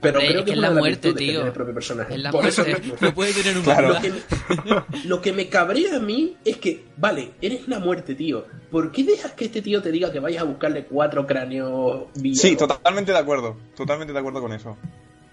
[0.00, 1.44] Pero Hombre, creo es que es la muerte, tío.
[1.44, 2.14] el propio personaje.
[2.14, 2.92] Es la Por eso muerte.
[3.00, 3.88] No puede tener un Claro.
[3.94, 8.14] Lo que, me, lo que me cabrea a mí es que, vale, eres la muerte,
[8.14, 8.46] tío.
[8.70, 12.38] ¿Por qué dejas que este tío te diga que vayas a buscarle cuatro cráneos vivos?
[12.38, 13.56] Sí, totalmente de acuerdo.
[13.76, 14.76] Totalmente de acuerdo con eso.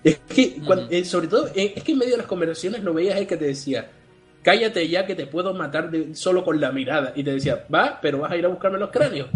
[0.03, 3.18] Es que, eh, sobre todo, eh, es que en medio de las conversaciones lo veías
[3.18, 3.89] él que te decía,
[4.44, 7.14] cállate ya que te puedo matar de- solo con la mirada.
[7.15, 9.30] Y te decía, va, pero vas a ir a buscarme los cráneos.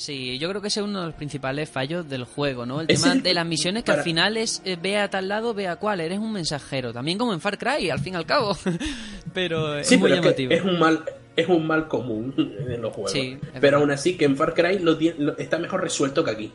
[0.00, 2.80] Sí, yo creo que ese es uno de los principales fallos del juego, ¿no?
[2.80, 5.28] El tema el- de las misiones que para- al final es eh, ve a tal
[5.28, 6.90] lado, ve a cuál, eres un mensajero.
[6.92, 8.56] También como en Far Cry, al fin y al cabo.
[9.34, 10.52] pero es Sí, muy pero es, que llamativo.
[10.54, 11.04] es un mal
[11.36, 12.34] es un mal común
[12.68, 13.12] en los juegos.
[13.12, 13.80] Sí, pero verdad.
[13.80, 16.52] aún así que en Far Cry lo lo- está mejor resuelto que aquí.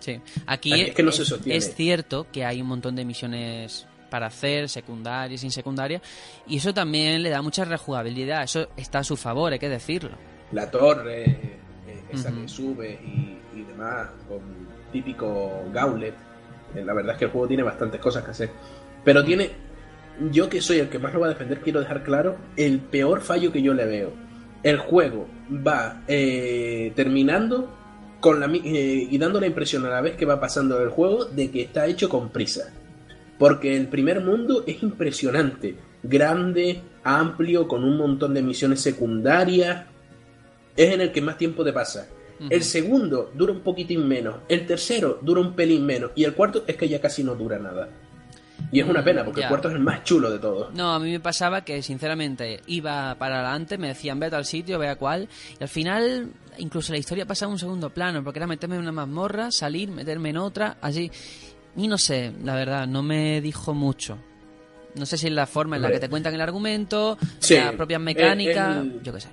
[0.00, 0.20] Sí.
[0.46, 1.56] Aquí Aquí es que no se sostiene.
[1.56, 6.02] es cierto que hay un montón de misiones para hacer, secundarias, sin secundaria,
[6.48, 8.42] y eso también le da mucha rejugabilidad.
[8.42, 10.10] Eso está a su favor, hay que decirlo.
[10.52, 11.58] La torre,
[12.10, 12.40] esa Ujú.
[12.42, 14.40] que sube y, y demás, con
[14.92, 16.14] típico gauntlet.
[16.74, 18.50] Eh, La verdad es que el juego tiene bastantes cosas que hacer.
[19.04, 19.50] Pero tiene,
[20.30, 23.20] yo que soy el que más lo va a defender, quiero dejar claro el peor
[23.20, 24.12] fallo que yo le veo.
[24.62, 25.28] El juego
[25.66, 27.68] va eh, terminando
[28.20, 31.26] con la, eh, y dando la impresión a la vez que va pasando el juego
[31.26, 32.72] de que está hecho con prisa.
[33.38, 39.86] Porque el primer mundo es impresionante, grande, amplio, con un montón de misiones secundarias.
[40.76, 42.08] Es en el que más tiempo te pasa.
[42.50, 46.64] El segundo dura un poquitín menos, el tercero dura un pelín menos y el cuarto
[46.66, 47.88] es que ya casi no dura nada.
[48.72, 49.46] Y es una pena porque Ya.
[49.46, 50.74] el cuarto es el más chulo de todos.
[50.74, 54.44] No, a mí me pasaba que sinceramente iba para adelante, me decían ve a tal
[54.44, 55.28] sitio, ve a cuál,
[55.58, 58.82] y al final incluso la historia pasaba a un segundo plano, porque era meterme en
[58.82, 61.10] una mazmorra, salir, meterme en otra, así.
[61.76, 64.18] Y no sé, la verdad, no me dijo mucho.
[64.96, 67.74] No sé si es la forma en la que te cuentan el argumento, Sí, las
[67.74, 69.28] propias mecánicas, el- yo qué sé.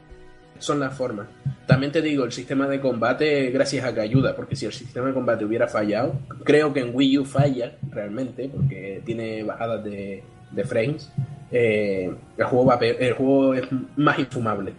[0.62, 1.28] Son las formas.
[1.68, 5.08] También te digo, el sistema de combate, gracias a que ayuda, porque si el sistema
[5.08, 6.14] de combate hubiera fallado,
[6.44, 11.10] creo que en Wii U falla realmente, porque tiene bajadas de, de frames.
[11.52, 13.64] eh, el, juego va pe- el juego es
[13.98, 14.74] más infumable.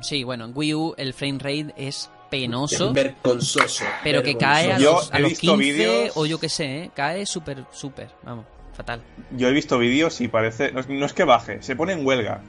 [0.00, 2.88] Sí, bueno, en Wii U el frame rate es penoso.
[2.88, 3.84] Es vergonzoso.
[4.04, 6.48] Pero que cae a Yo los, a he los visto 15 vídeos- o yo qué
[6.48, 6.90] sé, ¿eh?
[6.94, 9.00] cae súper, súper, vamos, fatal.
[9.36, 10.72] Yo he visto vídeos y parece.
[10.72, 12.40] No es que baje, se pone en huelga.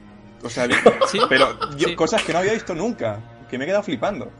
[0.44, 0.66] O sea,
[1.10, 1.18] Sí.
[1.28, 1.94] pero yo, Sí.
[1.96, 3.20] cosas que no había visto nunca.
[3.50, 4.30] Que me he quedado flipando.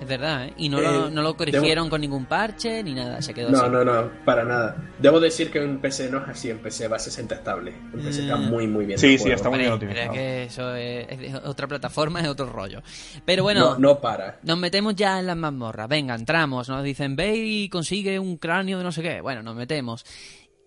[0.00, 0.52] Es verdad, ¿eh?
[0.56, 3.50] Y no, Eh, lo, no lo corrigieron debo- con ningún parche ni nada, se quedó
[3.50, 3.70] No, así.
[3.70, 4.76] no, no, para nada.
[4.98, 7.70] Debo decir que en PC no es así, en PC va a 60 estable.
[7.94, 8.50] En PC está Mm.
[8.50, 8.98] muy, muy bien.
[8.98, 10.12] Sí, sí, está muy bien optimizado.
[10.12, 11.06] que eso es,
[11.44, 12.82] otra plataforma, es otro rollo.
[13.24, 14.40] Pero bueno, No, no para.
[14.42, 15.88] nos metemos ya en las mazmorras.
[15.88, 19.20] Venga, entramos, nos dicen, ve y consigue un cráneo de no sé qué.
[19.20, 20.04] Bueno, nos metemos.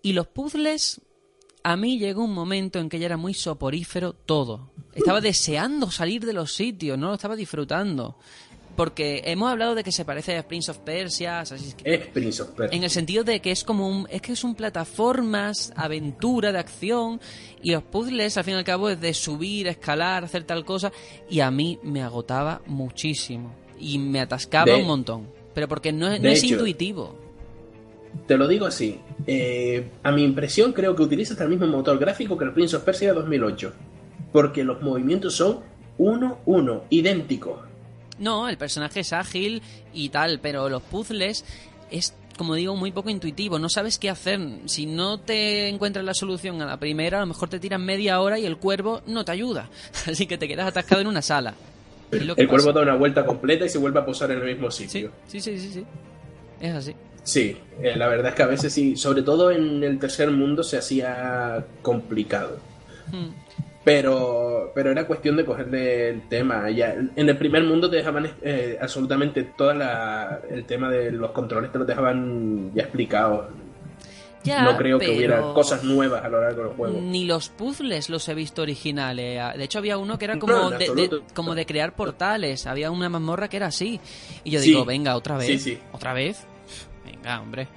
[0.02, 1.02] Y los puzzles,
[1.62, 4.70] a mí llegó un momento en que ya era muy soporífero todo.
[4.94, 8.16] Estaba deseando salir de los sitios, no lo estaba disfrutando.
[8.76, 12.42] Porque hemos hablado de que se parece a Prince of Persia, Assassin's Creed, Es Prince
[12.42, 12.76] of Persia.
[12.76, 16.58] en el sentido de que es como un es que es un plataformas aventura de
[16.60, 17.20] acción
[17.60, 20.92] y los puzzles al fin y al cabo es de subir escalar hacer tal cosa
[21.28, 26.16] y a mí me agotaba muchísimo y me atascaba De- un montón pero porque no
[26.16, 27.18] no es intuitivo
[28.26, 29.00] Te lo digo así.
[29.26, 32.76] eh, a mi impresión, creo que utiliza hasta el mismo motor gráfico que el Prince
[32.76, 33.72] of Persia 2008.
[34.32, 35.60] Porque los movimientos son
[35.98, 37.60] uno, uno, idénticos.
[38.18, 39.62] no el personaje es ágil
[39.92, 41.44] y tal pero los puzzles
[41.90, 46.14] es como digo muy poco intuitivo no sabes qué hacer si no te encuentras la
[46.14, 49.24] solución a la primera a lo mejor te tiran media hora y el cuervo no
[49.24, 49.68] te ayuda
[50.06, 51.54] así que te quedas atascado en una sala
[52.12, 54.84] El cuervo da una vuelta completa y se vuelve a posar en el mismo Sí,
[54.88, 55.10] sitio.
[55.26, 55.84] sí, sí, sí, sí.
[56.60, 56.94] Es así.
[57.28, 60.62] Sí, eh, la verdad es que a veces sí, sobre todo en el tercer mundo
[60.62, 62.56] se hacía complicado.
[63.12, 63.28] Hmm.
[63.84, 66.70] Pero, pero era cuestión de cogerle el tema.
[66.70, 71.70] Ya, en el primer mundo te dejaban eh, absolutamente todo el tema de los controles,
[71.70, 73.44] te lo dejaban ya explicados.
[74.42, 76.98] Ya, no creo que hubiera cosas nuevas a lo largo del juego.
[76.98, 79.38] Ni los puzzles los he visto originales.
[79.58, 82.66] De hecho, había uno que era como, No, de, como de crear portales.
[82.66, 84.00] Había una mazmorra que era así.
[84.44, 84.70] Y yo Sí.
[84.70, 85.46] digo, venga, otra vez.
[85.46, 85.78] Sí, sí.
[85.92, 86.46] ¿Otra vez?
[87.22, 87.68] Venga, hombre.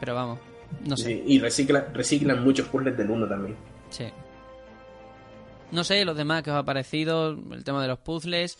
[0.00, 0.38] Pero vamos,
[0.86, 1.04] no sé.
[1.04, 3.56] Sí, y reciclan, reciclan muchos puzzles del 1 también.
[3.90, 4.06] Sí.
[5.70, 8.56] No sé, los demás que os ha parecido, el tema de los puzzles.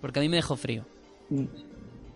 [0.00, 0.84] Porque a mí me dejó frío.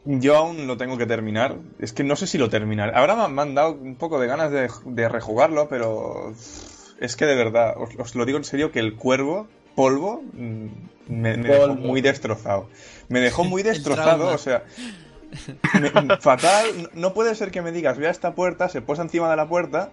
[0.04, 1.56] Yo aún lo tengo que terminar.
[1.78, 2.92] Es que no sé si lo terminaré.
[2.96, 6.32] Ahora me han- dado un poco de ganas de, de rejugarlo, pero
[7.00, 10.66] es que de verdad, os, os lo digo en serio, que el cuervo, polvo, mm,
[11.08, 12.68] me, dejó muy destrozado.
[13.08, 14.64] Me dejó muy destrozado, o sea...
[15.80, 19.30] me- fatal, no puede ser que me digas, ve a esta puerta, se posa encima
[19.30, 19.92] de la puerta,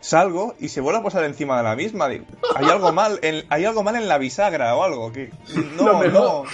[0.00, 2.08] salgo y se vuelve a posar encima de la misma.
[2.08, 2.24] Digo,
[2.56, 5.12] hay algo mal, en, hay algo mal en la bisagra o algo.
[5.12, 5.30] Que,
[5.76, 6.44] no, no.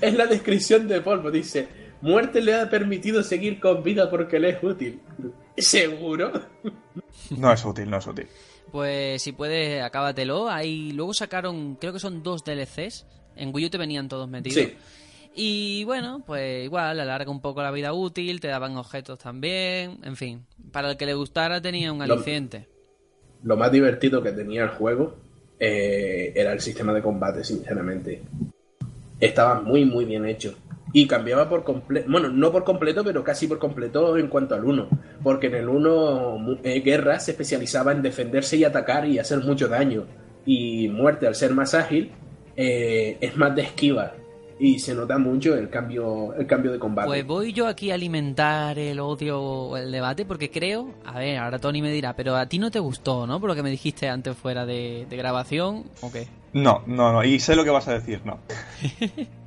[0.00, 1.68] Es la descripción de Polvo, dice,
[2.00, 5.00] muerte le ha permitido seguir con vida porque le es útil.
[5.56, 6.32] ¿Seguro?
[7.36, 8.26] No es útil, no es útil.
[8.72, 10.48] Pues si puedes, acábatelo.
[10.48, 13.04] Ahí luego sacaron, creo que son dos DLCs.
[13.36, 14.64] En Wii U te venían todos metidos.
[14.64, 14.74] Sí.
[15.34, 19.98] Y bueno, pues igual, alarga un poco la vida útil, te daban objetos también.
[20.02, 22.68] En fin, para el que le gustara tenía un aliciente.
[23.44, 25.14] Lo más divertido que tenía el juego
[25.58, 28.22] eh, era el sistema de combate, sinceramente.
[29.20, 30.54] Estaba muy, muy bien hecho.
[30.92, 34.64] Y cambiaba por completo, bueno, no por completo, pero casi por completo en cuanto al
[34.64, 34.88] 1.
[35.22, 39.38] Porque en el 1, mu- eh, Guerra se especializaba en defenderse y atacar y hacer
[39.38, 40.06] mucho daño.
[40.44, 42.10] Y Muerte, al ser más ágil,
[42.56, 44.14] eh, es más de esquiva.
[44.62, 47.08] Y se nota mucho el cambio, el cambio de combate.
[47.08, 51.38] Pues voy yo aquí a alimentar el odio o el debate porque creo, a ver,
[51.38, 53.40] ahora Tony me dirá, pero a ti no te gustó, ¿no?
[53.40, 56.28] Por lo que me dijiste antes fuera de, de grabación, ¿o qué?
[56.52, 57.24] No, no, no.
[57.24, 58.38] Y sé lo que vas a decir, no.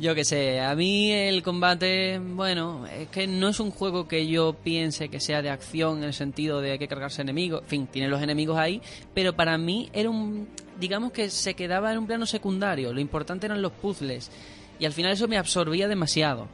[0.00, 4.28] Yo que sé, a mí el combate, bueno, es que no es un juego que
[4.28, 7.68] yo piense que sea de acción en el sentido de hay que cargarse enemigos, en
[7.68, 8.80] fin, tiene los enemigos ahí,
[9.12, 10.46] pero para mí era un,
[10.78, 14.30] digamos que se quedaba en un plano secundario, lo importante eran los puzzles,
[14.78, 16.48] y al final eso me absorbía demasiado.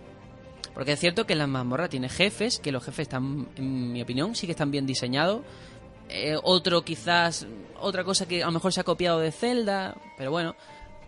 [0.72, 4.34] Porque es cierto que la mazmorra tiene jefes, que los jefes están, en mi opinión,
[4.34, 5.42] sí que están bien diseñados.
[6.08, 7.46] Eh, otro quizás,
[7.80, 10.56] otra cosa que a lo mejor se ha copiado de Zelda, pero bueno,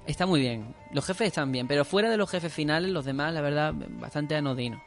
[0.07, 0.75] está muy bien.
[0.93, 4.37] Los jefes están bien, pero fuera de los jefes finales, los demás, la verdad, bastante
[4.37, 4.83] anodino.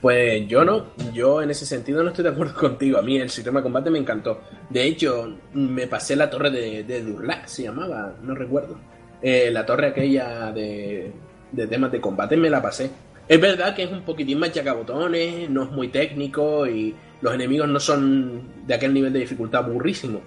[0.00, 2.98] Pues yo no, yo en ese sentido no estoy de acuerdo contigo.
[2.98, 4.40] A mí el sistema de combate me encantó.
[4.68, 8.78] De hecho, me pasé la torre de, de Durlac, se llamaba, no recuerdo.
[9.22, 11.12] Eh, la torre aquella de,
[11.52, 12.90] de temas de combate me la pasé.
[13.28, 17.68] Es verdad que es un poquitín más chacabotones, no es muy técnico y los enemigos
[17.68, 20.20] no son de aquel nivel de dificultad burrísimo.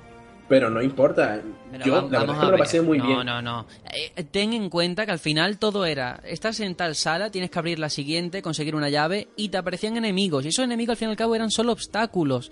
[0.48, 1.42] Pero no importa.
[1.72, 3.26] Pero Yo la verdad vamos es que a me lo pasé muy no, bien.
[3.26, 7.32] No, no, Eh, ten en cuenta que al final todo era, estás en tal sala,
[7.32, 10.46] tienes que abrir la siguiente, conseguir una llave y te aparecían enemigos.
[10.46, 12.52] Y esos enemigos al fin y al cabo eran solo obstáculos.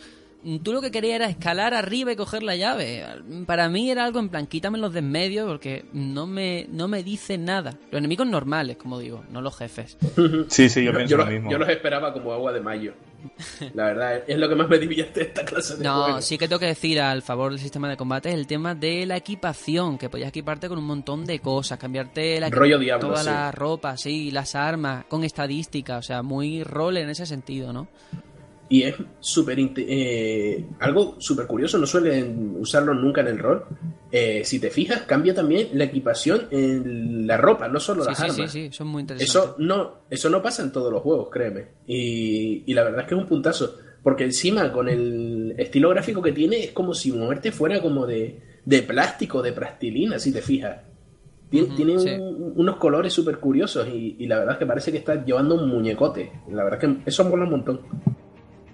[0.64, 3.06] Tú lo que querías era escalar arriba y coger la llave.
[3.46, 6.88] Para mí era algo en plan, quítame los de en medio porque no me, no
[6.88, 7.78] me dice nada.
[7.92, 9.98] Los enemigos normales, como digo, no los jefes.
[10.50, 11.52] Sí, sí, yo, Yo, pienso yo lo los- mismo.
[11.52, 12.94] yo los esperaba como agua de mayo.
[13.74, 16.48] La verdad, es lo que más me divierte de esta clase de No, sí que
[16.50, 19.98] tengo que decir al favor del sistema de combate es el tema de la equipación,
[19.98, 23.30] que podías equiparte con un montón de cosas, cambiarte la Rollo Diablo, toda sí.
[23.30, 27.88] la ropa, sí, las armas, con estadística, o sea, muy rol en ese sentido, ¿no?
[28.74, 29.60] Y es súper.
[29.60, 33.66] eh, algo súper curioso, no suelen usarlo nunca en el rol.
[34.12, 38.18] Eh, si te fijas, cambia también la equipación en la ropa, no solo Sí, las
[38.18, 38.38] sí, armas.
[38.38, 39.30] sí, sí, son muy interesantes.
[39.30, 41.68] Eso no, eso no pasa en todos los juegos, créeme.
[41.86, 43.76] Y, y la verdad es que es un puntazo.
[44.02, 48.40] Porque encima, con el estilo gráfico que tiene, es como si moverte fuera como de,
[48.66, 50.78] de plástico, de plastilina, si te fijas.
[51.52, 52.10] Tien- tiene un- sí.
[52.56, 55.70] unos colores súper curiosos y, y la verdad es que parece que estás llevando un
[55.70, 56.32] muñecote.
[56.52, 57.82] La verdad es que eso mola un montón.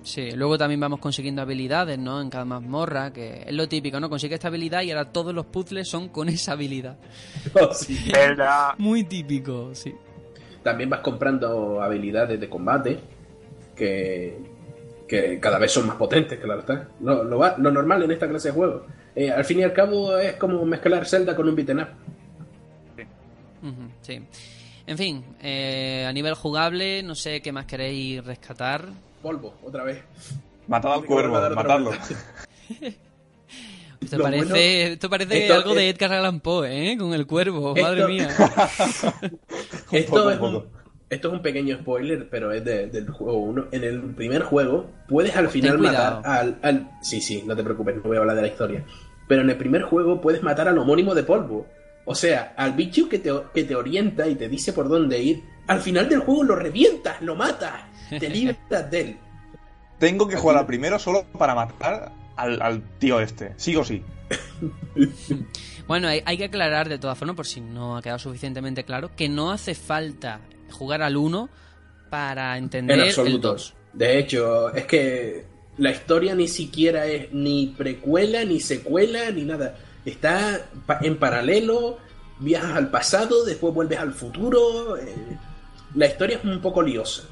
[0.02, 2.22] Sí, luego también vamos consiguiendo habilidades, ¿no?
[2.22, 4.10] En cada mazmorra, que es lo típico, ¿no?
[4.10, 6.98] Consigue esta habilidad y ahora todos los puzzles son con esa habilidad.
[7.60, 8.00] Oh, sí.
[8.78, 9.94] Muy típico, sí.
[10.64, 13.00] También vas comprando habilidades de combate
[13.76, 14.38] que,
[15.08, 16.88] que cada vez son más potentes, claro está.
[17.02, 18.84] Lo, lo, va- lo normal en esta clase de juegos.
[19.16, 21.88] Eh, al fin y al cabo es como mezclar Zelda con un beat'em up.
[24.02, 24.22] Sí.
[24.88, 28.86] En fin, eh, a nivel jugable, no sé qué más queréis rescatar.
[29.22, 30.02] Polvo, otra vez.
[30.68, 31.92] Matad al cuervo, matadlo.
[34.02, 36.98] Esto parece, bueno- esto parece esto algo de Edgar Allan Poe, ¿eh?
[36.98, 38.30] Con el cuervo, Esto- madre mía.
[39.92, 40.66] Esto, poco, es un
[41.10, 43.68] esto es un pequeño spoiler, pero es de- del juego 1.
[43.72, 47.96] En el primer juego puedes al final matar al, al- Sí, sí, no te preocupes,
[47.98, 48.86] no voy a hablar de la historia.
[49.28, 51.68] Pero en el primer juego puedes matar al homónimo de polvo.
[52.06, 55.44] O sea, al bicho que te, que te orienta y te dice por dónde ir,
[55.68, 57.82] al final del juego lo revientas, lo matas,
[58.18, 59.18] te libras de él.
[60.00, 63.54] Tengo que jugar al primero solo para matar al, al tío este.
[63.58, 64.02] Sí o sí.
[65.88, 69.12] Bueno, hay, hay que aclarar de todas formas, por si no ha quedado suficientemente claro,
[69.16, 70.40] que no hace falta
[70.72, 71.50] jugar al 1
[72.10, 73.52] para entender En el absoluto.
[73.54, 73.74] 2.
[73.94, 75.46] De hecho, es que
[75.78, 79.76] la historia ni siquiera es ni precuela, ni secuela, ni nada.
[80.06, 80.70] Está
[81.02, 81.98] en paralelo,
[82.40, 84.96] viajas al pasado, después vuelves al futuro.
[84.98, 85.16] eh,
[85.96, 87.24] La historia es un poco liosa.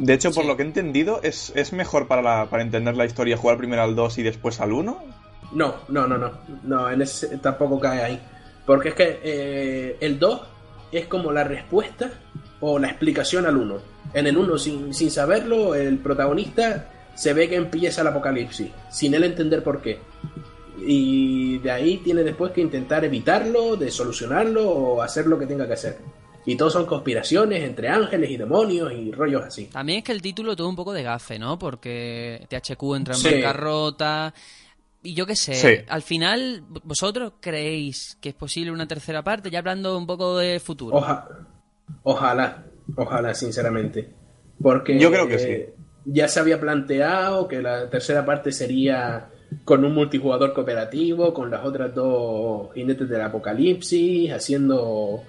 [0.00, 0.48] De hecho, por sí.
[0.48, 3.82] lo que he entendido, ¿es, es mejor para, la- para entender la historia jugar primero
[3.82, 5.04] al 2 y después al 1?
[5.52, 6.30] No, no, no, no.
[6.64, 8.20] No, en ese tampoco cae ahí.
[8.66, 10.40] Porque es que eh, el 2
[10.92, 12.10] es como la respuesta
[12.60, 13.76] o la explicación al 1.
[14.14, 19.14] En el 1, sin, sin saberlo, el protagonista se ve que empieza el apocalipsis, sin
[19.14, 19.98] él entender por qué.
[20.84, 25.66] Y de ahí tiene después que intentar evitarlo, de solucionarlo o hacer lo que tenga
[25.66, 25.98] que hacer.
[26.44, 29.66] Y todo son conspiraciones entre ángeles y demonios y rollos así.
[29.66, 31.58] También es que el título tuvo un poco de gafe, ¿no?
[31.58, 33.30] Porque THQ entra en Sí.
[33.34, 34.34] bancarrota.
[35.04, 35.84] Y yo qué sé, Sí.
[35.88, 39.50] al final, ¿vosotros creéis que es posible una tercera parte?
[39.50, 40.96] Ya hablando un poco de futuro.
[40.96, 41.28] Oja-
[42.02, 42.64] ojalá,
[42.96, 44.12] ojalá, sinceramente.
[44.60, 45.48] Porque Yo creo que sí.
[45.48, 45.74] eh,
[46.04, 49.28] ya se había planteado que la tercera parte sería
[49.64, 55.22] con un multijugador cooperativo, con las otras dos jinetes del apocalipsis, haciendo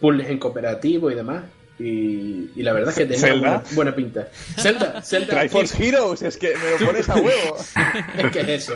[0.00, 1.44] puzzles en cooperativo y demás.
[1.78, 4.28] Y, y la verdad es que tenía buena, buena pinta.
[4.56, 7.56] Zelda, Zelda, Triforce Heroes, es que me lo pones a huevo.
[8.18, 8.74] es que es eso.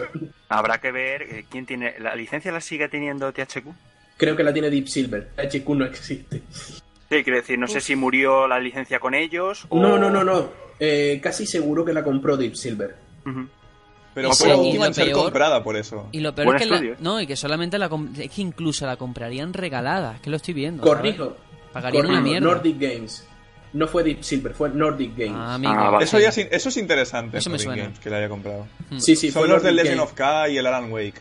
[0.48, 1.94] habrá que ver eh, quién tiene.
[1.98, 3.66] ¿La licencia la sigue teniendo THQ?
[4.16, 5.30] Creo que la tiene Deep Silver.
[5.36, 6.42] HQ no existe.
[7.10, 9.80] Sí, quiero decir, no sé si murió la licencia con ellos o...
[9.80, 10.50] No, no, no, no.
[10.78, 12.94] Eh, casi seguro que la compró Deep Silver.
[13.26, 13.48] Ujú.
[14.14, 16.08] Pero fue la última en ser peor- comprada por eso.
[16.12, 18.86] Y lo peor Buen es que, la- no, y que solamente la es que incluso
[18.86, 20.84] la comprarían regalada, es que lo estoy viendo.
[20.84, 21.14] ¿sabes?
[21.16, 21.36] Corrijo,
[21.72, 22.46] Pagarían una mierda.
[22.48, 23.26] Nordic Games.
[23.72, 25.32] No fue Deep Silver, fue Nordic Games.
[25.34, 25.72] Ah, amigo.
[25.74, 26.04] Ah, vale.
[26.04, 27.38] Eso, ya, es- eso es interesante.
[27.38, 27.82] Eso me Nordic suena.
[27.84, 28.66] Games, que le haya comprado.
[28.98, 31.20] Sí, sí, Son fue los de Nordic Legend of K y el Alan Wake.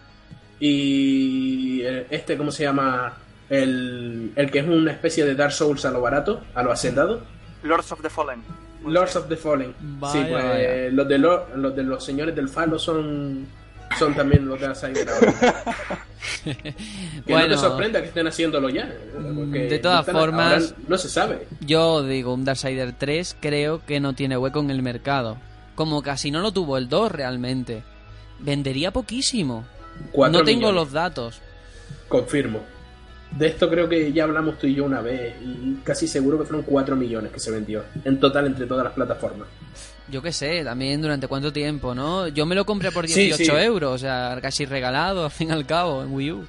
[0.59, 3.17] Y eh, este, ¿cómo se llama?
[3.49, 7.21] El, el que es una especie de Dark Souls a lo barato, a lo hacendado.
[7.63, 8.41] Lords of the Fallen.
[8.85, 9.73] Lords of the Fallen.
[9.79, 10.89] Vaya, sí, pues vaya.
[10.91, 13.45] Los, de lo- los de los señores del falo son,
[13.99, 15.63] son también los de Outsider ahora.
[16.43, 16.73] Que no
[17.27, 17.47] Bueno.
[17.55, 18.83] te sorprenda que estén haciéndolo ya.
[18.83, 21.47] eh, porque de todas formas- no se sabe.
[21.61, 25.37] Yo digo, un Darksider 3 creo que no tiene hueco en el mercado.
[25.75, 27.83] Como casi no lo tuvo el 2 realmente.
[28.39, 29.65] Vendería poquísimo.
[30.15, 30.75] No tengo millones.
[30.75, 31.41] los datos.
[32.07, 32.59] Confirmo.
[33.37, 36.45] De esto creo que ya hablamos tú y yo una vez y casi seguro que
[36.45, 39.47] fueron 4 millones que se vendió en total entre todas las plataformas.
[40.09, 42.27] Yo qué sé, también durante cuánto tiempo, ¿no?
[42.27, 43.63] Yo me lo compré por Sí, 18 sí.
[43.63, 46.45] euros, o sea, casi regalado, al fin y al cabo, en Wii U.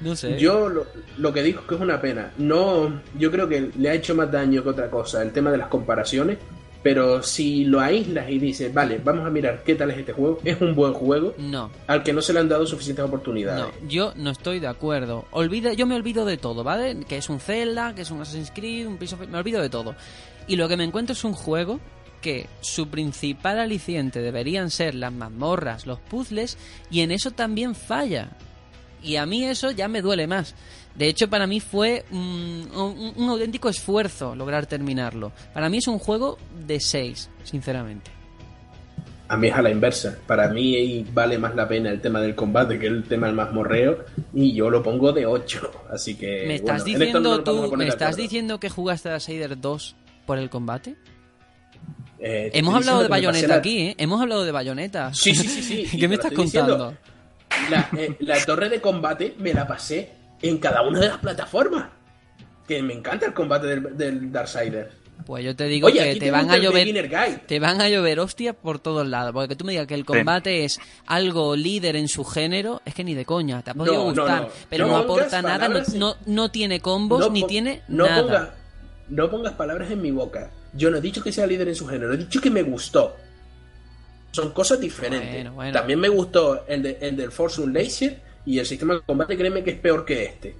[0.00, 0.38] No sé.
[0.38, 2.30] Yo lo, lo que digo es que es una pena.
[2.38, 5.58] No, yo creo que le ha hecho más daño que otra cosa el tema de
[5.58, 6.38] las comparaciones.
[6.82, 10.38] Pero si lo aíslas y dices, vale, vamos a mirar qué tal es este juego,
[10.44, 13.64] es un buen juego No, al que no se le han dado suficientes oportunidades.
[13.82, 15.24] no, yo no estoy de acuerdo.
[15.32, 17.04] Olvida, yo me olvido de todo, ¿vale?
[17.08, 19.26] Que es un Zelda, que es un Assassin's Creed, un Prince of...
[19.26, 19.96] Me olvido de todo.
[20.46, 21.80] Y lo que me encuentro es un juego
[22.22, 26.58] que su principal aliciente deberían ser las mazmorras, los puzzles,
[26.90, 28.30] y en eso también falla.
[29.02, 30.54] Y a mí eso ya me duele más.
[30.98, 35.30] De hecho, para mí fue mm, un, un auténtico esfuerzo lograr terminarlo.
[35.54, 38.10] Para mí es un juego de 6, sinceramente.
[39.28, 40.18] A mí es a la inversa.
[40.26, 44.06] Para mí vale más la pena el tema del combate que el tema del mazmorreo.
[44.34, 45.70] Y yo lo pongo de 8.
[45.92, 46.44] Así que.
[46.48, 49.96] ¿Me estás bueno, diciendo no tú, me estás diciendo que jugaste a Darksider 2
[50.26, 50.96] por el combate?
[52.18, 53.94] Eh, Hemos hablado de la- aquí, ¿eh?
[53.98, 55.14] Hemos hablado de Bayonetta.
[55.14, 55.96] Sí, sí, sí, sí.
[56.00, 56.76] ¿Qué me estás diciendo.
[56.76, 56.98] contando?
[57.70, 61.86] La, eh, la torre de combate me la pasé en cada una de las plataformas.
[62.66, 64.90] Que me encanta el combate del, del Darksider.
[65.26, 66.86] Pues yo te digo Oye, que te van a llover
[67.46, 70.04] te van a llover hostias por todos lados, porque que tú me digas que el
[70.04, 73.94] combate es algo líder en su género, es que ni de coña, te ha podido
[73.96, 74.48] No, gustar, no.
[74.70, 78.06] pero No aporta nada, no, palabras en- no, no tiene combos No ni tiene no
[78.06, 78.22] nada.
[78.22, 78.48] Pongas,
[79.08, 80.50] no pongas palabras en mi boca.
[80.74, 83.16] Yo no he dicho que sea líder en su género, he dicho que me gustó.
[84.30, 85.32] Son cosas diferentes.
[85.32, 85.72] Bueno, bueno.
[85.72, 89.62] También me gustó el, de- el del Force Unleashed y el sistema de combate, créeme
[89.62, 90.54] que es peor que este.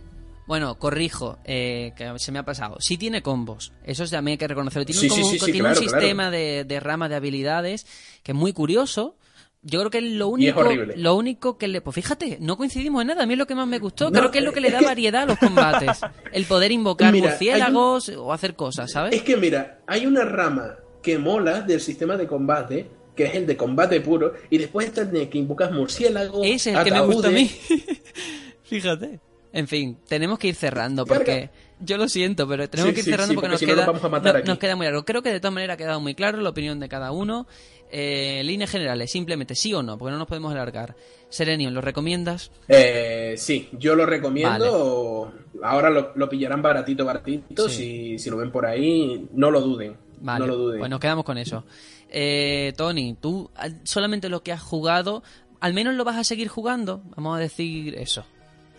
[0.47, 2.77] Bueno, corrijo, eh, que se me ha pasado.
[2.81, 4.87] Sí tiene combos, eso también hay que reconocerlo.
[4.87, 6.01] Tiene, Sí, un- sí, sí, tiene claro, un claro.
[6.01, 7.87] sistema de, de rama de habilidades
[8.23, 9.17] que es muy curioso.
[9.63, 10.95] Yo creo que lo es único, horrible.
[10.97, 11.81] lo único que le...
[11.81, 13.25] Pues fíjate, no coincidimos en nada.
[13.25, 14.05] A mí es lo que más me gustó.
[14.09, 15.99] No, creo que es lo que le es da variedad a los combates.
[16.33, 19.15] El poder invocar Mira, murciélagos o hacer cosas, ¿sabes?
[19.15, 22.89] Es que mira, hay una rama que mola del sistema de combate,
[23.19, 26.41] que es el de combate puro, y después está el de que invocas murciélagos.
[26.47, 27.51] Ese es el que me gusta a mí.
[28.63, 29.21] Fíjate.
[29.53, 31.49] En fin, tenemos que ir cerrando porque
[31.81, 33.73] yo lo siento, pero tenemos Sí, que ir cerrando sí, porque, porque nos, si no
[33.73, 34.49] queda, nos vamos a matar no- aquí.
[34.49, 35.05] nos queda muy largo.
[35.05, 37.47] Creo que de todas maneras ha quedado muy claro la opinión de cada uno.
[37.91, 40.95] Eh, líneas generales, simplemente sí o no, porque no nos podemos alargar.
[41.31, 42.51] Serenion, ¿lo recomiendas?
[42.69, 45.33] Eh, sí, yo lo recomiendo.
[45.63, 47.69] Ahora lo, lo pillarán baratito, baratito.
[47.71, 49.97] Si, si lo ven por ahí, no lo duden.
[50.21, 50.79] Vale, No lo duden.
[50.81, 51.65] pues nos quedamos con eso.
[52.11, 53.51] Eh, Tony, tú
[53.85, 55.23] solamente lo que has jugado,
[55.61, 58.25] al menos lo vas a seguir jugando, vamos a decir eso.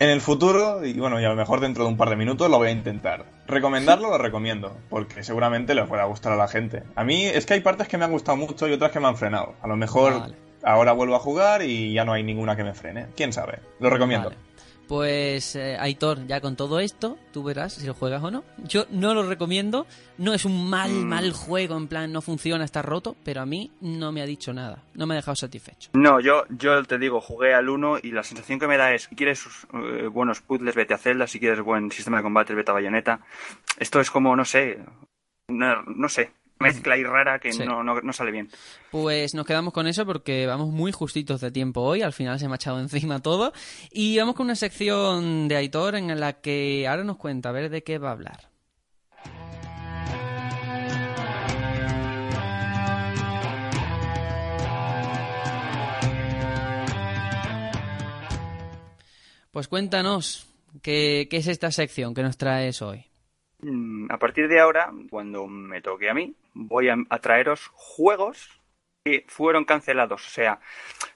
[0.00, 2.50] En el futuro, y bueno, y a lo mejor dentro de un par de minutos
[2.50, 3.26] lo voy a intentar.
[3.46, 6.84] Recomendarlo lo recomiendo, porque seguramente le pueda gustar a la gente.
[6.94, 9.08] A mí es que hay partes que me han gustado mucho y otras que me
[9.08, 9.56] han frenado.
[9.60, 10.34] A lo mejor Vale.
[10.64, 13.08] ahora vuelvo a jugar y ya no hay ninguna que me frene.
[13.14, 13.58] ¿Quién sabe?
[13.78, 14.30] Lo recomiendo.
[14.30, 14.40] Vale.
[14.90, 18.42] Pues, eh, Aitor, ya con todo esto, tú verás si lo juegas o no.
[18.66, 19.86] Yo no lo recomiendo.
[20.18, 21.04] No es un mal, Mm.
[21.06, 24.52] mal juego, en plan, no funciona, está roto, pero a mí no me ha dicho
[24.52, 24.82] nada.
[24.94, 25.90] No me ha dejado satisfecho.
[25.92, 29.04] No, yo, yo te digo, jugué al 1 y la sensación que me da es,
[29.04, 32.72] si quieres eh, buenos puzzles, vete a Zelda, si quieres buen sistema de combate, vete
[32.72, 33.20] a Bayonetta.
[33.78, 34.80] Esto es como, no sé,
[35.48, 37.64] una, no sé, mezcla ahí rara que Sí.
[37.64, 38.48] no, no, no sale bien.
[38.90, 42.02] Pues nos quedamos con eso porque vamos muy justitos de tiempo hoy.
[42.02, 43.52] Al final se me ha echado encima todo.
[43.90, 47.70] Y vamos con una sección de Aitor en la que ahora nos cuenta a ver
[47.70, 48.50] de qué va a hablar.
[59.50, 60.46] Pues cuéntanos,
[60.82, 63.09] ¿qué, qué es esta sección que nos traes hoy?
[63.62, 68.60] Mm, A partir de ahora, cuando me toque a mí, voy a, a traeros juegos
[69.04, 70.26] que fueron cancelados.
[70.26, 70.60] O sea,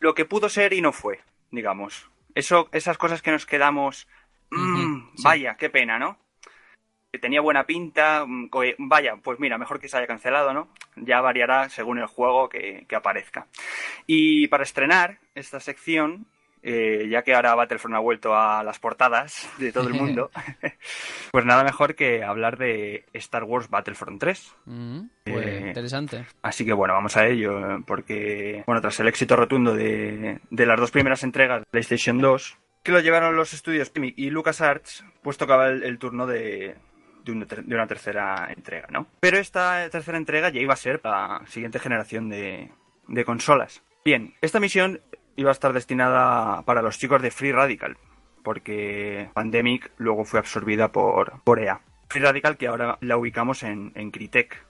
[0.01, 2.11] lo que pudo ser y no fue, digamos.
[2.35, 4.09] Eso, esas cosas que nos quedamos.
[4.51, 5.23] mm, sí.
[5.25, 6.19] Vaya, qué pena, ¿no?
[7.13, 8.25] Que tenía buena pinta.
[8.27, 10.69] mm, Vaya, pues mira, mejor que se haya cancelado, ¿no?
[10.97, 13.47] Ya variará según el juego que, que aparezca.
[14.07, 16.27] Y para estrenar esta sección,
[16.67, 20.31] eh, ya que ahora Battlefront ha vuelto a las portadas de todo el mundo,
[21.31, 24.55] pues nada mejor que hablar de Star Wars Battlefront 3.
[24.65, 26.27] Mm, pues Eh, interesante.
[26.43, 30.81] Así que bueno, vamos a ello, porque bueno, tras el éxito rotundo de, de las
[30.81, 35.37] dos primeras entregas de PlayStation 2, que lo llevaron los estudios Pimic y LucasArts, pues
[35.37, 36.77] tocaba el, el turno de,
[37.25, 39.07] de, una, de una tercera entrega, ¿no?
[39.21, 42.71] Pero esta tercera entrega ya iba a ser la siguiente generación de,
[43.09, 43.83] de consolas.
[44.05, 45.01] Bien, esta misión
[45.37, 47.97] iba a estar destinada para los chicos de Free Radical,
[48.43, 51.81] porque Pandemic luego fue absorbida por, por EA.
[52.09, 54.65] Free Radical que ahora la ubicamos en, en Crytek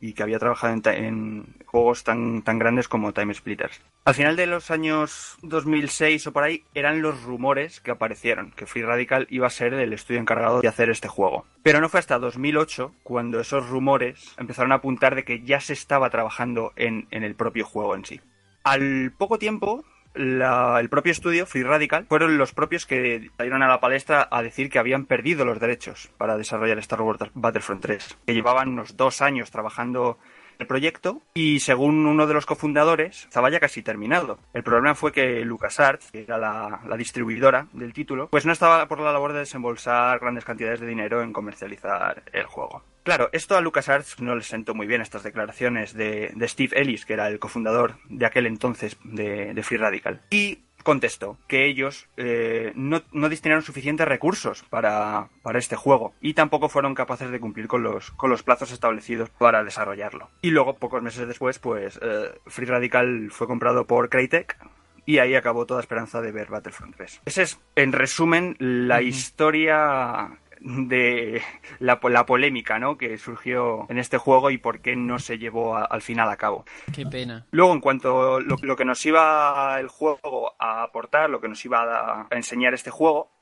[0.00, 3.80] y que había trabajado en, juegos tan, tan grandes como Time Splitters.
[4.04, 8.66] Al final de los años 2006 o por ahí eran los rumores que aparecieron, que
[8.66, 11.46] Free Radical iba a ser el estudio encargado de hacer este juego.
[11.62, 15.72] Pero no fue hasta 2008 cuando esos rumores empezaron a apuntar de que ya se
[15.72, 18.20] estaba trabajando en el propio juego en sí.
[18.66, 23.78] Al poco tiempo, el propio estudio, Free Radical, fueron los propios que salieron a la
[23.78, 28.34] palestra a decir que habían perdido los derechos para desarrollar Star Wars Battlefront 3, que
[28.34, 30.18] llevaban unos dos años trabajando
[30.58, 34.40] el proyecto y según uno de los cofundadores estaba ya casi terminado.
[34.52, 38.88] El problema fue que LucasArts, que era la, la distribuidora del título, pues no estaba
[38.88, 42.82] por la labor de desembolsar grandes cantidades de dinero en comercializar el juego.
[43.06, 47.06] Claro, esto a LucasArts no le sentó muy bien estas declaraciones de, de Steve Ellis,
[47.06, 50.22] que era el cofundador de aquel entonces de, de Free Radical.
[50.28, 56.34] Y contestó que ellos eh, no, no destinaron suficientes recursos para, para este juego y
[56.34, 60.28] tampoco fueron capaces de cumplir con los, con los plazos establecidos para desarrollarlo.
[60.42, 64.58] Y luego, pocos meses después, pues eh, Free Radical fue comprado por Crytek
[65.04, 67.22] y ahí acabó toda esperanza de ver Battlefront 3.
[67.24, 71.42] Esa es, en resumen, la historia de
[71.78, 72.96] la, la polémica ¿no?
[72.96, 76.36] que surgió en este juego y por qué no se llevó a- al final a
[76.36, 76.64] cabo.
[76.94, 77.46] Qué pena.
[77.50, 81.48] Luego, en cuanto a lo, lo que nos iba el juego a aportar, lo que
[81.48, 83.32] nos iba a, a enseñar este juego,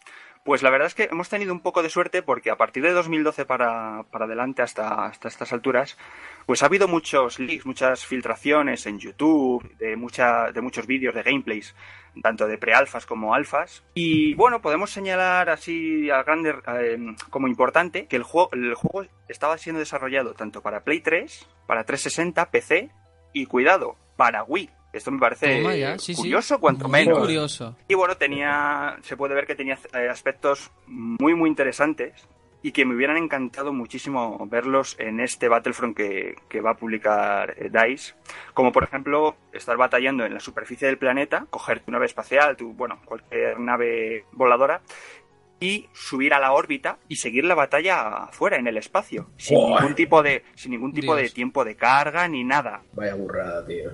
[0.44, 2.92] pues la verdad es que hemos tenido un poco de suerte porque a partir de
[2.92, 5.96] 2012 para, para adelante hasta, hasta estas alturas,
[6.44, 11.74] pues ha habido muchos leaks, muchas filtraciones en YouTube, de, de muchos vídeos de gameplays,
[12.22, 13.84] tanto de prealfas como alfas.
[13.94, 16.98] Y bueno, podemos señalar así a grande, eh,
[17.30, 21.84] como importante que el juego, el juego estaba siendo desarrollado tanto para Play 3, para
[21.84, 22.90] 360, PC
[23.32, 24.70] y cuidado, para Wii.
[24.94, 26.20] Esto me parece Toma ya, sí, sí.
[26.20, 27.18] curioso, cuanto Muy menos.
[27.18, 27.76] curioso.
[27.88, 32.12] Y bueno, tenía, se puede ver que tenía eh, aspectos muy, muy interesantes
[32.62, 37.54] y que me hubieran encantado muchísimo verlos en este Battlefront que, que va a publicar
[37.58, 38.14] eh, DICE.
[38.54, 42.72] Como por ejemplo, estar batallando en la superficie del planeta, coger tu nave espacial, tu,
[42.72, 44.80] bueno, cualquier nave voladora
[45.60, 49.94] y subir a la órbita y seguir la batalla afuera en el espacio sin ningún
[49.94, 53.92] tipo de sin ningún tipo de tiempo de carga ni nada Vaya burrada, tío.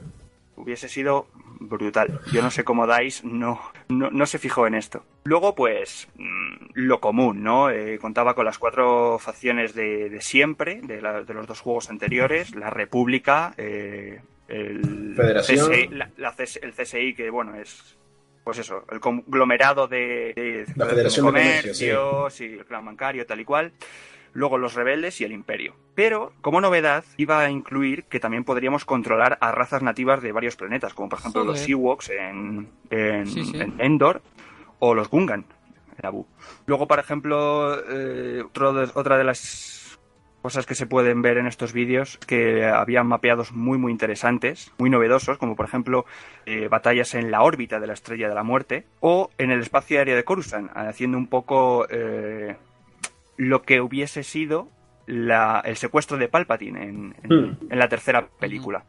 [0.62, 1.26] Hubiese sido
[1.60, 2.20] brutal.
[2.32, 5.04] Yo no sé cómo DICE no, no, no se fijó en esto.
[5.24, 7.70] Luego, pues, mm, lo común, ¿no?
[7.70, 11.90] Eh, contaba con las cuatro facciones de, de siempre, de, la- de los dos juegos
[11.90, 15.70] anteriores, la República, eh, el, Federación.
[15.70, 17.96] CSI, la- la el CSI, que, bueno, es...
[18.42, 23.38] Pues eso, el conglomerado de, de- La Federación de Comercio, sí, el clan bancario, tal
[23.40, 23.70] y cual
[24.32, 25.74] luego los rebeldes y el imperio.
[25.94, 30.56] Pero, como novedad, iba a incluir que también podríamos controlar a razas nativas de varios
[30.56, 31.68] planetas, como por ejemplo los.
[31.68, 33.60] Ewoks en, en, Sí, sí.
[33.60, 34.22] en Endor
[34.78, 35.44] o los Gungan
[35.98, 36.26] en Abu.
[36.66, 39.78] Luego, por ejemplo, eh, otro de- otra de las
[40.42, 44.88] cosas que se pueden ver en estos vídeos que habían mapeados muy muy interesantes, muy
[44.88, 46.06] novedosos, como por ejemplo
[46.46, 49.98] eh, batallas en la órbita de la Estrella de la Muerte o en el espacio
[49.98, 52.56] aéreo de Coruscant, haciendo un poco eh,
[53.42, 54.68] lo que hubiese sido
[55.06, 57.58] la- el secuestro de Palpatine en, en- Hmm.
[57.70, 58.84] en la tercera película.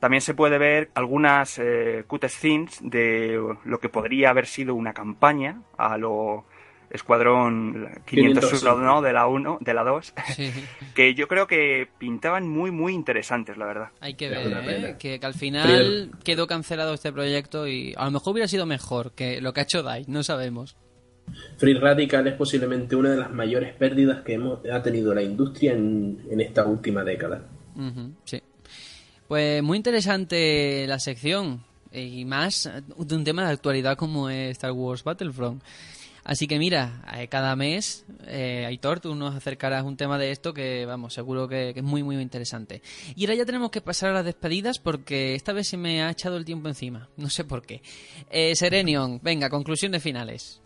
[0.00, 4.92] También se puede ver algunas eh, cutscenes scenes de lo que podría haber sido una
[4.92, 6.44] campaña a lo
[6.90, 9.02] Escuadrón 501 501, ¿no?
[9.02, 10.50] de la 1, de la 2, Sí.
[10.94, 13.88] que yo creo que pintaban muy muy interesantes, la verdad.
[14.00, 14.96] Hay que ver, ¿eh?
[14.98, 19.40] que al final quedó cancelado este proyecto y a lo mejor hubiera sido mejor que
[19.40, 20.76] lo que ha hecho DICE, no sabemos.
[21.56, 25.72] Free Radical es posiblemente una de las mayores pérdidas que hemos, ha tenido la industria
[25.72, 27.42] en, en esta última década.
[28.24, 28.42] Sí.
[29.28, 34.52] Pues muy interesante la sección eh, y más de un tema de actualidad como es
[34.52, 35.62] Star Wars Battlefront.
[36.28, 40.52] Así que mira, eh, cada mes, eh, Aitor, tú nos acercarás un tema de esto
[40.52, 42.82] que, vamos, seguro que, que es muy, muy interesante.
[43.16, 46.10] Y ahora ya tenemos que pasar a las despedidas porque esta vez se me ha
[46.10, 47.08] echado el tiempo encima.
[47.16, 47.80] No sé por qué.
[48.28, 50.60] Eh, Serenion, venga, conclusiones finales.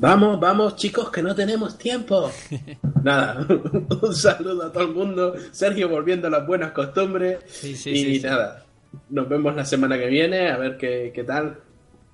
[0.00, 2.30] Vamos, vamos, chicos, que no tenemos tiempo.
[3.04, 3.46] Nada,
[4.02, 5.34] un saludo a todo el mundo.
[5.52, 7.40] Sergio volviendo a las buenas costumbres.
[7.46, 8.26] Sí, sí, y sí, sí.
[8.26, 8.64] nada,
[9.10, 11.58] nos vemos la semana que viene a ver qué, qué tal.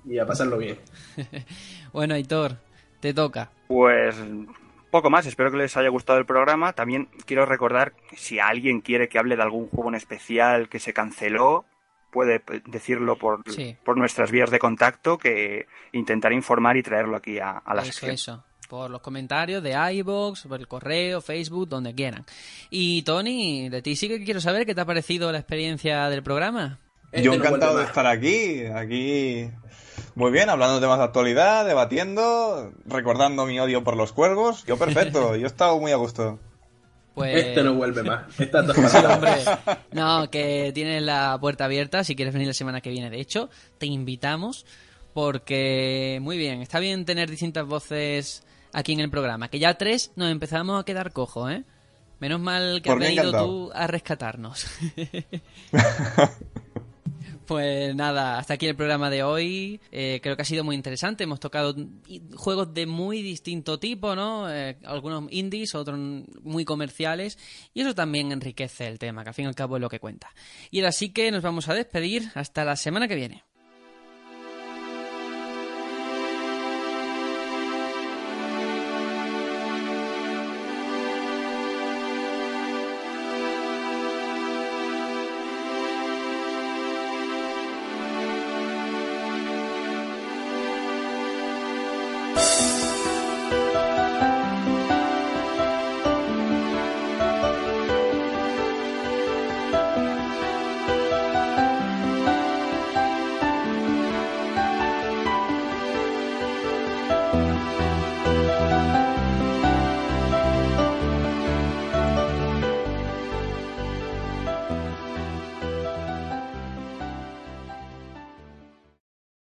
[0.05, 0.77] y a pasarlo bien.
[1.93, 2.57] Bueno, Aitor,
[2.99, 3.49] te toca.
[3.67, 4.15] Pues
[4.91, 6.73] poco más, espero que les haya gustado el programa.
[6.73, 10.79] También quiero recordar que si alguien quiere que hable de algún juego en especial que
[10.79, 11.65] se canceló,
[12.11, 13.75] puede decirlo por, Sí.
[13.85, 17.91] por nuestras vías de contacto, que intentaré informar y traerlo aquí a, a la eso,
[17.91, 18.11] sección.
[18.13, 18.43] eso.
[18.69, 22.25] Por los comentarios de iVoox, por el correo, Facebook, donde quieran.
[22.69, 26.21] Y Tony, de ti sí que quiero saber qué te ha parecido la experiencia del
[26.21, 26.79] programa.
[27.11, 29.49] Este Yo encantado de estar aquí, aquí
[30.15, 34.65] muy bien, hablando de temas de actualidad, debatiendo, recordando mi odio por los cuervos.
[34.65, 36.37] Yo perfecto, yo he estado muy a gusto.
[37.17, 37.35] Pues...
[37.35, 38.25] Este no vuelve más.
[38.37, 38.47] Sí,
[39.03, 39.31] hombre.
[39.91, 43.09] No, que tienes la puerta abierta si quieres venir la semana que viene.
[43.09, 43.49] De hecho,
[43.79, 44.67] te invitamos
[45.15, 49.49] porque, muy bien, está bien tener distintas voces aquí en el programa.
[49.49, 51.63] Que ya tres nos empezamos a quedar cojos, ¿eh?
[52.19, 53.47] Menos mal que has Por venido encantado.
[53.47, 54.67] tú a rescatarnos.
[57.47, 59.79] Pues nada, hasta aquí el programa de hoy.
[59.89, 61.23] Eh, creo que ha sido muy interesante.
[61.23, 61.73] Hemos tocado
[62.35, 64.53] juegos de muy distinto tipo, ¿no?
[64.53, 65.97] Eh, algunos indies, otros
[66.43, 67.39] muy comerciales.
[67.73, 70.01] Y eso también enriquece el tema, que al fin y al cabo es lo que
[70.01, 70.29] cuenta.
[70.71, 72.29] Y ahora sí que nos vamos a despedir.
[72.35, 73.43] Hasta la semana que viene.